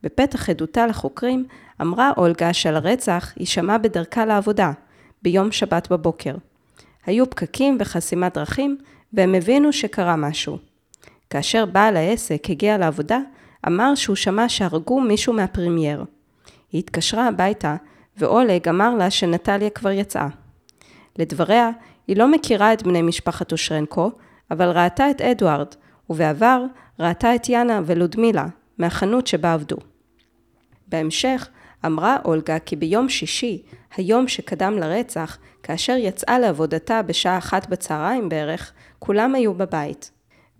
בפתח 0.03 0.51
עדותה 0.51 0.87
לחוקרים, 0.87 1.47
אמרה 1.81 2.11
אולגה 2.17 2.53
שעל 2.53 2.77
הרצח 2.77 3.33
היא 3.37 3.47
שמעה 3.47 3.79
בדרכה 3.79 4.25
לעבודה, 4.25 4.73
ביום 5.23 5.53
שבת 5.53 5.93
בבוקר. 5.93 6.35
היו 7.07 7.31
פקקים 7.31 7.77
וחסימת 7.81 8.35
דרכים, 8.35 8.79
והם 9.13 9.35
הבינו 9.35 9.73
שקרה 9.73 10.17
משהו. 10.17 10.59
כאשר 11.31 11.67
בעל 11.67 11.97
העסק 11.97 12.51
הגיע 12.51 12.79
לעבודה, 12.79 13.19
אמר 13.67 13.95
שהוא 13.95 14.17
שמע 14.17 14.49
שהרגו 14.49 15.01
מישהו 15.01 15.33
מהפרמייר. 15.33 16.05
היא 16.73 16.79
התקשרה 16.79 17.29
הביתה, 17.29 17.77
ואולג 18.17 18.69
אמר 18.69 18.95
לה 18.95 19.11
שנטליה 19.11 19.71
כבר 19.71 19.91
יצאה. 19.91 20.29
לדבריה, 21.19 21.71
היא 22.07 22.17
לא 22.17 22.31
מכירה 22.31 22.73
את 22.73 22.83
בני 22.83 23.03
משפחת 23.03 23.53
אושרנקו, 23.53 24.11
אבל 24.51 24.69
ראתה 24.79 25.11
את 25.11 25.21
אדוארד, 25.21 25.67
ובעבר 26.11 26.65
ראתה 27.01 27.35
את 27.35 27.49
יאנה 27.49 27.81
ולודמילה, 27.87 28.47
מהחנות 28.79 29.27
שבה 29.27 29.53
עבדו. 29.53 29.77
בהמשך, 30.89 31.49
אמרה 31.87 32.17
אולגה 32.25 32.59
כי 32.59 32.77
ביום 32.77 33.09
שישי, 33.09 33.63
היום 33.97 34.29
שקדם 34.29 34.79
לרצח, 34.79 35.39
כאשר 35.63 35.97
יצאה 35.99 36.39
לעבודתה 36.39 37.03
בשעה 37.03 37.39
אחת 37.39 37.69
בצהריים 37.69 38.29
בערך, 38.29 38.73
כולם 38.99 39.35
היו 39.35 39.55
בבית. 39.55 40.11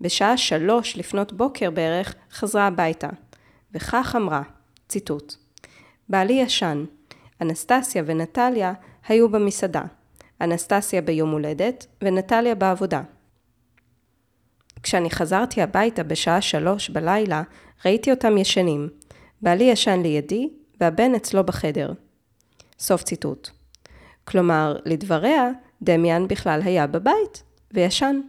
בשעה 0.01 0.37
שלוש 0.37 0.97
לפנות 0.97 1.33
בוקר 1.33 1.71
בערך, 1.71 2.15
חזרה 2.31 2.67
הביתה. 2.67 3.09
וכך 3.73 4.15
אמרה, 4.17 4.41
ציטוט: 4.87 5.35
בעלי 6.09 6.33
ישן. 6.33 6.85
אנסטסיה 7.41 8.03
ונטליה 8.05 8.73
היו 9.07 9.29
במסעדה. 9.29 9.81
אנסטסיה 10.41 11.01
ביום 11.01 11.31
הולדת 11.31 11.87
ונטליה 12.01 12.55
בעבודה. 12.55 13.01
כשאני 14.83 15.09
חזרתי 15.09 15.61
הביתה 15.61 16.03
בשעה 16.03 16.41
שלוש 16.41 16.89
בלילה, 16.89 17.43
ראיתי 17.85 18.11
אותם 18.11 18.37
ישנים. 18.37 18.89
בעלי 19.41 19.63
ישן 19.63 20.01
לידי, 20.01 20.49
והבן 20.81 21.15
אצלו 21.15 21.43
בחדר. 21.43 21.93
סוף 22.79 23.03
ציטוט. 23.03 23.49
כלומר, 24.25 24.77
לדבריה, 24.85 25.49
דמיאן 25.81 26.27
בכלל 26.27 26.61
היה 26.63 26.87
בבית, 26.87 27.43
וישן. 27.73 28.19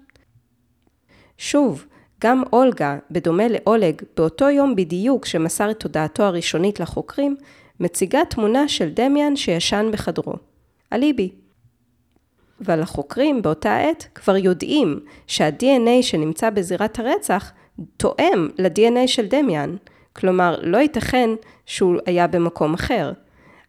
שוב, 1.38 1.86
גם 2.20 2.42
אולגה, 2.52 2.98
בדומה 3.10 3.48
לאולג, 3.48 4.02
באותו 4.16 4.50
יום 4.50 4.76
בדיוק 4.76 5.26
שמסר 5.26 5.70
את 5.70 5.80
תודעתו 5.80 6.22
הראשונית 6.22 6.80
לחוקרים, 6.80 7.36
מציגה 7.80 8.20
תמונה 8.30 8.68
של 8.68 8.90
דמיאן 8.90 9.36
שישן 9.36 9.86
בחדרו. 9.92 10.34
אליבי. 10.92 11.30
אבל 12.66 12.82
החוקרים 12.82 13.42
באותה 13.42 13.78
עת 13.78 14.08
כבר 14.14 14.36
יודעים 14.36 15.00
שה-DNA 15.26 16.02
שנמצא 16.02 16.50
בזירת 16.50 16.98
הרצח 16.98 17.52
תואם 17.96 18.48
ל-DNA 18.58 19.06
של 19.06 19.26
דמיאן. 19.26 19.76
כלומר, 20.12 20.58
לא 20.62 20.78
ייתכן 20.78 21.30
שהוא 21.66 21.96
היה 22.06 22.26
במקום 22.26 22.74
אחר. 22.74 23.12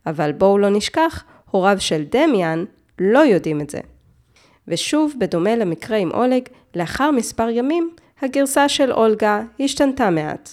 אבל 0.06 0.32
בואו 0.32 0.58
לא 0.58 0.70
נשכח, 0.70 1.24
הוריו 1.52 1.78
של 1.80 2.04
דמיאן 2.12 2.66
לא 3.00 3.20
יודעים 3.20 3.62
את 3.62 3.70
זה. 3.70 3.80
ושוב, 4.68 5.14
בדומה 5.20 5.56
למקרה 5.56 5.98
עם 5.98 6.12
אולג, 6.12 6.44
לאחר 6.76 7.12
מספר 7.12 7.50
ימים, 7.50 7.90
הגרסה 8.22 8.70
של 8.70 8.92
אולגה 8.92 9.42
השתנתה 9.60 10.10
מעט. 10.10 10.50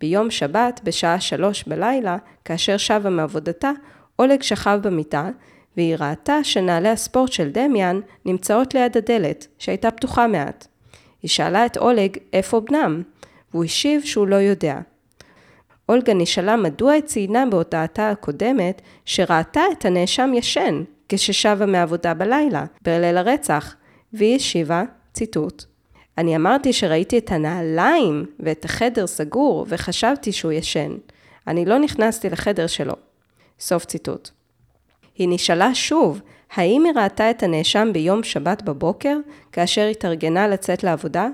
ביום 0.00 0.30
שבת, 0.30 0.80
בשעה 0.84 1.20
שלוש 1.20 1.64
בלילה, 1.64 2.16
כאשר 2.44 2.76
שבה 2.76 3.10
מעבודתה, 3.10 3.70
אולג 4.18 4.42
שכב 4.42 4.78
במיטה, 4.82 5.28
והיא 5.76 5.96
ראתה 6.00 6.44
שנעלי 6.44 6.88
הספורט 6.88 7.32
של 7.32 7.50
דמיאן 7.50 8.00
נמצאות 8.24 8.74
ליד 8.74 8.96
הדלת, 8.96 9.46
שהייתה 9.58 9.90
פתוחה 9.90 10.26
מעט. 10.26 10.66
היא 11.22 11.28
שאלה 11.28 11.66
את 11.66 11.76
אולג 11.76 12.16
איפה 12.32 12.60
בנם, 12.60 13.02
והוא 13.52 13.64
השיב 13.64 14.02
שהוא 14.04 14.26
לא 14.26 14.36
יודע. 14.36 14.78
אולגה 15.88 16.14
נשאלה 16.14 16.56
מדוע 16.56 16.92
היא 16.92 17.02
ציינה 17.02 17.44
בהודעתה 17.50 18.10
הקודמת 18.10 18.82
שראתה 19.04 19.62
את 19.72 19.84
הנאשם 19.84 20.30
ישן 20.34 20.82
כששבה 21.08 21.66
מעבודה 21.66 22.14
בלילה, 22.14 22.64
בליל 22.82 23.18
הרצח, 23.18 23.74
והיא 24.12 24.36
השיבה, 24.36 24.82
ציטוט: 25.12 25.64
אני 26.18 26.36
אמרתי 26.36 26.72
שראיתי 26.72 27.18
את 27.18 27.32
הנעליים 27.32 28.26
ואת 28.40 28.64
החדר 28.64 29.06
סגור 29.06 29.66
וחשבתי 29.68 30.32
שהוא 30.32 30.52
ישן. 30.52 30.96
אני 31.46 31.64
לא 31.64 31.78
נכנסתי 31.78 32.30
לחדר 32.30 32.66
שלו. 32.66 32.94
סוף 33.60 33.84
ציטוט. 33.84 34.30
היא 35.14 35.28
נשאלה 35.30 35.74
שוב, 35.74 36.20
האם 36.54 36.84
היא 36.84 36.92
ראתה 36.96 37.30
את 37.30 37.42
הנאשם 37.42 37.88
ביום 37.92 38.22
שבת 38.22 38.62
בבוקר, 38.62 39.16
כאשר 39.52 39.86
התארגנה 39.86 40.48
לצאת 40.48 40.84
לעבודה? 40.84 41.28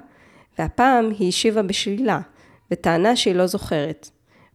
והפעם 0.59 1.11
היא 1.19 1.29
השיבה 1.29 1.63
בשלילה, 1.63 2.21
וטענה 2.71 3.17
שהיא 3.17 3.35
לא 3.35 3.47
זוכרת. 3.47 4.11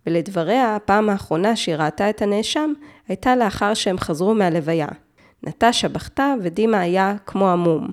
ולדבריה, 0.07 0.75
הפעם 0.75 1.09
האחרונה 1.09 1.55
שהיא 1.55 1.75
ראתה 1.75 2.09
את 2.09 2.21
הנאשם, 2.21 2.73
הייתה 3.07 3.35
לאחר 3.35 3.73
שהם 3.73 3.97
חזרו 3.97 4.35
מהלוויה. 4.35 4.87
נטשה 5.43 5.87
בכתה 5.87 6.33
ודימה 6.41 6.79
היה 6.79 7.15
כמו 7.25 7.49
עמום. 7.49 7.87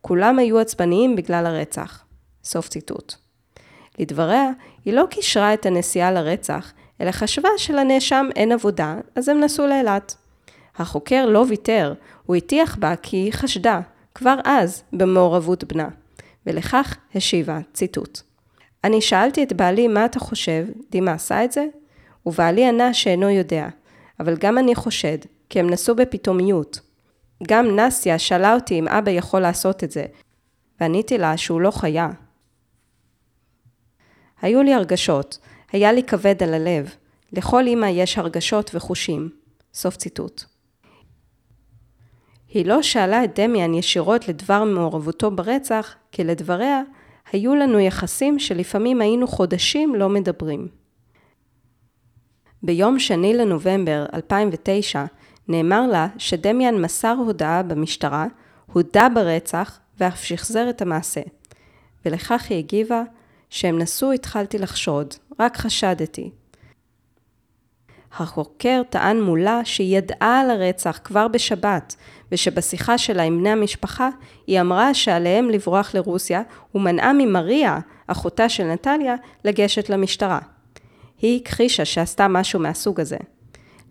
כולם 0.00 0.38
היו 0.38 0.58
עצבניים 0.58 1.16
בגלל 1.16 1.46
הרצח. 1.46 2.04
סוף 2.44 2.68
ציטוט. 2.68 3.14
לדבריה, 3.98 4.50
היא 4.84 4.94
לא 4.94 5.04
קישרה 5.10 5.54
את 5.54 5.66
הנסיעה 5.66 6.12
לרצח, 6.12 6.72
אלא 7.00 7.10
חשבה 7.10 7.48
שלנאשם 7.56 8.28
אין 8.36 8.52
עבודה, 8.52 8.96
אז 9.16 9.28
הם 9.28 9.40
נסעו 9.40 9.66
לאילת. 9.66 10.16
החוקר 10.76 11.26
לא 11.26 11.44
ויתר, 11.48 11.94
הוא 12.26 12.36
הטיח 12.36 12.76
בה 12.76 12.96
כי 12.96 13.16
היא 13.16 13.32
חשדה, 13.32 13.80
כבר 14.14 14.36
אז, 14.44 14.82
במעורבות 14.92 15.64
בנה. 15.64 15.88
ולכך 16.46 16.96
השיבה, 17.14 17.58
ציטוט: 17.72 18.20
אני 18.84 19.00
שאלתי 19.00 19.42
את 19.42 19.52
בעלי 19.52 19.88
מה 19.88 20.04
אתה 20.04 20.18
חושב, 20.18 20.66
דימה 20.90 21.12
עשה 21.12 21.44
את 21.44 21.52
זה? 21.52 21.66
ובעלי 22.26 22.68
ענה 22.68 22.94
שאינו 22.94 23.30
יודע, 23.30 23.68
אבל 24.20 24.36
גם 24.36 24.58
אני 24.58 24.74
חושד, 24.74 25.18
כי 25.50 25.60
הם 25.60 25.70
נסעו 25.70 25.96
בפתאומיות. 25.96 26.80
גם 27.48 27.76
נסיה 27.76 28.18
שאלה 28.18 28.54
אותי 28.54 28.78
אם 28.78 28.88
אבא 28.88 29.10
יכול 29.10 29.40
לעשות 29.40 29.84
את 29.84 29.90
זה, 29.90 30.04
ועניתי 30.80 31.18
לה 31.18 31.36
שהוא 31.36 31.60
לא 31.60 31.70
חיה. 31.70 32.08
היו 34.42 34.62
לי 34.62 34.74
הרגשות, 34.74 35.38
היה 35.72 35.92
לי 35.92 36.02
כבד 36.02 36.42
על 36.42 36.54
הלב. 36.54 36.94
לכל 37.32 37.68
אמא 37.68 37.86
יש 37.86 38.18
הרגשות 38.18 38.70
וחושים. 38.74 39.30
סוף 39.74 39.96
ציטוט. 39.96 40.51
היא 42.54 42.66
לא 42.66 42.82
שאלה 42.82 43.24
את 43.24 43.40
דמיאן 43.40 43.74
ישירות 43.74 44.28
לדבר 44.28 44.64
מעורבותו 44.64 45.30
ברצח, 45.30 45.94
כי 46.12 46.24
לדבריה, 46.24 46.82
היו 47.32 47.54
לנו 47.54 47.80
יחסים 47.80 48.38
שלפעמים 48.38 49.00
היינו 49.00 49.26
חודשים 49.26 49.94
לא 49.94 50.08
מדברים. 50.08 50.68
ביום 52.62 52.98
שני 52.98 53.34
לנובמבר 53.34 54.06
2009 54.14 55.04
נאמר 55.48 55.86
לה 55.86 56.08
שדמיאן 56.18 56.82
מסר 56.82 57.14
הודעה 57.18 57.62
במשטרה, 57.62 58.26
הודה 58.72 59.08
ברצח 59.14 59.78
ואף 59.98 60.24
שחזר 60.24 60.70
את 60.70 60.82
המעשה. 60.82 61.20
ולכך 62.04 62.46
היא 62.50 62.58
הגיבה, 62.58 63.02
שהם 63.50 63.78
נסו 63.78 64.12
התחלתי 64.12 64.58
לחשוד, 64.58 65.14
רק 65.40 65.56
חשדתי. 65.56 66.30
החוקר 68.12 68.82
טען 68.90 69.20
מולה 69.20 69.60
שהיא 69.64 69.98
ידעה 69.98 70.40
על 70.40 70.50
הרצח 70.50 71.00
כבר 71.04 71.28
בשבת, 71.28 71.96
ושבשיחה 72.32 72.98
שלה 72.98 73.22
עם 73.22 73.38
בני 73.38 73.50
המשפחה, 73.50 74.08
היא 74.46 74.60
אמרה 74.60 74.94
שעליהם 74.94 75.50
לברוח 75.50 75.94
לרוסיה, 75.94 76.42
ומנעה 76.74 77.12
ממריה, 77.12 77.78
אחותה 78.06 78.48
של 78.48 78.64
נטליה, 78.64 79.14
לגשת 79.44 79.90
למשטרה. 79.90 80.38
היא 81.18 81.40
הכחישה 81.42 81.84
שעשתה 81.84 82.28
משהו 82.28 82.60
מהסוג 82.60 83.00
הזה. 83.00 83.16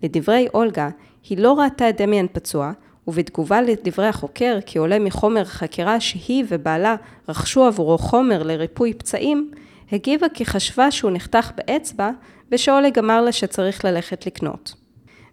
לדברי 0.04 0.48
אולגה, 0.54 0.90
היא 1.30 1.38
לא 1.38 1.60
ראתה 1.60 1.90
את 1.90 2.02
דמיאן 2.02 2.26
פצוע, 2.32 2.72
ובתגובה 3.08 3.62
לדברי 3.62 4.08
החוקר, 4.08 4.60
כי 4.66 4.80
עולה 4.80 5.00
מחומר 5.00 5.46
חקירה 5.46 6.00
שהיא 6.00 6.46
ובעלה 6.48 6.96
רכשו 7.30 7.66
עבורו 7.66 7.98
חומר 7.98 8.44
לריפוי 8.44 8.94
פצעים, 8.94 9.52
הגיבה 9.92 10.30
כי 10.30 10.46
חשבה 10.46 10.92
שהוא 10.92 11.12
נחתך 11.12 11.52
באצבע, 11.56 12.10
ושאולג 12.52 13.00
אמר 13.00 13.22
לה 13.22 13.32
שצריך 13.32 13.86
ללכת 13.86 14.26
לקנות. 14.26 14.74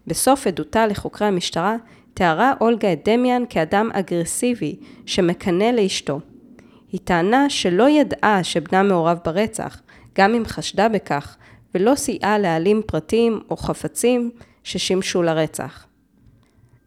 בסוף 0.07 0.47
עדותה 0.47 0.87
לחוקרי 0.87 1.27
המשטרה, 1.27 1.75
תיארה 2.19 2.53
אולגה 2.61 2.93
את 2.93 3.09
דמיאן 3.09 3.43
כאדם 3.49 3.89
אגרסיבי 3.93 4.75
שמקנא 5.05 5.63
לאשתו. 5.63 6.19
היא 6.91 6.99
טענה 7.03 7.49
שלא 7.49 7.89
ידעה 7.89 8.43
שבנה 8.43 8.83
מעורב 8.83 9.19
ברצח, 9.25 9.81
גם 10.17 10.35
אם 10.35 10.45
חשדה 10.45 10.89
בכך, 10.89 11.37
ולא 11.75 11.95
סייעה 11.95 12.37
להעלים 12.37 12.81
פרטים 12.85 13.39
או 13.49 13.57
חפצים 13.57 14.31
ששימשו 14.63 15.23
לרצח. 15.23 15.87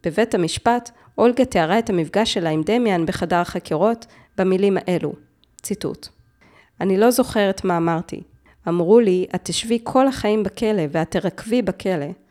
בבית 0.05 0.35
המשפט, 0.35 0.91
אולגה 1.19 1.45
תיארה 1.45 1.79
את 1.79 1.91
המפגש 1.91 2.35
שלה 2.35 2.51
עם 2.51 2.63
דמיאן 2.67 3.07
בחדר 3.07 3.37
החקירות 3.37 4.07
במילים 4.39 4.77
האלו, 4.87 5.13
ציטוט: 5.63 6.09
אני 6.81 6.99
לא 6.99 7.11
זוכרת 7.11 7.65
מה 7.65 7.77
אמרתי. 7.77 8.23
אמרו 8.69 9.01
לי, 9.01 9.27
את 9.35 9.41
תשבי 9.43 9.79
כל 9.83 10.09
החיים 10.09 10.43
בכלא 10.43 10.83
ואת 10.91 11.11
תרקבי 11.11 11.63
בכלא. 11.63 12.22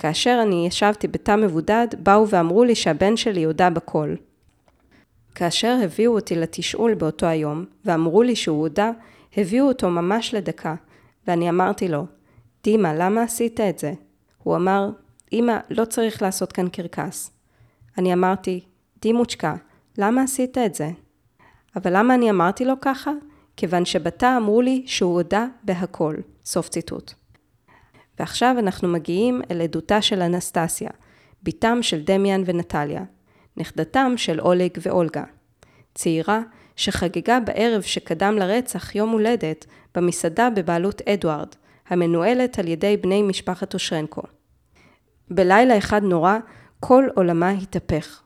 כאשר 0.00 0.38
אני 0.42 0.66
ישבתי 0.66 1.08
בתא 1.08 1.36
מבודד, 1.36 1.86
באו 1.98 2.28
ואמרו 2.28 2.64
לי 2.64 2.74
שהבן 2.74 3.16
שלי 3.16 3.44
הודה 3.44 3.70
בכל. 3.70 4.14
כאשר 5.34 5.78
הביאו 5.84 6.14
אותי 6.14 6.34
לתשאול 6.34 6.94
באותו 6.94 7.26
היום, 7.26 7.64
ואמרו 7.84 8.22
לי 8.22 8.36
שהוא 8.36 8.60
הודה, 8.60 8.90
הביאו 9.36 9.68
אותו 9.68 9.90
ממש 9.90 10.34
לדקה, 10.34 10.74
ואני 11.26 11.48
אמרתי 11.50 11.88
לו, 11.88 12.06
דימה, 12.64 12.94
למה 12.94 13.22
עשית 13.22 13.60
את 13.60 13.78
זה? 13.78 13.92
הוא 14.42 14.56
אמר, 14.56 14.90
אמא, 15.32 15.58
לא 15.70 15.84
צריך 15.84 16.22
לעשות 16.22 16.52
כאן 16.52 16.68
קרקס. 16.68 17.30
אני 17.98 18.12
אמרתי, 18.12 18.60
דימוצ'קה, 19.02 19.54
למה 19.98 20.22
עשית 20.22 20.58
את 20.58 20.74
זה? 20.74 20.90
אבל 21.76 21.96
למה 21.96 22.14
אני 22.14 22.30
אמרתי 22.30 22.64
לו 22.64 22.74
ככה? 22.80 23.10
כיוון 23.56 23.84
שבתא 23.84 24.36
אמרו 24.36 24.60
לי 24.60 24.82
שהוא 24.86 25.14
הודה 25.14 25.46
בהכל. 25.62 26.14
סוף 26.44 26.68
ציטוט. 26.68 27.19
ועכשיו 28.20 28.56
אנחנו 28.58 28.88
מגיעים 28.88 29.42
אל 29.50 29.62
עדותה 29.62 30.02
של 30.02 30.22
אנסטסיה, 30.22 30.90
בתם 31.42 31.78
של 31.82 32.02
דמיאן 32.04 32.42
ונטליה, 32.46 33.02
נכדתם 33.56 34.12
של 34.16 34.40
אולג 34.40 34.70
ואולגה. 34.82 35.24
צעירה 35.94 36.40
שחגגה 36.76 37.40
בערב 37.40 37.82
שקדם 37.82 38.36
לרצח 38.38 38.94
יום 38.94 39.10
הולדת 39.10 39.66
במסעדה 39.94 40.50
בבעלות 40.50 41.02
אדוארד, 41.02 41.48
המנוהלת 41.88 42.58
על 42.58 42.68
ידי 42.68 42.96
בני 42.96 43.22
משפחת 43.22 43.74
אושרנקו. 43.74 44.22
בלילה 45.30 45.78
אחד 45.78 46.02
נורא, 46.02 46.38
כל 46.80 47.04
עולמה 47.14 47.50
התהפך. 47.50 48.22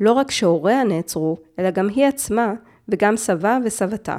לא 0.00 0.12
רק 0.12 0.30
שהוריה 0.30 0.84
נעצרו, 0.84 1.36
אלא 1.58 1.70
גם 1.70 1.88
היא 1.88 2.06
עצמה, 2.06 2.52
וגם 2.88 3.16
סבה 3.16 3.58
וסבתה. 3.64 4.16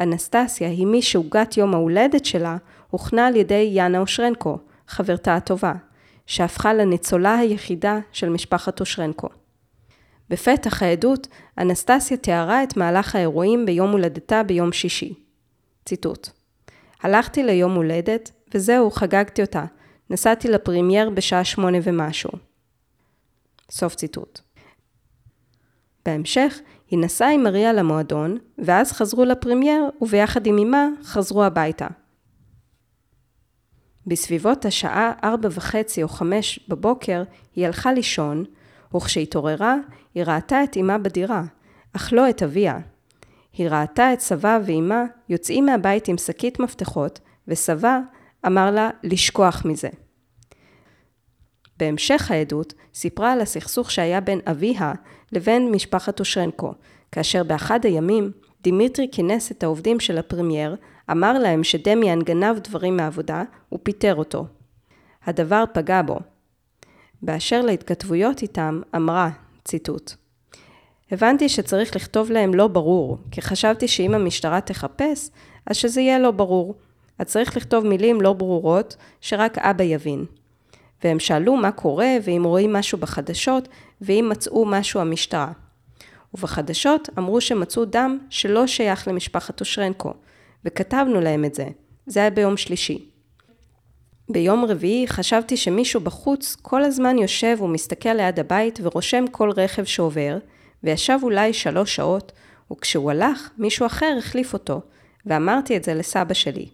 אנסטסיה 0.00 0.68
היא 0.68 0.86
מי 0.86 1.02
שעוגת 1.02 1.56
יום 1.56 1.74
ההולדת 1.74 2.24
שלה 2.24 2.56
הוכנה 2.94 3.26
על 3.26 3.36
ידי 3.36 3.70
יאנה 3.72 3.98
אושרנקו, 3.98 4.58
חברתה 4.88 5.36
הטובה, 5.36 5.72
שהפכה 6.26 6.74
לניצולה 6.74 7.34
היחידה 7.34 7.98
של 8.12 8.28
משפחת 8.28 8.80
אושרנקו. 8.80 9.28
בפתח 10.30 10.82
העדות, 10.82 11.28
אנסטסיה 11.58 12.16
תיארה 12.16 12.62
את 12.62 12.76
מהלך 12.76 13.14
האירועים 13.14 13.66
ביום 13.66 13.90
הולדתה 13.90 14.42
ביום 14.42 14.72
שישי. 14.72 15.14
ציטוט: 15.84 16.28
הלכתי 17.02 17.42
ליום 17.42 17.74
הולדת, 17.74 18.30
וזהו, 18.54 18.90
חגגתי 18.90 19.42
אותה. 19.42 19.64
נסעתי 20.10 20.48
לפרימייר 20.48 21.10
בשעה 21.10 21.44
שמונה 21.44 21.78
ומשהו. 21.82 22.30
סוף 23.70 23.94
ציטוט. 23.94 24.40
בהמשך, 26.06 26.58
היא 26.90 26.98
נסעה 26.98 27.32
עם 27.32 27.42
מריה 27.42 27.72
למועדון, 27.72 28.38
ואז 28.58 28.92
חזרו 28.92 29.24
לפרימייר, 29.24 29.84
וביחד 30.00 30.46
עם 30.46 30.58
אמה 30.58 30.88
חזרו 31.04 31.44
הביתה. 31.44 31.86
בסביבות 34.06 34.64
השעה 34.64 35.12
ארבע 35.24 35.48
וחצי 35.52 36.02
או 36.02 36.08
חמש 36.08 36.60
בבוקר, 36.68 37.22
היא 37.54 37.66
הלכה 37.66 37.92
לישון, 37.92 38.44
וכשהתעוררה, 38.96 39.76
היא 40.14 40.24
ראתה 40.24 40.64
את 40.64 40.76
אמה 40.76 40.98
בדירה, 40.98 41.42
אך 41.92 42.12
לא 42.12 42.30
את 42.30 42.42
אביה. 42.42 42.78
היא 43.52 43.68
ראתה 43.68 44.12
את 44.12 44.20
סבה 44.20 44.58
ואימה 44.66 45.04
יוצאים 45.28 45.66
מהבית 45.66 46.08
עם 46.08 46.18
שקית 46.18 46.60
מפתחות, 46.60 47.20
וסבה 47.48 48.00
אמר 48.46 48.70
לה 48.70 48.90
לשכוח 49.02 49.64
מזה. 49.64 49.88
בהמשך 51.76 52.30
העדות 52.30 52.74
סיפרה 52.94 53.32
על 53.32 53.40
הסכסוך 53.40 53.90
שהיה 53.90 54.20
בין 54.20 54.40
אביה 54.46 54.92
לבין 55.32 55.70
משפחת 55.70 56.20
אושרנקו, 56.20 56.74
כאשר 57.12 57.42
באחד 57.42 57.84
הימים 57.84 58.30
דימיטרי 58.62 59.08
כינס 59.12 59.52
את 59.52 59.62
העובדים 59.62 60.00
של 60.00 60.18
הפרמייר, 60.18 60.76
אמר 61.10 61.38
להם 61.38 61.64
שדמיאן 61.64 62.22
גנב 62.22 62.58
דברים 62.58 62.96
מהעבודה 62.96 63.42
ופיטר 63.72 64.14
אותו. 64.14 64.46
הדבר 65.26 65.64
פגע 65.72 66.02
בו. 66.02 66.18
באשר 67.22 67.62
להתכתבויות 67.62 68.42
איתם, 68.42 68.80
אמרה, 68.96 69.30
ציטוט: 69.64 70.12
הבנתי 71.10 71.48
שצריך 71.48 71.96
לכתוב 71.96 72.30
להם 72.30 72.54
לא 72.54 72.68
ברור, 72.68 73.18
כי 73.30 73.42
חשבתי 73.42 73.88
שאם 73.88 74.14
המשטרה 74.14 74.60
תחפש, 74.60 75.30
אז 75.66 75.76
שזה 75.76 76.00
יהיה 76.00 76.18
לא 76.18 76.30
ברור. 76.30 76.74
אז 77.18 77.26
צריך 77.26 77.56
לכתוב 77.56 77.86
מילים 77.86 78.20
לא 78.20 78.32
ברורות, 78.32 78.96
שרק 79.20 79.58
אבא 79.58 79.84
יבין. 79.84 80.24
והם 81.04 81.18
שאלו 81.18 81.56
מה 81.56 81.72
קורה, 81.72 82.16
ואם 82.22 82.42
רואים 82.44 82.72
משהו 82.72 82.98
בחדשות, 82.98 83.68
ואם 84.00 84.28
מצאו 84.30 84.64
משהו 84.64 85.00
המשטרה. 85.00 85.52
ובחדשות 86.34 87.08
אמרו 87.18 87.40
שמצאו 87.40 87.84
דם 87.84 88.18
שלא 88.30 88.66
שייך 88.66 89.08
למשפחת 89.08 89.60
אושרנקו, 89.60 90.14
וכתבנו 90.64 91.20
להם 91.20 91.44
את 91.44 91.54
זה. 91.54 91.66
זה 92.06 92.20
היה 92.20 92.30
ביום 92.30 92.56
שלישי. 92.56 93.10
ביום 94.28 94.64
רביעי 94.64 95.08
חשבתי 95.08 95.56
שמישהו 95.56 96.00
בחוץ 96.00 96.56
כל 96.62 96.84
הזמן 96.84 97.18
יושב 97.18 97.56
ומסתכל 97.60 98.12
ליד 98.12 98.40
הבית 98.40 98.78
ורושם 98.82 99.24
כל 99.30 99.50
רכב 99.50 99.84
שעובר, 99.84 100.38
וישב 100.82 101.18
אולי 101.22 101.52
שלוש 101.52 101.96
שעות, 101.96 102.32
וכשהוא 102.72 103.10
הלך, 103.10 103.50
מישהו 103.58 103.86
אחר 103.86 104.14
החליף 104.18 104.52
אותו, 104.52 104.80
ואמרתי 105.26 105.76
את 105.76 105.84
זה 105.84 105.94
לסבא 105.94 106.34
שלי. 106.34 106.68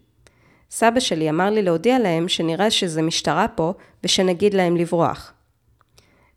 סבא 0.70 1.01
שלי 1.01 1.30
אמר 1.30 1.51
לי 1.51 1.62
להודיע 1.62 1.99
להם 1.99 2.28
שנראה 2.28 2.70
שזה 2.70 3.03
משטרה 3.03 3.49
פה, 3.49 3.72
ושנגיד 4.05 4.55
להם 4.55 4.76
לברוח. 4.76 5.32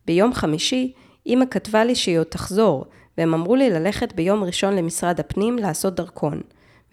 ביום 0.06 0.34
חמישי, 0.34 0.94
אמא 1.28 1.46
כתבה 1.52 1.84
לי 1.84 1.96
שהיא 1.96 2.20
עוד 2.20 2.28
תחזור, 2.28 2.86
והם 3.18 3.34
אמרו 3.34 3.56
לי 3.56 3.70
ללכת 3.70 4.14
ביום 4.14 4.44
ראשון 4.44 4.76
למשרד 4.76 5.20
הפנים 5.20 5.58
לעשות 5.58 5.96
דרכון, 5.96 6.42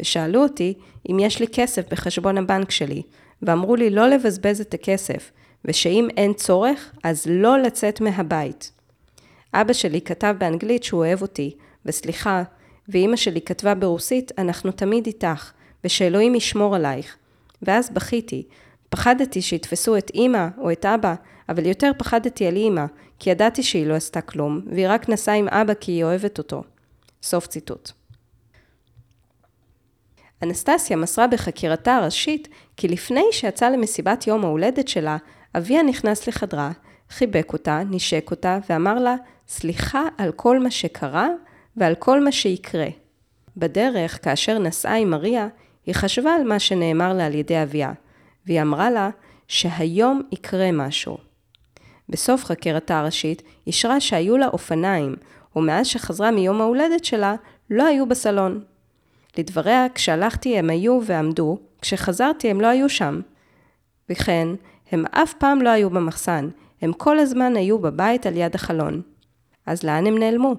ושאלו 0.01 0.43
אותי 0.43 0.75
אם 1.11 1.19
יש 1.19 1.41
לי 1.41 1.47
כסף 1.53 1.89
בחשבון 1.91 2.39
הבנק 2.39 2.71
שלי, 2.71 3.03
ואמרו 3.43 3.77
לי 3.77 3.91
לא 3.91 4.09
לבזבז 4.09 4.61
את 4.61 4.75
הכסף, 4.75 5.31
ושאם 5.65 6.09
אין 6.17 6.33
צורך, 6.33 6.93
אז 7.05 7.27
לא 7.31 7.59
לצאת 7.59 8.01
מהבית. 8.01 8.73
אבא 9.55 9.73
שלי 9.73 10.01
כתב 10.01 10.35
באנגלית 10.39 10.85
שהוא 10.85 11.01
אוהב 11.01 11.23
אותי, 11.23 11.57
וסליחה, 11.87 12.43
ואימא 12.89 13.17
שלי 13.17 13.41
כתבה 13.41 13.75
ברוסית, 13.75 14.33
אנחנו 14.39 14.73
תמיד 14.73 15.07
איתך, 15.07 15.53
ושאלוהים 15.85 16.35
ישמור 16.35 16.77
עלייך. 16.77 17.17
ואז 17.63 17.91
בכיתי. 17.91 18.47
פחדתי 18.89 19.43
שיתפסו 19.43 19.97
את 19.97 20.11
אימא 20.15 20.49
או 20.59 20.73
את 20.73 20.87
אבא, 20.87 21.15
אבל 21.49 21.67
יותר 21.67 21.91
פחדתי 21.99 22.47
על 22.47 22.57
אימא, 22.57 22.85
כי 23.19 23.31
ידעתי 23.31 23.63
שהיא 23.63 23.87
לא 23.87 23.95
עשתה 23.95 24.21
כלום, 24.21 24.61
והיא 24.67 24.87
רק 24.89 25.09
נסעה 25.09 25.35
עם 25.35 25.49
אבא 25.49 25.75
כי 25.75 25.93
היא 25.93 26.05
אוהבת 26.05 26.39
אותו. 26.39 26.63
סוף 27.23 27.47
ציטוט. 27.47 28.00
אנסטסיה 30.43 30.97
מסרה 30.97 31.27
בחקירתה 31.27 31.97
הראשית 31.97 32.49
כי 32.77 32.89
לפני 32.89 33.25
שיצאה 33.33 33.71
למסיבת 33.71 34.27
יום 34.27 34.45
ההולדת 34.45 34.89
שלה, 34.89 35.17
אביה 35.57 35.83
נכנס 35.83 36.29
לחדרה, 36.29 36.71
חיבק 37.11 37.53
אותה, 37.53 37.83
נשק 37.91 38.31
אותה 38.31 38.59
ואמר 38.69 38.95
לה, 38.99 39.15
סליחה 39.49 40.03
על 40.19 40.33
כל 40.33 40.59
מה 40.59 40.71
שקרה 40.71 41.29
ועל 41.77 41.95
כל 41.95 42.25
מה 42.25 42.33
שיקרה. 42.33 42.89
בדרך, 43.57 44.25
כאשר 44.25 44.59
נסעה 44.59 44.97
עם 44.97 45.11
מריה, 45.11 45.49
היא 45.87 45.95
חשבה 45.95 46.35
על 46.35 46.45
מה 46.45 46.59
שנאמר 46.59 47.13
לה 47.13 47.27
על 47.27 47.35
ידי 47.35 47.63
אביה, 47.63 47.93
והיא 48.47 48.63
אמרה 48.63 48.91
לה 48.91 49.11
שהיום 49.49 50.23
יקרה 50.33 50.73
משהו. 50.73 51.19
בסוף 52.09 52.45
חקירתה 52.45 52.99
הראשית, 52.99 53.43
אישרה 53.67 54.01
שהיו 54.01 54.37
לה 54.37 54.49
אופניים, 54.49 55.17
ומאז 55.57 55.87
שחזרה 55.87 56.31
מיום 56.31 56.61
ההולדת 56.61 57.05
שלה, 57.05 57.35
לא 57.71 57.87
היו 57.87 58.07
בסלון. 58.07 58.65
לדבריה, 59.39 59.87
כשהלכתי 59.95 60.59
הם 60.59 60.71
היו 60.71 61.01
ועמדו, 61.05 61.59
כשחזרתי 61.81 62.51
הם 62.51 62.61
לא 62.61 62.67
היו 62.67 62.89
שם. 62.89 63.21
וכן, 64.09 64.49
הם 64.93 65.05
אף 65.11 65.35
פעם 65.35 65.63
לא 65.63 65.71
היו 65.71 65.91
במחסן, 65.91 66.49
הם 66.83 66.93
כל 66.93 67.19
הזמן 67.19 67.57
היו 67.57 67.79
בבית 67.79 68.27
על 68.27 68.37
יד 68.37 68.55
החלון. 68.55 69.03
אז 69.67 69.83
לאן 69.83 70.07
הם 70.07 70.19
נעלמו? 70.19 70.55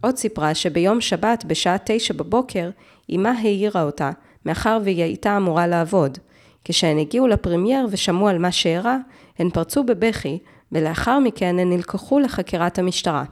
עוד 0.00 0.16
סיפרה 0.16 0.54
שביום 0.54 1.00
שבת 1.00 1.44
בשעה 1.44 1.76
תשע 1.84 2.14
בבוקר, 2.14 2.70
אמה 3.14 3.30
העירה 3.30 3.82
אותה, 3.82 4.10
מאחר 4.46 4.78
והיא 4.84 5.02
הייתה 5.02 5.36
אמורה 5.36 5.66
לעבוד. 5.66 6.18
כשהן 6.64 6.98
הגיעו 6.98 7.26
לפרמייר 7.26 7.86
ושמעו 7.90 8.28
על 8.28 8.38
מה 8.38 8.52
שאירע, 8.52 8.96
הן 9.38 9.50
פרצו 9.50 9.84
בבכי, 9.84 10.38
ולאחר 10.72 11.18
מכן 11.18 11.58
הן 11.58 11.70
נלקחו 11.70 12.18
לחקירת 12.18 12.78
המשטרה. 12.78 13.24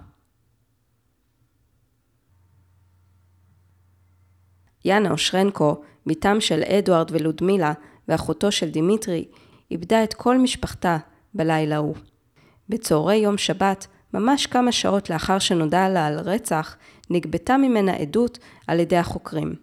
יאנה 4.84 5.10
אושרנקו, 5.10 5.76
בתם 6.06 6.40
של 6.40 6.62
אדוארד 6.62 7.10
ולודמילה 7.12 7.72
ואחותו 8.08 8.52
של 8.52 8.70
דימיטרי, 8.70 9.24
איבדה 9.70 10.04
את 10.04 10.14
כל 10.14 10.38
משפחתה 10.38 10.98
בלילה 11.34 11.74
ההוא. 11.74 11.96
בצהרי 12.68 13.16
יום 13.16 13.38
שבת, 13.38 13.86
ממש 14.14 14.46
כמה 14.46 14.72
שעות 14.72 15.10
לאחר 15.10 15.38
שנודע 15.38 15.88
לה 15.88 16.06
על 16.06 16.18
רצח, 16.18 16.76
נגבתה 17.10 17.56
ממנה 17.56 17.92
עדות 17.92 18.38
על 18.66 18.80
ידי 18.80 18.96
החוקרים. 18.96 19.54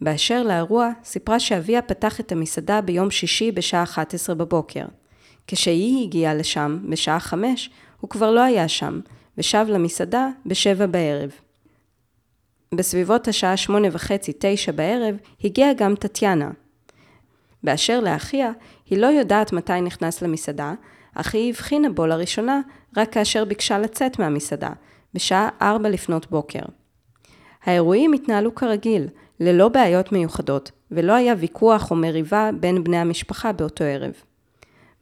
באשר 0.00 0.42
לאירוע, 0.42 0.90
סיפרה 1.04 1.40
שאביה 1.40 1.82
פתח 1.82 2.20
את 2.20 2.32
המסעדה 2.32 2.80
ביום 2.80 3.10
שישי 3.10 3.52
בשעה 3.52 3.82
11 3.82 4.34
בבוקר. 4.34 4.84
כשהיא 5.46 6.04
הגיעה 6.04 6.34
לשם, 6.34 6.78
בשעה 6.88 7.20
5, 7.20 7.70
הוא 8.00 8.10
כבר 8.10 8.30
לא 8.30 8.40
היה 8.40 8.68
שם, 8.68 9.00
ושב 9.38 9.66
למסעדה 9.68 10.28
בשבע 10.46 10.86
בערב. 10.86 11.30
בסביבות 12.74 13.28
השעה 13.28 13.56
שמונה 13.56 13.88
וחצי, 13.92 14.32
תשע 14.38 14.72
בערב, 14.72 15.16
הגיעה 15.44 15.72
גם 15.74 15.94
טטיאנה. 15.94 16.50
באשר 17.62 18.00
לאחיה, 18.00 18.50
היא 18.90 18.98
לא 18.98 19.06
יודעת 19.06 19.52
מתי 19.52 19.80
נכנס 19.80 20.22
למסעדה, 20.22 20.74
אך 21.14 21.34
היא 21.34 21.50
הבחינה 21.50 21.88
בו 21.90 22.06
לראשונה 22.06 22.60
רק 22.96 23.12
כאשר 23.12 23.44
ביקשה 23.44 23.78
לצאת 23.78 24.18
מהמסעדה, 24.18 24.70
בשעה 25.14 25.48
ארבע 25.62 25.88
לפנות 25.88 26.30
בוקר. 26.30 26.62
האירועים 27.64 28.12
התנהלו 28.12 28.54
כרגיל, 28.54 29.08
ללא 29.40 29.68
בעיות 29.68 30.12
מיוחדות, 30.12 30.70
ולא 30.90 31.12
היה 31.12 31.34
ויכוח 31.38 31.90
או 31.90 31.96
מריבה 31.96 32.50
בין 32.60 32.84
בני 32.84 32.96
המשפחה 32.96 33.52
באותו 33.52 33.84
ערב. 33.84 34.12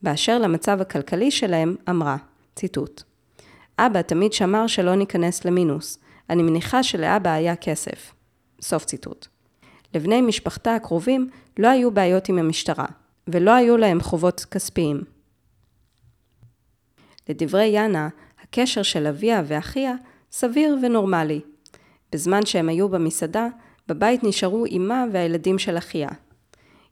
באשר 0.03 0.39
למצב 0.39 0.81
הכלכלי 0.81 1.31
שלהם, 1.31 1.77
אמרה, 1.91 2.17
ציטוט: 2.55 3.03
אבא 3.79 4.03
תמיד 4.03 4.33
שמר 4.33 4.67
שלא 4.67 4.95
ניכנס 4.95 5.45
למינוס. 5.45 5.99
אני 6.31 6.43
מניחה 6.43 6.83
שלאבא 6.83 7.31
היה 7.31 7.57
כסף. 7.57 8.15
סוף 8.61 8.85
ציטוט. 8.85 9.27
לבני 9.95 10.21
משפחתה 10.21 10.75
הקרובים 10.75 11.31
לא 11.59 11.69
היו 11.69 11.91
בעיות 11.91 12.29
עם 12.29 12.39
המשטרה, 12.39 12.87
ולא 13.29 13.55
היו 13.55 13.77
להם 13.77 14.01
חובות 14.01 14.47
כספיים. 14.51 15.01
לדברי 17.29 17.67
יאנה, 17.67 18.09
הקשר 18.43 18.83
של 18.83 19.07
אביה 19.07 19.43
ואחיה 19.47 19.95
סביר 20.33 20.77
ונורמלי. 20.83 21.41
בזמן 22.13 22.47
שהם 22.47 22.69
היו 22.69 22.89
במסעדה, 22.89 23.49
בבית 23.89 24.25
נשארו 24.25 24.65
אמה 24.77 25.05
והילדים 25.13 25.59
של 25.59 25.79
אחיה. 25.79 26.09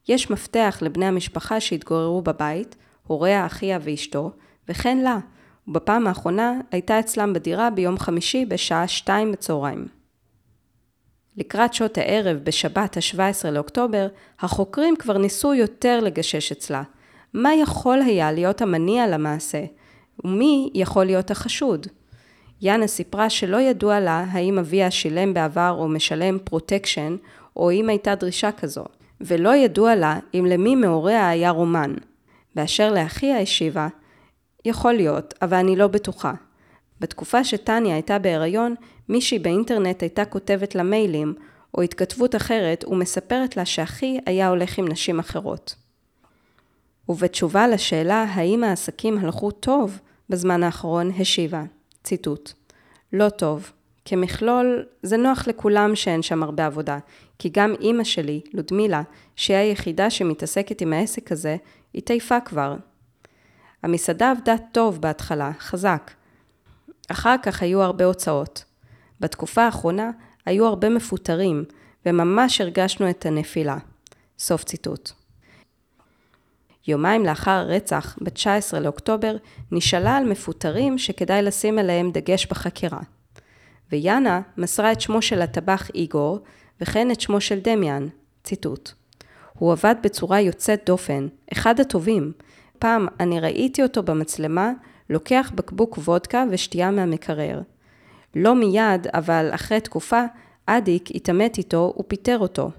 יש 0.08 0.30
מפתח 0.30 0.78
לבני 0.82 1.06
המשפחה 1.06 1.60
שהתגוררו 1.60 2.22
בבית, 2.22 2.76
הוריה, 3.06 3.46
אחיה 3.46 3.78
ואשתו, 3.82 4.30
וכן 4.68 4.98
לה, 4.98 5.18
ובפעם 5.68 6.06
האחרונה 6.06 6.60
הייתה 6.70 7.00
אצלם 7.00 7.32
בדירה 7.32 7.70
ביום 7.70 7.98
חמישי 7.98 8.44
בשעה 8.44 8.88
שתיים 8.88 9.32
בצהריים. 9.32 9.86
לקראת 11.36 11.74
שעות 11.74 11.98
הערב 11.98 12.36
בשבת 12.44 12.96
ה-17 12.96 13.50
לאוקטובר, 13.50 14.06
החוקרים 14.40 14.96
כבר 14.96 15.18
ניסו 15.18 15.54
יותר 15.54 16.00
לגשש 16.00 16.52
אצלה. 16.52 16.82
מה 17.34 17.54
יכול 17.54 18.00
היה 18.02 18.32
להיות 18.32 18.62
המניע 18.62 19.06
למעשה? 19.06 19.64
ומי 20.24 20.70
יכול 20.74 21.04
להיות 21.04 21.30
החשוד? 21.30 21.86
יאנה 22.60 22.86
סיפרה 22.86 23.30
שלא 23.30 23.56
ידוע 23.56 24.00
לה 24.00 24.24
האם 24.30 24.58
אביה 24.58 24.90
שילם 24.90 25.34
בעבר 25.34 25.76
או 25.78 25.88
משלם 25.88 26.38
פרוטקשן, 26.44 27.16
או 27.56 27.72
אם 27.72 27.88
הייתה 27.88 28.14
דרישה 28.14 28.52
כזו, 28.52 28.84
ולא 29.20 29.56
ידוע 29.56 29.94
לה 29.94 30.18
אם 30.34 30.46
למי 30.48 30.74
מהוריה 30.74 31.28
היה 31.28 31.50
רומן. 31.50 31.94
באשר 32.54 32.92
לאחיה 32.92 33.40
השיבה, 33.40 33.88
יכול 34.64 34.92
להיות, 34.92 35.34
אבל 35.42 35.56
אני 35.56 35.76
לא 35.76 35.86
בטוחה. 35.86 36.32
בתקופה 37.00 37.44
שטניה 37.44 37.94
הייתה 37.94 38.18
בהיריון, 38.18 38.74
מישהי 39.08 39.38
באינטרנט 39.38 40.02
הייתה 40.02 40.24
כותבת 40.24 40.74
לה 40.74 40.82
מיילים, 40.82 41.34
או 41.74 41.82
התכתבות 41.82 42.36
אחרת, 42.36 42.84
ומספרת 42.88 43.56
לה 43.56 43.64
שאחי 43.64 44.18
היה 44.26 44.48
הולך 44.48 44.78
עם 44.78 44.88
נשים 44.88 45.18
אחרות. 45.18 45.74
ובתשובה 47.08 47.68
לשאלה 47.68 48.26
האם 48.28 48.64
העסקים 48.64 49.18
הלכו 49.18 49.50
טוב 49.50 49.98
בזמן 50.30 50.62
האחרון, 50.62 51.10
השיבה, 51.18 51.62
ציטוט: 52.04 52.52
לא 53.12 53.28
טוב. 53.28 53.72
כמכלול, 54.04 54.84
זה 55.02 55.16
נוח 55.16 55.48
לכולם 55.48 55.96
שאין 55.96 56.22
שם 56.22 56.42
הרבה 56.42 56.66
עבודה, 56.66 56.98
כי 57.38 57.48
גם 57.52 57.74
אימא 57.80 58.04
שלי, 58.04 58.40
לודמילה, 58.52 59.02
שהיא 59.36 59.56
היחידה 59.56 60.10
שמתעסקת 60.10 60.80
עם 60.80 60.92
העסק 60.92 61.32
הזה, 61.32 61.56
התעייפה 61.94 62.40
כבר. 62.40 62.76
המסעדה 63.84 64.30
עבדה 64.30 64.54
טוב 64.72 65.00
בהתחלה, 65.00 65.50
חזק. 65.58 66.10
אחר 67.08 67.34
כך 67.42 67.62
היו 67.62 67.82
הרבה 67.82 68.04
הוצאות. 68.04 68.64
בתקופה 69.20 69.62
האחרונה 69.62 70.10
היו 70.46 70.66
הרבה 70.66 70.88
מפוטרים, 70.88 71.64
וממש 72.06 72.60
הרגשנו 72.60 73.10
את 73.10 73.26
הנפילה. 73.26 73.76
סוף 74.38 74.64
ציטוט. 74.64 75.10
יומיים 76.86 77.24
לאחר 77.24 77.50
הרצח, 77.50 78.18
ב-19 78.20 78.78
לאוקטובר, 78.80 79.36
נשאלה 79.72 80.16
על 80.16 80.24
מפוטרים 80.24 80.98
שכדאי 80.98 81.42
לשים 81.42 81.78
עליהם 81.78 82.10
דגש 82.10 82.46
בחקירה. 82.46 83.00
ויאנה 83.92 84.40
מסרה 84.56 84.92
את 84.92 85.00
שמו 85.00 85.22
של 85.22 85.42
הטבח 85.42 85.90
איגור, 85.94 86.38
וכן 86.80 87.10
את 87.10 87.20
שמו 87.20 87.40
של 87.40 87.60
דמיאן, 87.60 88.06
ציטוט. 88.44 88.92
הוא 89.52 89.72
עבד 89.72 89.94
בצורה 90.02 90.40
יוצאת 90.40 90.82
דופן, 90.86 91.28
אחד 91.52 91.80
הטובים. 91.80 92.32
פעם 92.84 93.06
אני 93.20 93.40
ראיתי 93.40 93.82
אותו 93.82 94.02
במצלמה, 94.02 94.72
לוקח 95.10 95.52
בקבוק 95.54 95.98
וודקה 95.98 96.44
ושתייה 96.50 96.90
מהמקרר. 96.90 97.60
לא 98.34 98.54
מיד, 98.54 99.06
אבל 99.14 99.50
אחרי 99.54 99.80
תקופה, 99.80 100.22
אדיק 100.66 101.08
התעמת 101.14 101.58
איתו 101.58 101.94
ופיטר 101.98 102.38
אותו. 102.38 102.70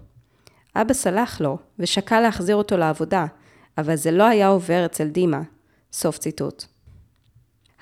אבא 0.75 0.93
סלח 0.93 1.41
לו, 1.41 1.57
ושקל 1.79 2.19
להחזיר 2.19 2.55
אותו 2.55 2.77
לעבודה, 2.77 3.25
אבל 3.77 3.95
זה 3.95 4.11
לא 4.11 4.23
היה 4.23 4.47
עובר 4.47 4.85
אצל 4.85 5.07
דימה. 5.07 5.41
סוף 5.93 6.17
ציטוט. 6.17 6.63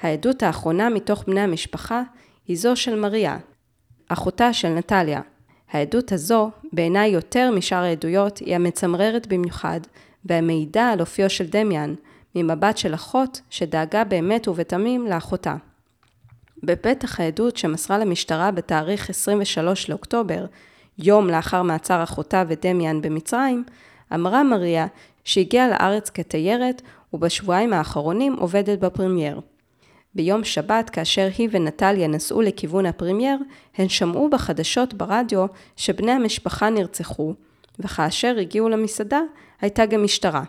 העדות 0.01 0.43
האחרונה 0.43 0.89
מתוך 0.89 1.23
בני 1.27 1.41
המשפחה 1.41 2.03
היא 2.47 2.57
זו 2.57 2.75
של 2.75 2.99
מריה, 2.99 3.37
אחותה 4.09 4.53
של 4.53 4.69
נטליה. 4.69 5.21
העדות 5.71 6.11
הזו, 6.11 6.51
בעיניי 6.73 7.09
יותר 7.09 7.51
משאר 7.51 7.83
העדויות, 7.83 8.37
היא 8.37 8.55
המצמררת 8.55 9.27
במיוחד, 9.27 9.79
והמעידה 10.25 10.89
על 10.89 10.99
אופיו 10.99 11.29
של 11.29 11.47
דמיאן, 11.47 11.93
ממבט 12.35 12.77
של 12.77 12.93
אחות 12.93 13.41
שדאגה 13.49 14.03
באמת 14.03 14.47
ובתמים 14.47 15.07
לאחותה. 15.07 15.55
בפתח 16.63 17.19
העדות 17.19 17.57
שמסרה 17.57 17.97
למשטרה 17.97 18.51
בתאריך 18.51 19.09
23 19.09 19.89
לאוקטובר, 19.89 20.45
יום 20.97 21.27
לאחר 21.27 21.61
מעצר 21.61 22.03
אחותה 22.03 22.43
ודמיאן 22.47 23.01
במצרים, 23.01 23.63
אמרה 24.13 24.43
מריה 24.43 24.87
שהגיעה 25.23 25.67
לארץ 25.67 26.09
כתיירת 26.09 26.81
ובשבועיים 27.13 27.73
האחרונים 27.73 28.33
עובדת 28.33 28.79
בפרמייר. 28.79 29.39
ביום 30.15 30.43
שבת, 30.43 30.89
כאשר 30.89 31.27
היא 31.37 31.49
ונטליה 31.51 32.07
נסעו 32.07 32.41
לכיוון 32.41 32.85
הפרמייר, 32.85 33.37
הן 33.77 33.89
שמעו 33.89 34.29
בחדשות 34.29 34.93
ברדיו 34.93 35.45
שבני 35.75 36.11
המשפחה 36.11 36.69
נרצחו, 36.69 37.33
וכאשר 37.79 38.35
הגיעו 38.39 38.69
למסעדה, 38.69 39.19
הייתה 39.61 39.85
גם 39.85 40.03
משטרה. 40.03 40.43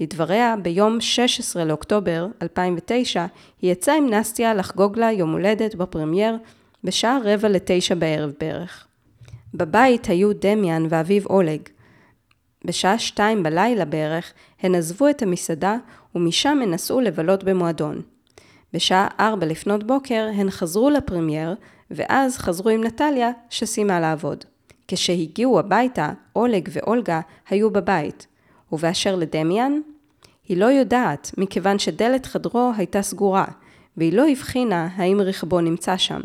לדבריה, 0.00 0.54
ביום 0.62 1.00
16 1.00 1.64
לאוקטובר 1.64 2.26
2009, 2.42 3.26
היא 3.62 3.72
יצאה 3.72 3.96
עם 3.96 4.10
נסטיה 4.10 4.54
לחגוג 4.54 4.98
לה 4.98 5.12
יום 5.12 5.32
הולדת 5.32 5.74
בפרמייר 5.74 6.36
בשעה 6.84 7.18
רבע 7.24 7.48
לתשע 7.48 7.94
בערב 7.94 8.32
בערך. 8.40 8.86
בבית 9.54 10.06
היו 10.06 10.32
דמיאן 10.32 10.86
ואביו 10.88 11.26
אולג. 11.26 11.60
בשעה 12.64 12.98
שתיים 12.98 13.42
בלילה 13.42 13.84
בערך, 13.84 14.32
הן 14.60 14.74
עזבו 14.74 15.08
את 15.08 15.22
המסעדה 15.22 15.76
ומשם 16.14 16.58
הן 16.62 16.70
נסעו 16.70 17.00
לבלות 17.00 17.44
במועדון. 17.44 18.02
בשעה 18.72 19.08
ארבע 19.20 19.46
לפנות 19.46 19.84
בוקר 19.84 20.28
הן 20.34 20.50
חזרו 20.50 20.90
לפרמייר, 20.90 21.54
ואז 21.90 22.38
חזרו 22.38 22.70
עם 22.70 22.84
נטליה 22.84 23.30
שסיימה 23.50 24.00
לעבוד. 24.00 24.44
כשהגיעו 24.88 25.58
הביתה, 25.58 26.12
אולג 26.36 26.68
ואולגה 26.72 27.20
היו 27.48 27.70
בבית. 27.70 28.26
ובאשר 28.72 29.16
לדמיאן, 29.16 29.80
היא 30.48 30.56
לא 30.56 30.64
יודעת, 30.64 31.30
מכיוון 31.38 31.78
שדלת 31.78 32.26
חדרו 32.26 32.72
הייתה 32.76 33.02
סגורה, 33.02 33.44
והיא 33.96 34.12
לא 34.12 34.28
הבחינה 34.28 34.88
האם 34.96 35.20
רכבו 35.20 35.60
נמצא 35.60 35.96
שם. 35.96 36.20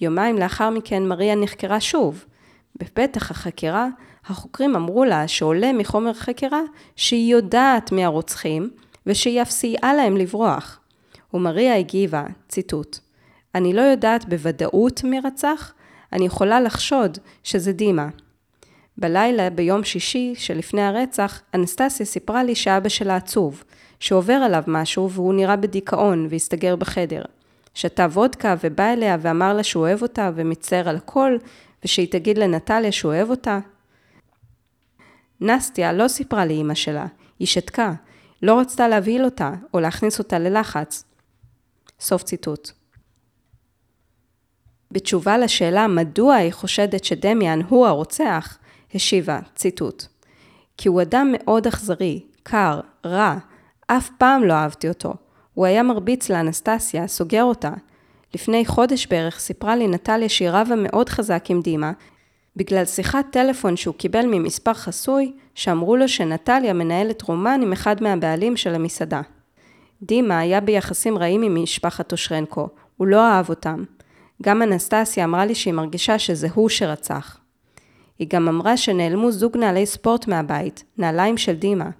יומיים 0.00 0.38
לאחר 0.38 0.70
מכן 0.70 1.08
מריה 1.08 1.34
נחקרה 1.34 1.80
שוב. 1.80 2.24
בפתח 2.76 3.30
החקירה, 3.30 3.88
החוקרים 4.26 4.76
אמרו 4.76 5.04
לה 5.04 5.28
שעולה 5.28 5.72
מחומר 5.72 6.12
חקירה 6.14 6.60
שהיא 6.96 7.32
יודעת 7.32 7.92
מי 7.92 8.04
הרוצחים, 8.04 8.70
ושהיא 9.06 9.42
אף 9.42 9.50
סייעה 9.50 9.94
להם 9.94 10.16
לברוח. 10.16 10.80
ומריה 11.34 11.76
הגיבה, 11.76 12.24
ציטוט: 12.48 12.98
אני 13.54 13.72
לא 13.72 13.80
יודעת 13.80 14.28
בוודאות 14.28 15.04
מי 15.04 15.20
רצח, 15.20 15.72
אני 16.12 16.24
יכולה 16.26 16.60
לחשוד 16.60 17.18
שזה 17.42 17.72
דימה. 17.72 18.08
בלילה 18.98 19.50
ביום 19.50 19.84
שישי 19.84 20.34
שלפני 20.36 20.82
הרצח, 20.82 21.40
אנסטסיה 21.54 22.06
סיפרה 22.06 22.44
לי 22.44 22.54
שאבא 22.54 22.88
שלה 22.88 23.16
עצוב, 23.16 23.64
שעובר 24.00 24.32
עליו 24.32 24.62
משהו 24.66 25.10
והוא 25.10 25.34
נראה 25.34 25.56
בדיכאון 25.56 26.26
והסתגר 26.30 26.76
בחדר. 26.76 27.22
שתה 27.74 28.06
וודקה 28.12 28.54
ובא 28.62 28.92
אליה 28.92 29.16
ואמר 29.20 29.54
לה 29.54 29.62
שהוא 29.62 29.82
אוהב 29.82 30.02
אותה 30.02 30.30
ומצטער 30.34 30.88
על 30.88 30.96
הכל, 30.96 31.36
ושהיא 31.84 32.08
תגיד 32.10 32.38
לנטליה 32.38 32.92
שהוא 32.92 33.12
אוהב 33.12 33.30
אותה. 33.30 33.58
נסטיה 35.40 35.92
לא 35.92 36.08
סיפרה 36.08 36.46
לאימא 36.46 36.74
שלה, 36.74 37.06
היא 37.38 37.46
שתקה, 37.46 37.92
לא 38.42 38.60
רצתה 38.60 38.88
להבהיל 38.88 39.24
אותה 39.24 39.52
או 39.74 39.80
להכניס 39.80 40.18
אותה 40.18 40.38
ללחץ. 40.38 41.04
סוף 42.00 42.22
ציטוט. 42.22 42.70
בתשובה 44.90 45.38
לשאלה 45.38 45.86
מדוע 45.86 46.34
היא 46.34 46.52
חושדת 46.52 47.04
שדמיאן 47.04 47.60
הוא 47.68 47.86
הרוצח, 47.86 48.58
השיבה, 48.94 49.38
ציטוט: 49.54 50.04
כי 50.76 50.88
הוא 50.88 51.02
אדם 51.02 51.32
מאוד 51.32 51.66
אכזרי, 51.66 52.20
קר, 52.42 52.80
רע, 53.06 53.36
אף 53.86 54.10
פעם 54.18 54.44
לא 54.44 54.52
אהבתי 54.52 54.88
אותו. 54.88 55.14
הוא 55.54 55.66
היה 55.66 55.82
מרביץ 55.82 56.30
לאנסטסיה, 56.30 57.06
סוגר 57.06 57.42
אותה. 57.42 57.70
לפני 58.34 58.66
חודש 58.66 59.06
בערך 59.06 59.38
סיפרה 59.38 59.76
לי 59.76 59.88
נטליה 59.88 60.28
שהיא 60.28 60.50
רבה 60.50 60.76
מאוד 60.76 61.08
חזק 61.08 61.44
עם 61.48 61.60
דימה, 61.60 61.92
בגלל 62.56 62.84
שיחת 62.84 63.26
טלפון 63.30 63.76
שהוא 63.76 63.94
קיבל 63.94 64.26
ממספר 64.26 64.74
חסוי, 64.74 65.32
שאמרו 65.54 65.96
לו 65.96 66.08
שנטליה 66.08 66.72
מנהלת 66.72 67.22
רומן 67.22 67.60
עם 67.62 67.72
אחד 67.72 68.02
מהבעלים 68.02 68.56
של 68.56 68.74
המסעדה. 68.74 69.20
דימה 70.02 70.38
היה 70.38 70.60
ביחסים 70.60 71.18
רעים 71.18 71.42
עם 71.42 71.62
משפחת 71.62 72.12
אושרנקו, 72.12 72.68
הוא 72.96 73.06
לא 73.06 73.20
אהב 73.20 73.48
אותם. 73.48 73.84
גם 74.42 74.62
אנסטסיה 74.62 75.24
אמרה 75.24 75.46
לי 75.46 75.54
שהיא 75.54 75.74
מרגישה 75.74 76.18
שזה 76.18 76.48
הוא 76.54 76.68
שרצח. 76.68 77.38
היא 78.22 78.28
גם 78.30 78.48
אמרה 78.48 78.76
שנעלמו 78.76 79.32
זוג 79.32 79.56
נעלי 79.56 79.86
ספורט 79.86 80.28
מהבית, 80.28 80.84
נעליים 80.98 81.36
של 81.36 81.52
דימה. 81.52 81.90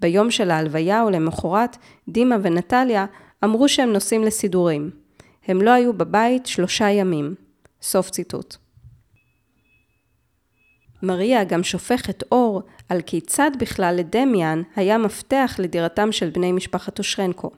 ביום 0.00 0.30
של 0.30 0.50
ההלוויה 0.50 1.04
ולמחרת, 1.04 1.76
דימה 2.08 2.36
ונטליה 2.42 3.06
אמרו 3.44 3.68
שהם 3.68 3.92
נוסעים 3.92 4.22
לסידורים. 4.22 4.90
הם 5.46 5.62
לא 5.62 5.70
היו 5.70 5.92
בבית 5.92 6.46
שלושה 6.46 6.90
ימים. 6.90 7.34
סוף 7.82 8.10
ציטוט. 8.10 8.56
מריה 11.02 11.44
גם 11.44 11.62
שופכת 11.62 12.22
אור 12.32 12.62
על 12.88 13.00
כיצד 13.00 13.50
בכלל 13.58 13.94
לדמיאן 13.98 14.62
היה 14.76 14.98
מפתח 14.98 15.56
לדירתם 15.58 16.12
של 16.12 16.30
בני 16.30 16.52
משפחת 16.52 16.98
אושרנקו. 16.98 17.50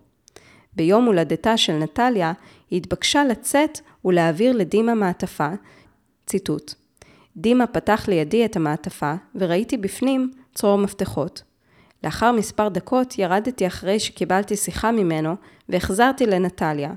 ביום 0.77 1.05
הולדתה 1.05 1.57
של 1.57 1.73
נטליה, 1.73 2.33
היא 2.71 2.77
התבקשה 2.77 3.25
לצאת 3.25 3.81
ולהעביר 4.05 4.57
לדימה 4.57 4.95
מעטפה, 4.95 5.49
ציטוט: 6.27 6.86
דימה 7.37 7.67
פתח 7.67 8.09
לידי 8.09 8.45
את 8.45 8.57
המעטפה, 8.57 9.15
וראיתי 9.35 9.77
בפנים 9.77 10.31
צרור 10.55 10.79
מפתחות. 10.79 11.43
לאחר 12.05 12.33
מספר 12.33 12.69
דקות 12.69 13.19
ירדתי 13.19 13.67
אחרי 13.67 14.01
שקיבלתי 14.01 14.57
שיחה 14.57 14.93
ממנו, 14.93 15.35
והחזרתי 15.69 16.27
לנטליה. 16.27 16.93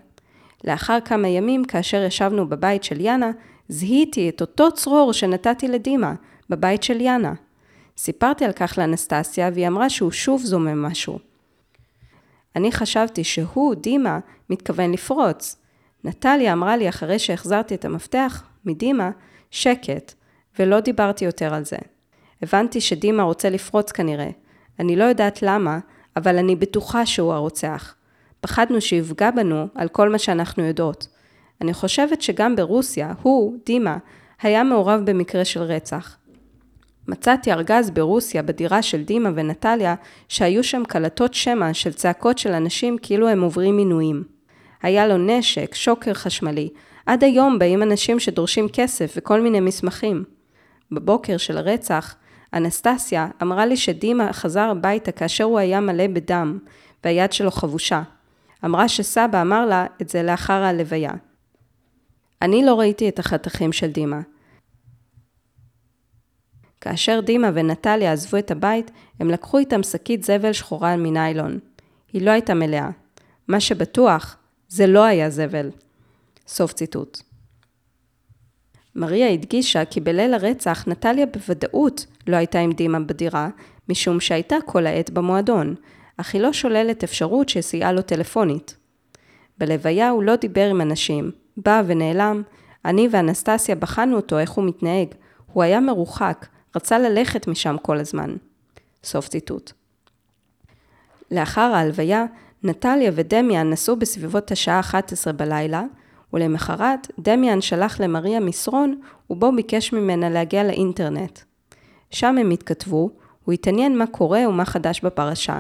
לאחר 0.64 0.98
כמה 1.06 1.28
ימים, 1.28 1.66
כאשר 1.66 2.04
ישבנו 2.04 2.50
בבית 2.50 2.84
של 2.84 3.02
יאנה, 3.02 3.32
זיהיתי 3.68 4.30
את 4.30 4.42
אותו 4.42 4.72
צרור 4.72 5.14
שנתתי 5.14 5.68
לדימה, 5.68 6.14
בבית 6.50 6.84
של 6.84 7.02
יאנה. 7.02 7.34
סיפרתי 7.98 8.46
על 8.46 8.52
כך 8.52 8.78
לאנסטסיה, 8.78 9.50
והיא 9.54 9.68
אמרה 9.68 9.90
שהוא 9.90 10.12
שוב 10.12 10.42
זומם 10.42 10.82
משהו. 10.86 11.20
אני 12.56 12.72
חשבתי 12.72 13.24
שהוא, 13.24 13.76
דימה, 13.76 14.20
מתכוון 14.50 14.92
לפרוץ. 14.92 15.56
נטליה 16.04 16.54
אמרה 16.54 16.78
לי 16.78 16.90
אחרי 16.90 17.20
שהחזרתי 17.20 17.76
את 17.76 17.86
המפתח 17.86 18.44
מדימה, 18.66 19.12
שקט, 19.52 20.14
ולא 20.60 20.80
דיברתי 20.80 21.26
יותר 21.26 21.54
על 21.54 21.66
זה. 21.66 21.78
הבנתי 22.42 22.82
שדימה 22.82 23.24
רוצה 23.24 23.50
לפרוץ 23.50 23.92
כנראה. 23.92 24.30
אני 24.80 24.96
לא 24.96 25.04
יודעת 25.04 25.42
למה, 25.42 25.80
אבל 26.18 26.38
אני 26.38 26.56
בטוחה 26.56 27.06
שהוא 27.06 27.34
הרוצח. 27.34 27.96
פחדנו 28.42 28.82
שיפגע 28.82 29.32
בנו 29.32 29.68
על 29.76 29.88
כל 29.88 30.10
מה 30.10 30.18
שאנחנו 30.18 30.64
יודעות. 30.64 31.08
אני 31.62 31.74
חושבת 31.74 32.22
שגם 32.22 32.56
ברוסיה, 32.56 33.14
הוא, 33.22 33.58
דימה, 33.66 33.98
היה 34.42 34.64
מעורב 34.64 35.02
במקרה 35.06 35.46
של 35.46 35.62
רצח. 35.62 36.18
מצאתי 37.08 37.52
ארגז 37.52 37.90
ברוסיה 37.90 38.42
בדירה 38.44 38.82
של 38.82 39.04
דימה 39.04 39.30
ונטליה, 39.36 39.96
שהיו 40.28 40.64
שם 40.64 40.84
קלטות 40.88 41.34
שמע 41.34 41.74
של 41.74 41.94
צעקות 41.94 42.38
של 42.38 42.52
אנשים 42.52 42.98
כאילו 43.02 43.28
הם 43.28 43.42
עוברים 43.42 43.78
מינויים. 43.78 44.24
היה 44.82 45.08
לו 45.08 45.18
נשק, 45.18 45.76
שוקר 45.76 46.14
חשמלי. 46.14 46.70
עד 47.06 47.24
היום 47.24 47.60
באים 47.60 47.84
אנשים 47.84 48.20
שדורשים 48.20 48.68
כסף 48.74 49.14
וכל 49.18 49.42
מיני 49.42 49.60
מסמכים. 49.60 50.24
בבוקר 50.92 51.38
של 51.38 51.58
הרצח, 51.58 52.16
אנסטסיה 52.54 53.28
אמרה 53.42 53.66
לי 53.66 53.78
שדימה 53.78 54.34
חזר 54.34 54.70
הביתה 54.70 55.12
כאשר 55.12 55.44
הוא 55.44 55.60
היה 55.60 55.80
מלא 55.80 56.08
בדם, 56.08 56.60
והיד 57.04 57.34
שלו 57.34 57.52
חבושה. 57.52 58.02
אמרה 58.66 58.90
שסבא 58.90 59.42
אמר 59.42 59.66
לה 59.66 59.86
את 60.02 60.10
זה 60.10 60.24
לאחר 60.24 60.64
הלוויה. 60.64 61.12
אני 62.42 62.66
לא 62.66 62.80
ראיתי 62.80 63.10
את 63.10 63.20
החתכים 63.20 63.72
של 63.72 63.92
דימה. 63.92 64.22
כאשר 66.82 67.20
דימה 67.20 67.50
ונטליה 67.54 68.14
עזבו 68.14 68.38
את 68.38 68.52
הבית, 68.52 68.92
הם 69.20 69.30
לקחו 69.30 69.58
איתם 69.58 69.84
שקית 69.84 70.24
זבל 70.24 70.54
שחורה 70.54 70.98
מניילון. 70.98 71.60
היא 72.14 72.22
לא 72.22 72.32
הייתה 72.32 72.54
מלאה. 72.54 72.90
מה 73.48 73.60
שבטוח, 73.60 74.38
זה 74.68 74.88
לא 74.88 75.04
היה 75.04 75.30
זבל. 75.30 75.70
סוף 76.48 76.74
ציטוט. 76.74 77.29
מריה 79.00 79.30
הדגישה 79.30 79.86
כי 79.86 80.00
בליל 80.00 80.34
הרצח 80.34 80.88
נטליה 80.88 81.26
בוודאות 81.26 82.06
לא 82.28 82.36
הייתה 82.36 82.60
עם 82.60 82.72
דימה 82.72 83.00
בדירה, 83.00 83.50
משום 83.90 84.20
שהייתה 84.20 84.56
כל 84.66 84.88
העת 84.88 85.10
במועדון, 85.10 85.76
אך 86.18 86.34
היא 86.34 86.42
לא 86.42 86.54
שוללת 86.54 87.04
אפשרות 87.04 87.50
שסייעה 87.50 87.92
לו 87.92 88.02
טלפונית. 88.02 88.76
בלוויה 89.58 90.10
הוא 90.10 90.24
לא 90.24 90.36
דיבר 90.36 90.70
עם 90.70 90.82
אנשים, 90.82 91.32
בא 91.58 91.82
ונעלם, 91.86 92.42
אני 92.86 93.08
ואנסטסיה 93.12 93.76
בחנו 93.76 94.16
אותו 94.16 94.40
איך 94.40 94.52
הוא 94.52 94.66
מתנהג, 94.66 95.08
הוא 95.54 95.64
היה 95.64 95.80
מרוחק, 95.80 96.48
רצה 96.76 97.00
ללכת 97.00 97.48
משם 97.48 97.76
כל 97.82 97.98
הזמן. 97.98 98.36
סוף 99.04 99.28
ציטוט. 99.28 99.72
לאחר 101.32 101.62
ההלוויה, 101.62 102.26
נטליה 102.64 103.12
ודמיאן 103.16 103.70
נסעו 103.70 103.96
בסביבות 103.96 104.52
השעה 104.52 104.80
11 104.80 105.34
בלילה, 105.34 105.84
ולמחרת 106.34 107.08
דמיאן 107.20 107.62
שלח 107.62 108.00
למריה 108.00 108.40
מסרון 108.40 109.02
ובו 109.30 109.52
ביקש 109.56 109.94
ממנה 109.94 110.30
להגיע 110.30 110.64
לאינטרנט. 110.64 111.40
שם 112.12 112.38
הם 112.38 112.52
התכתבו, 112.52 113.10
הוא 113.46 113.54
התעניין 113.54 113.98
מה 113.98 114.08
קורה 114.08 114.50
ומה 114.50 114.66
חדש 114.66 115.02
בפרשה. 115.02 115.60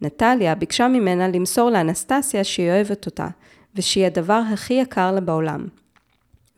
נטליה 0.00 0.54
ביקשה 0.54 0.88
ממנה 0.88 1.28
למסור 1.28 1.70
לאנסטסיה 1.70 2.44
שהיא 2.44 2.70
אוהבת 2.70 3.06
אותה, 3.06 3.28
ושהיא 3.74 4.06
הדבר 4.06 4.42
הכי 4.52 4.74
יקר 4.74 5.12
לה 5.12 5.20
בעולם. 5.20 5.66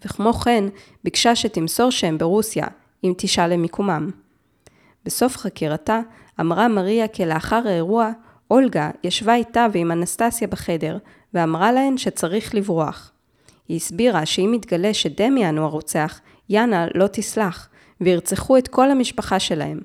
וכמו 0.05 0.33
כן, 0.33 0.65
ביקשה 1.05 1.37
שתמסור 1.37 1.91
שהם 1.91 2.19
ברוסיה, 2.19 2.67
אם 3.05 3.13
תשאל 3.17 3.53
למיקומם. 3.53 4.11
בסוף 5.05 5.37
חקירתה, 5.37 6.01
אמרה 6.41 6.69
מריה 6.69 7.09
כי 7.09 7.27
לאחר 7.27 7.63
האירוע, 7.67 8.11
אולגה 8.51 8.91
ישבה 9.05 9.35
איתה 9.35 9.67
ועם 9.73 9.93
אנסטסיה 9.93 10.49
בחדר, 10.49 10.99
ואמרה 11.35 11.73
להן 11.73 11.99
שצריך 11.99 12.55
לברוח. 12.55 13.10
היא 13.71 13.77
הסבירה 13.77 14.27
שאם 14.27 14.53
יתגלה 14.55 14.95
שדמיאן 14.95 15.59
הוא 15.59 15.65
הרוצח, 15.65 16.21
יאנה 16.49 16.87
לא 16.95 17.07
תסלח, 17.07 17.69
וירצחו 18.01 18.59
את 18.59 18.69
כל 18.69 18.91
המשפחה 18.91 19.41
שלהם. 19.41 19.81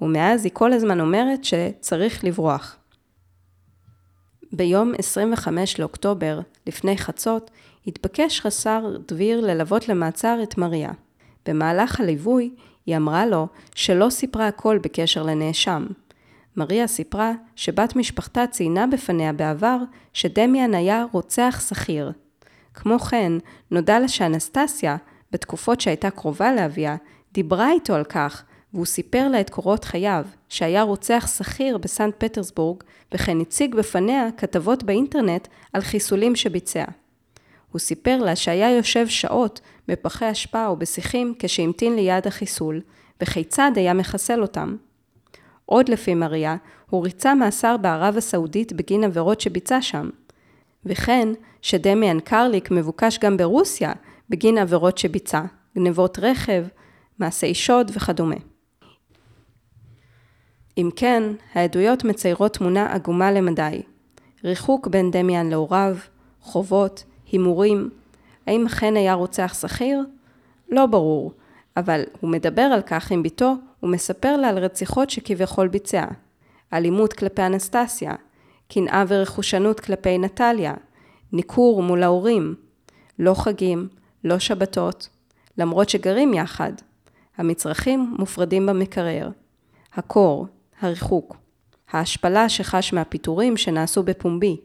ומאז 0.00 0.44
היא 0.44 0.52
כל 0.54 0.72
הזמן 0.72 1.00
אומרת 1.00 1.44
שצריך 1.44 2.24
לברוח. 2.24 2.76
ביום 4.52 4.92
25 4.98 5.78
לאוקטובר, 5.78 6.40
לפני 6.66 6.98
חצות, 6.98 7.50
התבקש 7.86 8.40
חסר 8.40 8.96
דביר 9.08 9.40
ללוות 9.40 9.88
למעצר 9.88 10.38
את 10.42 10.58
מריה. 10.58 10.90
במהלך 11.46 12.00
הליווי, 12.00 12.50
היא 12.86 12.96
אמרה 12.96 13.26
לו 13.26 13.46
שלא 13.74 14.10
סיפרה 14.10 14.48
הכל 14.48 14.78
בקשר 14.82 15.22
לנאשם. 15.22 15.86
מריה 16.56 16.86
סיפרה 16.86 17.32
שבת 17.56 17.96
משפחתה 17.96 18.46
ציינה 18.46 18.86
בפניה 18.86 19.32
בעבר 19.32 19.78
שדמיאן 20.12 20.74
היה 20.74 21.04
רוצח 21.12 21.62
שכיר. 21.68 22.12
כמו 22.74 22.98
כן, 22.98 23.32
נודע 23.70 24.00
לה 24.00 24.08
שאנסטסיה, 24.08 24.96
בתקופות 25.32 25.80
שהייתה 25.80 26.10
קרובה 26.10 26.52
לאביה, 26.52 26.96
דיברה 27.32 27.72
איתו 27.72 27.94
על 27.94 28.04
כך, 28.04 28.44
והוא 28.74 28.86
סיפר 28.86 29.28
לה 29.28 29.40
את 29.40 29.50
קורות 29.50 29.84
חייו, 29.84 30.24
שהיה 30.48 30.82
רוצח 30.82 31.28
שכיר 31.36 31.78
בסנט 31.78 32.14
פטרסבורג, 32.18 32.82
וכן 33.14 33.40
הציג 33.40 33.74
בפניה 33.74 34.28
כתבות 34.36 34.82
באינטרנט 34.82 35.48
על 35.72 35.80
חיסולים 35.80 36.36
שביצע. 36.36 36.84
הוא 37.72 37.78
סיפר 37.80 38.16
לה 38.16 38.36
שהיה 38.36 38.76
יושב 38.76 39.08
שעות 39.08 39.60
בפחי 39.88 40.32
אשפה 40.32 40.66
או 40.66 40.76
בשיחים 40.76 41.34
כשהמתין 41.38 41.96
ליד 41.96 42.26
החיסול, 42.26 42.80
וכיצד 43.22 43.70
היה 43.76 43.94
מחסל 43.94 44.42
אותם. 44.42 44.76
עוד 45.66 45.88
לפי 45.88 46.14
מריה, 46.14 46.56
הוא 46.90 47.04
ריצה 47.04 47.34
מאסר 47.34 47.76
בערב 47.76 48.16
הסעודית 48.16 48.72
בגין 48.72 49.04
עבירות 49.04 49.40
שביצע 49.40 49.82
שם. 49.82 50.10
וכן, 50.84 51.28
שדמיאן 51.62 52.20
קרליק 52.20 52.70
מבוקש 52.70 53.18
גם 53.18 53.36
ברוסיה 53.36 53.92
בגין 54.28 54.58
עבירות 54.58 54.98
שביצע, 54.98 55.42
גנבות 55.76 56.18
רכב, 56.18 56.64
מעשי 57.18 57.54
שוד 57.54 57.90
וכדומה. 57.94 58.36
אם 60.78 60.90
כן, 60.96 61.22
העדויות 61.54 62.04
מציירות 62.04 62.54
תמונה 62.54 62.92
עגומה 62.94 63.32
למדי. 63.32 63.82
ריחוק 64.44 64.86
בין 64.86 65.10
דמיאן 65.10 65.50
להוריו, 65.50 65.96
חובות, 66.40 67.04
הימורים. 67.32 67.90
האם 68.46 68.66
אכן 68.66 68.96
היה 68.96 69.14
רוצח 69.14 69.54
שכיר? 69.60 70.00
לא 70.68 70.86
ברור, 70.86 71.32
אבל 71.76 72.02
הוא 72.20 72.30
מדבר 72.30 72.62
על 72.62 72.82
כך 72.82 73.10
עם 73.10 73.22
בתו 73.22 73.54
ומספר 73.82 74.36
לה 74.36 74.48
על 74.48 74.58
רציחות 74.58 75.10
שכביכול 75.10 75.68
ביצע. 75.68 76.04
אלימות 76.72 77.12
כלפי 77.12 77.42
אנסטסיה, 77.42 78.14
קנאה 78.70 79.04
ורכושנות 79.08 79.80
כלפי 79.80 80.18
נטליה, 80.18 80.74
ניכור 81.32 81.82
מול 81.82 82.02
ההורים, 82.02 82.54
לא 83.18 83.34
חגים, 83.34 83.88
לא 84.24 84.38
שבתות, 84.38 85.08
למרות 85.58 85.88
שגרים 85.88 86.34
יחד. 86.34 86.72
המצרכים 87.36 88.14
מופרדים 88.18 88.66
במקרר. 88.66 89.30
הקור, 89.94 90.46
הריחוק. 90.80 91.36
ההשפלה 91.92 92.48
שחש 92.48 92.92
מהפיטורים 92.92 93.56
שנעשו 93.56 94.02
בפומבי. 94.02 94.56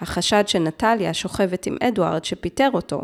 החשד 0.00 0.44
שנטליה 0.46 1.14
שוכבת 1.14 1.66
עם 1.66 1.76
אדוארד 1.82 2.24
שפיטר 2.24 2.68
אותו. 2.74 3.02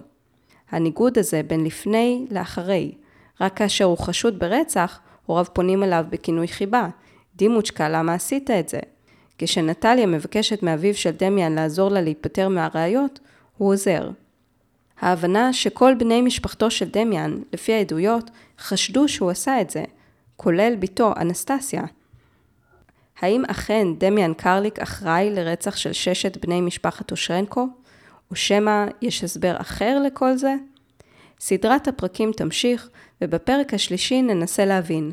הניגוד 0.70 1.18
הזה 1.18 1.42
בין 1.42 1.64
לפני 1.64 2.26
לאחרי. 2.30 2.92
רק 3.40 3.56
כאשר 3.56 3.84
הוא 3.84 3.98
חשוד 3.98 4.38
ברצח, 4.38 5.00
הוריו 5.26 5.46
פונים 5.52 5.82
אליו 5.82 6.04
בכינוי 6.10 6.48
חיבה. 6.48 6.88
דימוצ'קה, 7.36 7.88
למה 7.88 8.14
עשית 8.14 8.50
את 8.50 8.68
זה? 8.68 8.78
כשנטליה 9.42 10.06
מבקשת 10.06 10.62
מאביו 10.62 10.94
של 10.94 11.10
דמיאן 11.10 11.54
לעזור 11.54 11.90
לה 11.90 12.00
להיפטר 12.00 12.48
מהראיות, 12.48 13.20
הוא 13.58 13.72
עוזר. 13.72 14.10
ההבנה 15.00 15.52
שכל 15.52 15.94
בני 15.94 16.22
משפחתו 16.22 16.70
של 16.70 16.88
דמיאן, 16.88 17.38
לפי 17.52 17.72
העדויות, 17.72 18.30
חשדו 18.58 19.08
שהוא 19.08 19.30
עשה 19.30 19.60
את 19.60 19.70
זה, 19.70 19.84
כולל 20.36 20.76
בתו 20.78 21.12
אנסטסיה. 21.16 21.82
האם 23.20 23.42
אכן 23.44 23.86
דמיאן 23.98 24.34
קרליק 24.34 24.78
אחראי 24.78 25.30
לרצח 25.30 25.76
של 25.76 25.92
ששת 25.92 26.46
בני 26.46 26.60
משפחת 26.60 27.10
אושרנקו? 27.10 27.68
או 28.30 28.36
שמא 28.36 28.86
יש 29.02 29.24
הסבר 29.24 29.56
אחר 29.60 29.98
לכל 30.06 30.36
זה? 30.36 30.54
סדרת 31.40 31.88
הפרקים 31.88 32.32
תמשיך, 32.32 32.88
ובפרק 33.22 33.74
השלישי 33.74 34.22
ננסה 34.22 34.64
להבין 34.64 35.10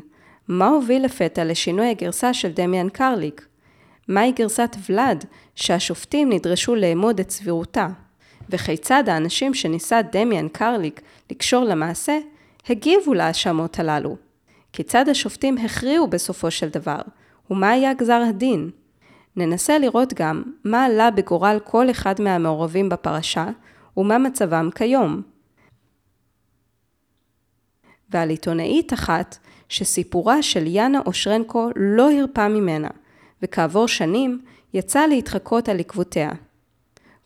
מה 0.48 0.68
הוביל 0.68 1.04
לפתע 1.04 1.44
לשינוי 1.44 1.90
הגרסה 1.90 2.34
של 2.34 2.52
דמיאן 2.52 2.88
קרליק? 2.88 3.47
מהי 4.08 4.32
גרסת 4.32 4.76
ולאד 4.88 5.24
שהשופטים 5.54 6.32
נדרשו 6.32 6.74
לאמוד 6.74 7.20
את 7.20 7.30
סבירותה? 7.30 7.88
וכיצד 8.50 9.08
האנשים 9.08 9.54
שניסה 9.54 10.02
דמיאן 10.02 10.48
קרליק 10.48 11.00
לקשור 11.30 11.64
למעשה, 11.64 12.18
הגיבו 12.68 13.14
להאשמות 13.14 13.78
הללו? 13.78 14.16
כיצד 14.72 15.08
השופטים 15.08 15.58
הכריעו 15.58 16.06
בסופו 16.06 16.50
של 16.50 16.68
דבר? 16.68 17.00
ומה 17.50 17.70
היה 17.70 17.94
גזר 17.94 18.22
הדין? 18.28 18.70
ננסה 19.36 19.78
לראות 19.78 20.14
גם 20.14 20.42
מה 20.64 20.84
עלה 20.84 21.10
בגורל 21.10 21.58
כל 21.64 21.90
אחד 21.90 22.14
מהמעורבים 22.20 22.88
בפרשה 22.88 23.46
ומה 23.96 24.18
מצבם 24.18 24.68
כיום. 24.74 25.22
ועל 28.10 28.30
עיתונאית 28.30 28.92
אחת 28.92 29.38
שסיפורה 29.68 30.42
של 30.42 30.66
יאנה 30.66 31.00
אושרנקו 31.06 31.70
לא 31.76 32.10
הרפה 32.12 32.48
ממנה, 32.48 32.88
וכעבור 33.42 33.88
שנים 33.88 34.42
יצא 34.74 35.06
להתחקות 35.06 35.68
על 35.68 35.80
עקבותיה. 35.80 36.32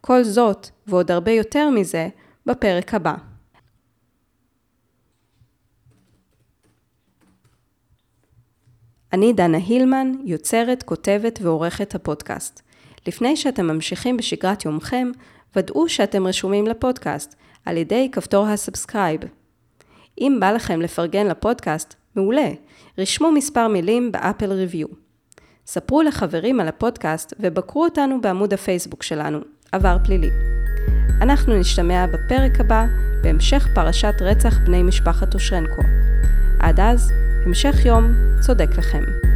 כל 0.00 0.24
זאת, 0.24 0.68
ועוד 0.86 1.10
הרבה 1.10 1.30
יותר 1.30 1.70
מזה, 1.70 2.08
בפרק 2.46 2.94
הבא. 2.94 3.14
אני 9.12 9.32
דנה 9.32 9.58
הילמן, 9.58 10.12
יוצרת, 10.24 10.82
כותבת 10.82 11.38
ועורכת 11.42 11.94
הפודקאסט. 11.94 12.62
לפני 13.06 13.36
שאתם 13.36 13.66
ממשיכים 13.66 14.16
בשגרת 14.16 14.64
יומכם, 14.64 15.10
ודאו 15.56 15.88
שאתם 15.88 16.26
רשומים 16.26 16.66
לפודקאסט 16.66 17.34
על 17.64 17.76
ידי 17.76 18.08
כפתור 18.12 18.46
ה 18.47 18.53
subscribe. 18.53 19.20
אם 20.20 20.36
בא 20.40 20.52
לכם 20.52 20.80
לפרגן 20.80 21.26
לפודקאסט, 21.26 21.94
מעולה, 22.16 22.50
רשמו 22.98 23.32
מספר 23.32 23.68
מילים 23.68 24.12
באפל 24.12 24.52
ריוויו. 24.52 25.01
ספרו 25.66 26.02
לחברים 26.02 26.60
על 26.60 26.68
הפודקאסט 26.68 27.34
ובקרו 27.40 27.84
אותנו 27.84 28.20
בעמוד 28.20 28.52
הפייסבוק 28.52 29.02
שלנו, 29.02 29.38
עבר 29.72 29.96
פלילי. 30.04 30.30
אנחנו 31.20 31.58
נשתמע 31.58 32.06
בפרק 32.06 32.60
הבא 32.60 32.86
בהמשך 33.22 33.68
פרשת 33.74 34.14
רצח 34.20 34.58
בני 34.58 34.82
משפחת 34.82 35.34
אושרנקו. 35.34 35.82
עד 36.60 36.80
אז, 36.80 37.12
המשך 37.46 37.84
יום 37.84 38.14
צודק 38.40 38.68
לכם. 38.78 39.32